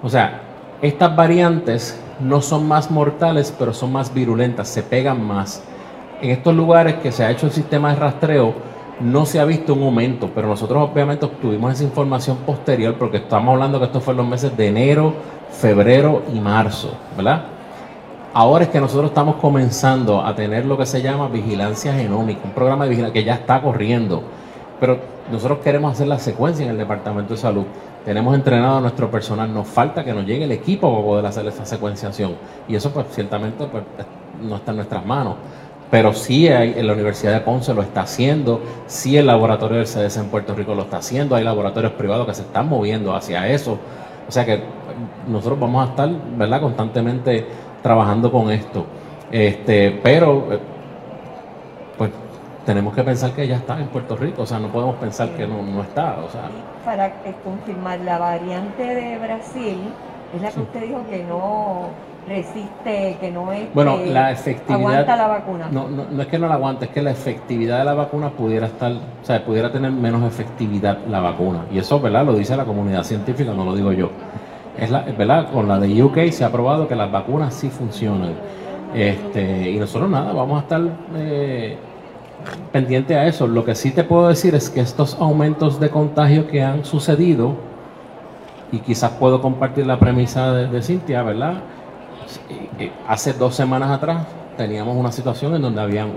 o 0.02 0.08
sea, 0.08 0.42
estas 0.82 1.14
variantes 1.16 2.00
no 2.20 2.40
son 2.40 2.66
más 2.66 2.90
mortales, 2.90 3.54
pero 3.58 3.72
son 3.72 3.92
más 3.92 4.12
virulentas, 4.12 4.68
se 4.68 4.82
pegan 4.82 5.26
más. 5.26 5.62
En 6.20 6.30
estos 6.30 6.54
lugares 6.54 6.94
que 6.96 7.12
se 7.12 7.24
ha 7.24 7.30
hecho 7.30 7.46
el 7.46 7.52
sistema 7.52 7.90
de 7.90 7.96
rastreo, 7.96 8.54
no 9.00 9.26
se 9.26 9.38
ha 9.38 9.44
visto 9.44 9.74
un 9.74 9.82
aumento, 9.82 10.30
pero 10.34 10.48
nosotros 10.48 10.90
obviamente 10.90 11.26
obtuvimos 11.26 11.74
esa 11.74 11.84
información 11.84 12.38
posterior 12.38 12.94
porque 12.94 13.18
estamos 13.18 13.52
hablando 13.52 13.78
que 13.78 13.86
esto 13.86 14.00
fue 14.00 14.12
en 14.12 14.18
los 14.18 14.26
meses 14.26 14.56
de 14.56 14.68
enero, 14.68 15.12
febrero 15.50 16.22
y 16.34 16.40
marzo, 16.40 16.94
¿verdad? 17.14 17.55
Ahora 18.38 18.64
es 18.64 18.70
que 18.70 18.80
nosotros 18.80 19.12
estamos 19.12 19.36
comenzando 19.36 20.20
a 20.20 20.34
tener 20.34 20.66
lo 20.66 20.76
que 20.76 20.84
se 20.84 21.00
llama 21.00 21.26
vigilancia 21.28 21.94
genómica, 21.94 22.42
un 22.44 22.50
programa 22.50 22.84
de 22.84 22.90
vigilancia 22.90 23.14
que 23.14 23.24
ya 23.24 23.32
está 23.32 23.62
corriendo, 23.62 24.24
pero 24.78 24.98
nosotros 25.32 25.60
queremos 25.60 25.94
hacer 25.94 26.06
la 26.06 26.18
secuencia 26.18 26.62
en 26.62 26.72
el 26.72 26.76
Departamento 26.76 27.32
de 27.32 27.40
Salud. 27.40 27.64
Tenemos 28.04 28.34
entrenado 28.34 28.76
a 28.76 28.80
nuestro 28.82 29.10
personal, 29.10 29.54
nos 29.54 29.66
falta 29.66 30.04
que 30.04 30.12
nos 30.12 30.26
llegue 30.26 30.44
el 30.44 30.52
equipo 30.52 30.92
para 30.92 31.02
poder 31.02 31.24
hacer 31.24 31.46
esa 31.46 31.64
secuenciación 31.64 32.34
y 32.68 32.74
eso 32.74 32.90
pues 32.90 33.06
ciertamente 33.12 33.64
pues, 33.68 33.84
no 34.42 34.56
está 34.56 34.72
en 34.72 34.76
nuestras 34.76 35.06
manos. 35.06 35.36
Pero 35.90 36.12
sí 36.12 36.46
hay, 36.48 36.74
en 36.76 36.86
la 36.86 36.92
Universidad 36.92 37.32
de 37.32 37.40
Ponce 37.40 37.72
lo 37.72 37.80
está 37.80 38.02
haciendo, 38.02 38.60
sí 38.86 39.16
el 39.16 39.28
laboratorio 39.28 39.78
del 39.78 39.86
CDC 39.86 40.18
en 40.18 40.28
Puerto 40.28 40.54
Rico 40.54 40.74
lo 40.74 40.82
está 40.82 40.98
haciendo, 40.98 41.36
hay 41.36 41.44
laboratorios 41.44 41.92
privados 41.92 42.26
que 42.26 42.34
se 42.34 42.42
están 42.42 42.68
moviendo 42.68 43.16
hacia 43.16 43.48
eso. 43.48 43.78
O 44.28 44.32
sea 44.32 44.44
que 44.44 44.60
nosotros 45.26 45.58
vamos 45.58 45.86
a 45.86 45.90
estar, 45.90 46.10
¿verdad?, 46.36 46.60
constantemente 46.60 47.46
trabajando 47.86 48.32
con 48.32 48.50
esto. 48.50 48.84
Este, 49.30 50.00
pero 50.02 50.52
eh, 50.52 50.58
pues 51.96 52.10
tenemos 52.64 52.92
que 52.92 53.04
pensar 53.04 53.30
que 53.30 53.46
ya 53.46 53.58
está 53.58 53.78
en 53.78 53.86
Puerto 53.86 54.16
Rico, 54.16 54.42
o 54.42 54.46
sea, 54.46 54.58
no 54.58 54.72
podemos 54.72 54.96
pensar 54.96 55.28
que 55.36 55.46
no, 55.46 55.62
no 55.62 55.82
está, 55.82 56.16
o 56.18 56.28
sea, 56.28 56.50
Para 56.84 57.06
eh, 57.06 57.12
confirmar 57.44 58.00
la 58.00 58.18
variante 58.18 58.82
de 58.82 59.18
Brasil, 59.18 59.78
es 60.34 60.42
la 60.42 60.50
que 60.50 60.60
usted 60.60 60.80
dijo 60.82 61.04
que 61.08 61.22
no 61.22 61.82
resiste, 62.26 63.18
que 63.20 63.30
no 63.30 63.52
es 63.52 63.72
Bueno, 63.72 63.98
que 63.98 64.06
la 64.06 64.32
efectividad. 64.32 64.80
aguanta 64.80 65.16
la 65.16 65.28
vacuna. 65.28 65.68
No, 65.70 65.88
no, 65.88 66.06
no 66.10 66.22
es 66.22 66.26
que 66.26 66.40
no 66.40 66.48
la 66.48 66.54
aguante, 66.54 66.86
es 66.86 66.90
que 66.90 67.02
la 67.02 67.12
efectividad 67.12 67.78
de 67.78 67.84
la 67.84 67.94
vacuna 67.94 68.30
pudiera 68.30 68.66
estar, 68.66 68.90
o 68.90 69.24
sea, 69.24 69.44
pudiera 69.44 69.70
tener 69.70 69.92
menos 69.92 70.24
efectividad 70.24 70.98
la 71.08 71.20
vacuna. 71.20 71.66
Y 71.70 71.78
eso, 71.78 72.00
¿verdad? 72.00 72.24
Lo 72.26 72.34
dice 72.34 72.56
la 72.56 72.64
comunidad 72.64 73.04
científica, 73.04 73.52
no 73.52 73.64
lo 73.64 73.76
digo 73.76 73.92
yo. 73.92 74.10
Es 74.78 74.90
la, 74.90 75.00
¿verdad? 75.02 75.50
Con 75.52 75.68
la 75.68 75.78
de 75.78 76.02
UK 76.02 76.30
se 76.30 76.44
ha 76.44 76.52
probado 76.52 76.86
que 76.86 76.94
las 76.94 77.10
vacunas 77.10 77.54
sí 77.54 77.70
funcionan. 77.70 78.34
Este, 78.94 79.70
y 79.70 79.78
nosotros 79.78 80.08
nada, 80.10 80.32
vamos 80.32 80.58
a 80.58 80.62
estar 80.62 80.82
eh, 81.16 81.76
pendiente 82.72 83.14
a 83.16 83.26
eso. 83.26 83.46
Lo 83.46 83.64
que 83.64 83.74
sí 83.74 83.90
te 83.90 84.04
puedo 84.04 84.28
decir 84.28 84.54
es 84.54 84.70
que 84.70 84.80
estos 84.80 85.16
aumentos 85.20 85.80
de 85.80 85.90
contagio 85.90 86.46
que 86.46 86.62
han 86.62 86.84
sucedido, 86.84 87.54
y 88.72 88.78
quizás 88.80 89.12
puedo 89.12 89.40
compartir 89.40 89.86
la 89.86 89.98
premisa 89.98 90.52
de, 90.52 90.66
de 90.66 90.82
Cintia, 90.82 91.22
¿verdad? 91.22 91.54
Eh, 92.50 92.68
eh, 92.78 92.92
Hace 93.08 93.32
dos 93.32 93.54
semanas 93.54 93.90
atrás 93.90 94.26
teníamos 94.56 94.96
una 94.96 95.12
situación 95.12 95.54
en 95.54 95.62
donde 95.62 95.80
habían 95.80 96.08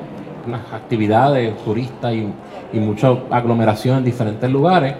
unas 0.48 0.62
actividades 0.74 1.56
turistas 1.64 2.14
y, 2.14 2.28
y 2.74 2.80
mucha 2.80 3.10
aglomeración 3.30 4.00
en 4.00 4.04
diferentes 4.04 4.50
lugares 4.50 4.96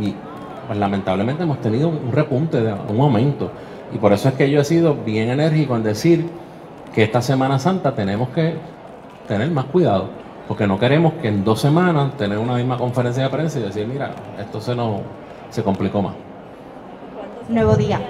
y 0.00 0.14
pues 0.68 0.78
lamentablemente 0.78 1.42
hemos 1.42 1.60
tenido 1.60 1.88
un 1.88 2.12
repunte, 2.12 2.60
de, 2.60 2.72
un 2.72 3.00
aumento. 3.00 3.50
Y 3.92 3.98
por 3.98 4.12
eso 4.12 4.28
es 4.28 4.34
que 4.34 4.48
yo 4.48 4.60
he 4.60 4.64
sido 4.64 4.94
bien 4.94 5.30
enérgico 5.30 5.74
en 5.74 5.82
decir 5.82 6.28
que 6.94 7.02
esta 7.02 7.20
Semana 7.20 7.58
Santa 7.58 7.92
tenemos 7.92 8.28
que 8.28 8.54
tener 9.26 9.50
más 9.50 9.64
cuidado, 9.64 10.10
porque 10.46 10.66
no 10.66 10.78
queremos 10.78 11.14
que 11.14 11.28
en 11.28 11.42
dos 11.42 11.60
semanas 11.60 12.16
tener 12.16 12.38
una 12.38 12.54
misma 12.54 12.78
conferencia 12.78 13.24
de 13.24 13.30
prensa 13.30 13.58
y 13.58 13.62
decir, 13.62 13.86
mira, 13.86 14.12
esto 14.38 14.60
se 14.60 14.76
nos 14.76 15.00
se 15.50 15.62
complicó 15.62 16.02
más. 16.02 16.14
Nuevo 17.48 17.74
día. 17.76 18.00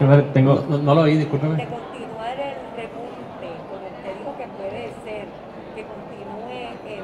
No 0.00 0.94
lo 0.94 1.00
oí, 1.02 1.16
discúlpeme. 1.16 1.56
de 1.56 1.66
continuar 1.66 2.38
el 2.38 2.54
repunte, 2.76 3.48
como 3.68 3.84
usted 3.84 4.14
dijo 4.16 4.32
que 4.38 4.46
puede 4.56 4.84
ser, 5.04 5.26
que 5.74 5.82
continúe 5.84 6.60
eh, 6.86 7.02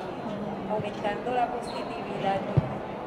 aumentando 0.71 1.35
la 1.35 1.49
positividad, 1.49 2.41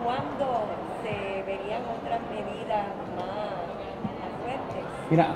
¿cuándo 0.03 0.67
se 1.03 1.43
verían 1.43 1.83
otras 1.87 2.19
medidas 2.29 2.85
más, 3.15 3.63
más 4.03 4.31
fuertes? 4.43 4.96
Mira, 5.09 5.27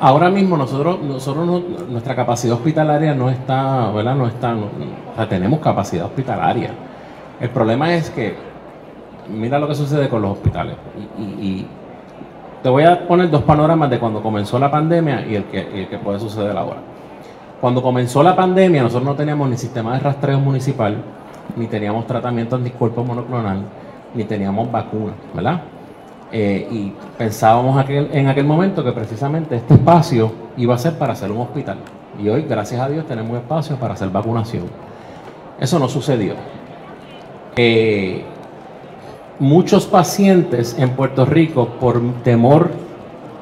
ahora 0.00 0.28
mismo 0.28 0.56
nosotros, 0.56 1.00
nosotros 1.02 1.46
no- 1.46 1.62
nuestra 1.88 2.16
capacidad 2.16 2.54
hospitalaria 2.56 3.14
no 3.14 3.30
está, 3.30 3.90
¿verdad? 3.92 4.16
No 4.16 4.26
está, 4.26 4.54
o 4.56 5.14
sea, 5.16 5.28
tenemos 5.28 5.60
capacidad 5.60 6.06
hospitalaria. 6.06 6.70
El 7.40 7.48
problema 7.50 7.94
es 7.94 8.10
que, 8.10 8.34
mira 9.28 9.58
lo 9.60 9.68
que 9.68 9.74
sucede 9.76 10.08
con 10.08 10.22
los 10.22 10.32
hospitales. 10.32 10.74
Y, 11.18 11.22
y- 11.22 11.66
te 12.62 12.68
voy 12.68 12.82
a 12.82 13.06
poner 13.08 13.30
dos 13.30 13.42
panoramas 13.44 13.88
de 13.88 13.98
cuando 13.98 14.20
comenzó 14.22 14.58
la 14.58 14.70
pandemia 14.70 15.24
y 15.26 15.34
el 15.36 15.44
que, 15.44 15.60
el 15.80 15.88
que 15.88 15.96
puede 15.96 16.18
suceder 16.18 16.54
ahora. 16.56 16.76
Cuando 17.60 17.80
comenzó 17.82 18.22
la 18.22 18.36
pandemia, 18.36 18.82
nosotros 18.82 19.06
no 19.08 19.14
teníamos 19.14 19.48
ni 19.48 19.56
sistema 19.56 19.94
de 19.94 20.00
rastreo 20.00 20.38
municipal, 20.40 20.96
ni 21.56 21.66
teníamos 21.68 22.06
tratamiento 22.06 22.56
anticuerpos 22.56 23.06
monoclonal, 23.06 23.62
ni 24.14 24.24
teníamos 24.24 24.70
vacunas, 24.70 25.14
¿verdad? 25.34 25.60
Eh, 26.32 26.68
y 26.70 26.92
pensábamos 27.18 27.84
en 27.88 28.28
aquel 28.28 28.44
momento 28.44 28.84
que 28.84 28.92
precisamente 28.92 29.56
este 29.56 29.74
espacio 29.74 30.32
iba 30.56 30.74
a 30.74 30.78
ser 30.78 30.96
para 30.96 31.12
hacer 31.14 31.30
un 31.30 31.40
hospital. 31.40 31.78
Y 32.22 32.28
hoy, 32.28 32.44
gracias 32.48 32.80
a 32.80 32.88
Dios, 32.88 33.06
tenemos 33.06 33.36
espacio 33.36 33.76
para 33.76 33.94
hacer 33.94 34.10
vacunación. 34.10 34.64
Eso 35.58 35.78
no 35.78 35.88
sucedió. 35.88 36.34
Eh, 37.56 38.22
muchos 39.38 39.86
pacientes 39.86 40.76
en 40.78 40.90
Puerto 40.90 41.24
Rico, 41.24 41.68
por 41.80 42.00
temor 42.22 42.70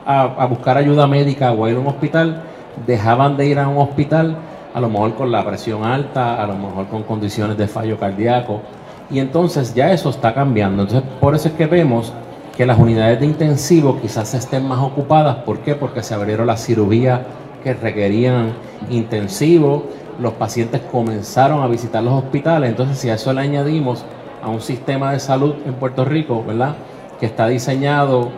a, 0.06 0.22
a 0.22 0.46
buscar 0.46 0.78
ayuda 0.78 1.06
médica 1.06 1.52
o 1.52 1.64
a 1.64 1.70
ir 1.70 1.76
a 1.76 1.80
un 1.80 1.88
hospital, 1.88 2.42
dejaban 2.86 3.36
de 3.36 3.46
ir 3.46 3.58
a 3.58 3.68
un 3.68 3.76
hospital, 3.78 4.36
a 4.72 4.80
lo 4.80 4.88
mejor 4.88 5.14
con 5.14 5.30
la 5.30 5.44
presión 5.44 5.84
alta, 5.84 6.42
a 6.42 6.46
lo 6.46 6.54
mejor 6.54 6.86
con 6.86 7.02
condiciones 7.02 7.58
de 7.58 7.68
fallo 7.68 7.98
cardíaco. 7.98 8.62
Y 9.10 9.18
entonces 9.18 9.74
ya 9.74 9.92
eso 9.92 10.10
está 10.10 10.32
cambiando. 10.32 10.82
Entonces, 10.82 11.08
por 11.20 11.34
eso 11.34 11.48
es 11.48 11.54
que 11.54 11.66
vemos 11.66 12.12
que 12.58 12.66
las 12.66 12.76
unidades 12.76 13.20
de 13.20 13.26
intensivo 13.26 14.00
quizás 14.02 14.34
estén 14.34 14.66
más 14.66 14.80
ocupadas. 14.80 15.36
¿Por 15.44 15.60
qué? 15.60 15.76
Porque 15.76 16.02
se 16.02 16.12
abrieron 16.12 16.48
las 16.48 16.66
cirugías 16.66 17.20
que 17.62 17.72
requerían 17.72 18.52
intensivo, 18.90 19.84
los 20.20 20.32
pacientes 20.32 20.80
comenzaron 20.90 21.62
a 21.62 21.68
visitar 21.68 22.02
los 22.02 22.14
hospitales. 22.14 22.68
Entonces, 22.70 22.98
si 22.98 23.10
a 23.10 23.14
eso 23.14 23.32
le 23.32 23.42
añadimos 23.42 24.04
a 24.42 24.48
un 24.48 24.60
sistema 24.60 25.12
de 25.12 25.20
salud 25.20 25.54
en 25.66 25.74
Puerto 25.74 26.04
Rico, 26.04 26.42
¿verdad? 26.44 26.74
Que 27.20 27.26
está 27.26 27.46
diseñado, 27.46 28.28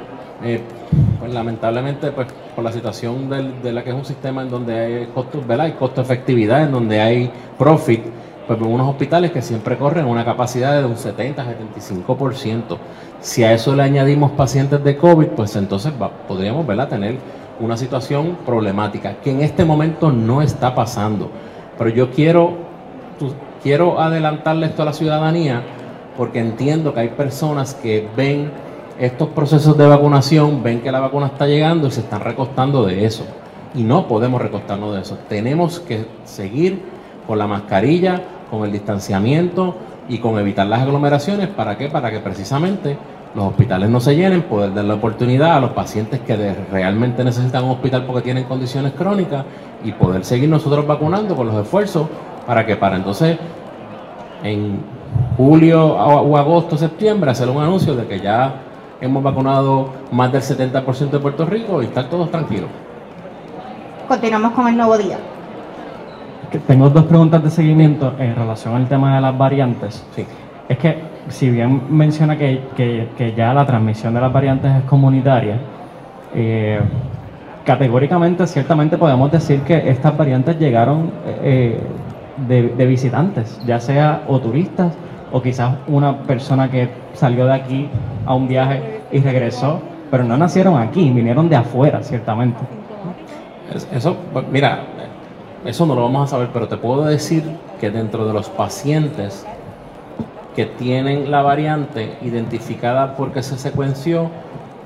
eh, 0.45 0.61
pues 1.19 1.33
lamentablemente, 1.33 2.11
pues 2.13 2.29
por 2.55 2.63
la 2.63 2.73
situación 2.73 3.31
del- 3.31 3.63
de 3.63 3.73
la 3.73 3.83
que 3.83 3.89
es 3.89 3.97
un 3.97 4.05
sistema 4.05 4.43
en 4.43 4.51
donde 4.51 4.79
hay 4.79 5.07
costo, 5.15 5.43
¿verdad? 5.49 5.65
Hay 5.65 5.73
costo 5.73 6.03
efectividad, 6.03 6.63
en 6.65 6.73
donde 6.73 7.01
hay 7.01 7.31
profit, 7.59 8.03
pues 8.59 8.73
unos 8.73 8.89
hospitales 8.89 9.31
que 9.31 9.43
siempre 9.43 9.77
corren 9.77 10.07
una 10.07 10.25
capacidad 10.25 10.81
de 10.81 10.85
un 10.85 10.97
70-75%. 10.97 12.79
Si 13.21 13.45
a 13.45 13.53
eso 13.53 13.77
le 13.77 13.83
añadimos 13.83 14.33
pacientes 14.33 14.83
de 14.83 14.97
COVID, 14.97 15.29
pues 15.29 15.55
entonces 15.55 15.93
podríamos 16.27 16.67
¿verdad? 16.67 16.89
tener 16.89 17.17
una 17.61 17.77
situación 17.77 18.39
problemática 18.45 19.17
que 19.23 19.31
en 19.31 19.43
este 19.43 19.65
momento 19.65 20.11
no 20.11 20.43
está 20.43 20.75
pasando. 20.75 21.31
Pero 21.79 21.91
yo 21.91 22.11
quiero, 22.11 22.55
quiero 23.63 24.01
adelantarle 24.01 24.67
esto 24.67 24.83
a 24.83 24.87
la 24.87 24.93
ciudadanía 24.95 25.63
porque 26.17 26.41
entiendo 26.41 26.93
que 26.93 27.01
hay 27.01 27.09
personas 27.11 27.75
que 27.75 28.09
ven 28.17 28.51
estos 28.99 29.29
procesos 29.29 29.79
de 29.79 29.87
vacunación, 29.87 30.63
ven 30.63 30.81
que 30.81 30.91
la 30.91 30.99
vacuna 30.99 31.27
está 31.27 31.47
llegando 31.47 31.87
y 31.87 31.93
se 31.93 32.01
están 32.01 32.21
recostando 32.23 32.85
de 32.85 33.05
eso. 33.05 33.25
Y 33.77 33.85
no 33.85 34.09
podemos 34.09 34.43
recostarnos 34.43 34.95
de 34.95 35.03
eso. 35.03 35.19
Tenemos 35.29 35.79
que 35.79 36.05
seguir 36.25 36.83
con 37.29 37.39
la 37.39 37.47
mascarilla, 37.47 38.21
con 38.51 38.65
el 38.65 38.73
distanciamiento 38.73 39.77
y 40.09 40.19
con 40.19 40.39
evitar 40.39 40.67
las 40.67 40.81
aglomeraciones. 40.81 41.49
¿Para 41.49 41.79
qué? 41.79 41.89
Para 41.89 42.11
que 42.11 42.19
precisamente 42.19 42.99
los 43.35 43.47
hospitales 43.47 43.89
no 43.89 44.01
se 44.01 44.17
llenen, 44.17 44.43
poder 44.43 44.75
dar 44.75 44.85
la 44.85 44.95
oportunidad 44.95 45.57
a 45.57 45.61
los 45.61 45.71
pacientes 45.71 46.21
que 46.21 46.37
realmente 46.71 47.23
necesitan 47.23 47.65
un 47.65 47.71
hospital 47.71 48.05
porque 48.05 48.23
tienen 48.23 48.45
condiciones 48.45 48.93
crónicas 48.93 49.45
y 49.85 49.93
poder 49.93 50.25
seguir 50.25 50.49
nosotros 50.49 50.87
vacunando 50.87 51.37
con 51.37 51.47
los 51.47 51.57
esfuerzos 51.57 52.09
para 52.47 52.67
que 52.67 52.77
para 52.77 52.97
entonces 52.97 53.39
en 54.43 54.81
julio 55.37 55.95
o 55.95 56.37
agosto, 56.37 56.77
septiembre, 56.77 57.31
hacer 57.31 57.49
un 57.49 57.63
anuncio 57.63 57.95
de 57.95 58.07
que 58.07 58.21
ya 58.21 58.55
hemos 59.01 59.23
vacunado 59.23 59.91
más 60.11 60.33
del 60.33 60.43
70% 60.43 61.11
de 61.11 61.19
Puerto 61.19 61.47
Rico 61.47 61.83
y 61.83 61.87
estar 61.87 62.09
todos 62.09 62.31
tranquilos. 62.31 62.69
Continuamos 64.09 64.53
con 64.53 64.67
el 64.69 64.77
nuevo 64.77 64.99
día. 64.99 65.19
Tengo 66.59 66.91
dos 66.91 67.05
preguntas 67.05 67.43
de 67.43 67.51
seguimiento 67.51 68.15
en 68.19 68.35
relación 68.35 68.75
al 68.75 68.87
tema 68.89 69.15
de 69.15 69.21
las 69.21 69.37
variantes. 69.37 70.05
Sí. 70.15 70.25
Es 70.69 70.79
que, 70.79 70.99
si 71.29 71.51
bien 71.51 71.83
menciona 71.91 72.37
que, 72.37 72.63
que- 72.77 73.09
que 73.17 73.33
ya 73.35 73.53
la 73.55 73.65
transmisión 73.67 74.15
de 74.15 74.21
las 74.21 74.33
variantes 74.33 74.73
es 74.75 74.83
comunitaria, 74.85 75.57
eh, 76.35 76.81
categóricamente, 77.65 78.47
ciertamente 78.47 78.97
podemos 78.99 79.31
decir 79.31 79.61
que 79.63 79.89
estas 79.91 80.17
variantes 80.17 80.59
llegaron 80.59 81.11
eh, 81.43 81.79
de, 82.49 82.69
de 82.71 82.87
visitantes, 82.87 83.61
ya 83.67 83.79
sea 83.81 84.23
o 84.29 84.41
turistas 84.41 84.93
o 85.33 85.41
quizás 85.43 85.75
una 85.87 86.19
persona 86.19 86.71
que 86.71 86.89
salió 87.15 87.47
de 87.47 87.55
aquí 87.55 87.89
a 88.27 88.35
un 88.35 88.49
viaje 88.49 89.01
y 89.13 89.21
regresó, 89.21 89.81
pero 90.11 90.25
no 90.25 90.37
nacieron 90.37 90.81
aquí, 90.81 91.11
vinieron 91.11 91.49
de 91.49 91.57
afuera, 91.57 92.03
ciertamente. 92.03 92.59
Es- 93.75 93.89
Eso, 93.93 94.17
pues, 94.33 94.45
mira, 94.51 94.81
eso 95.65 95.87
no 95.87 95.95
lo 95.95 96.03
vamos 96.03 96.29
a 96.29 96.31
saber, 96.31 96.49
pero 96.53 96.69
te 96.69 96.77
puedo 96.77 97.05
decir 97.05 97.45
que 97.81 97.91
dentro 97.91 98.27
de 98.27 98.33
los 98.33 98.49
pacientes 98.49 99.47
que 100.57 100.67
tienen 100.67 101.31
la 101.31 101.43
variante 101.43 102.17
identificada 102.23 103.17
porque 103.17 103.43
se 103.43 103.59
secuenció, 103.59 104.31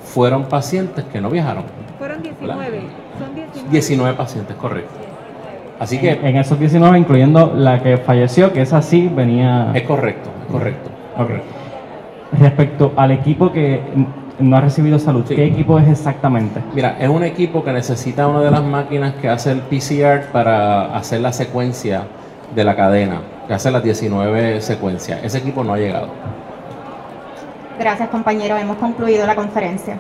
fueron 0.05 0.45
pacientes 0.45 1.05
que 1.07 1.21
no 1.21 1.31
viajaron. 1.31 1.65
Fueron 1.99 2.23
19. 2.23 2.81
Son 3.19 3.35
19. 3.35 3.71
19 3.71 4.17
pacientes, 4.17 4.57
correcto. 4.57 4.95
Así 5.79 5.99
que 5.99 6.13
En 6.13 6.37
esos 6.37 6.59
19, 6.59 6.99
incluyendo 6.99 7.53
la 7.57 7.83
que 7.83 7.97
falleció, 7.99 8.53
que 8.53 8.63
esa 8.63 8.81
sí 8.83 9.11
venía... 9.15 9.73
es 9.75 9.83
correcto, 9.83 10.31
es 10.47 10.53
correcto. 10.53 10.91
Respecto 12.39 12.93
al 12.97 13.11
equipo 13.13 13.53
que 13.53 13.81
no 14.39 14.57
ha 14.57 14.61
recibido 14.61 14.99
salud, 14.99 15.25
Sí. 15.27 15.37
¿qué 15.37 15.45
equipo 15.47 15.79
es 15.79 15.89
exactamente? 15.89 16.61
Mira, 16.75 16.97
es 16.99 17.09
un 17.09 17.23
equipo 17.25 17.63
que 17.65 17.73
necesita 17.73 18.27
una 18.27 18.41
de 18.41 18.51
las 18.51 18.63
máquinas 18.65 19.15
que 19.15 19.29
hace 19.29 19.53
el 19.53 19.61
PCR 19.61 20.27
para 20.33 20.97
hacer 20.97 21.21
la 21.21 21.33
secuencia 21.33 22.03
de 22.55 22.65
la 22.65 22.75
cadena, 22.77 23.21
que 23.47 23.55
hace 23.55 23.71
las 23.71 23.83
19 23.83 24.61
secuencias. 24.61 25.21
Ese 25.23 25.39
equipo 25.39 25.63
no 25.65 25.75
ha 25.75 25.79
llegado. 25.79 26.09
Gracias, 27.79 28.09
compañero. 28.09 28.57
Hemos 28.57 28.77
concluido 28.77 29.27
la 29.27 29.35
conferencia. 29.35 29.99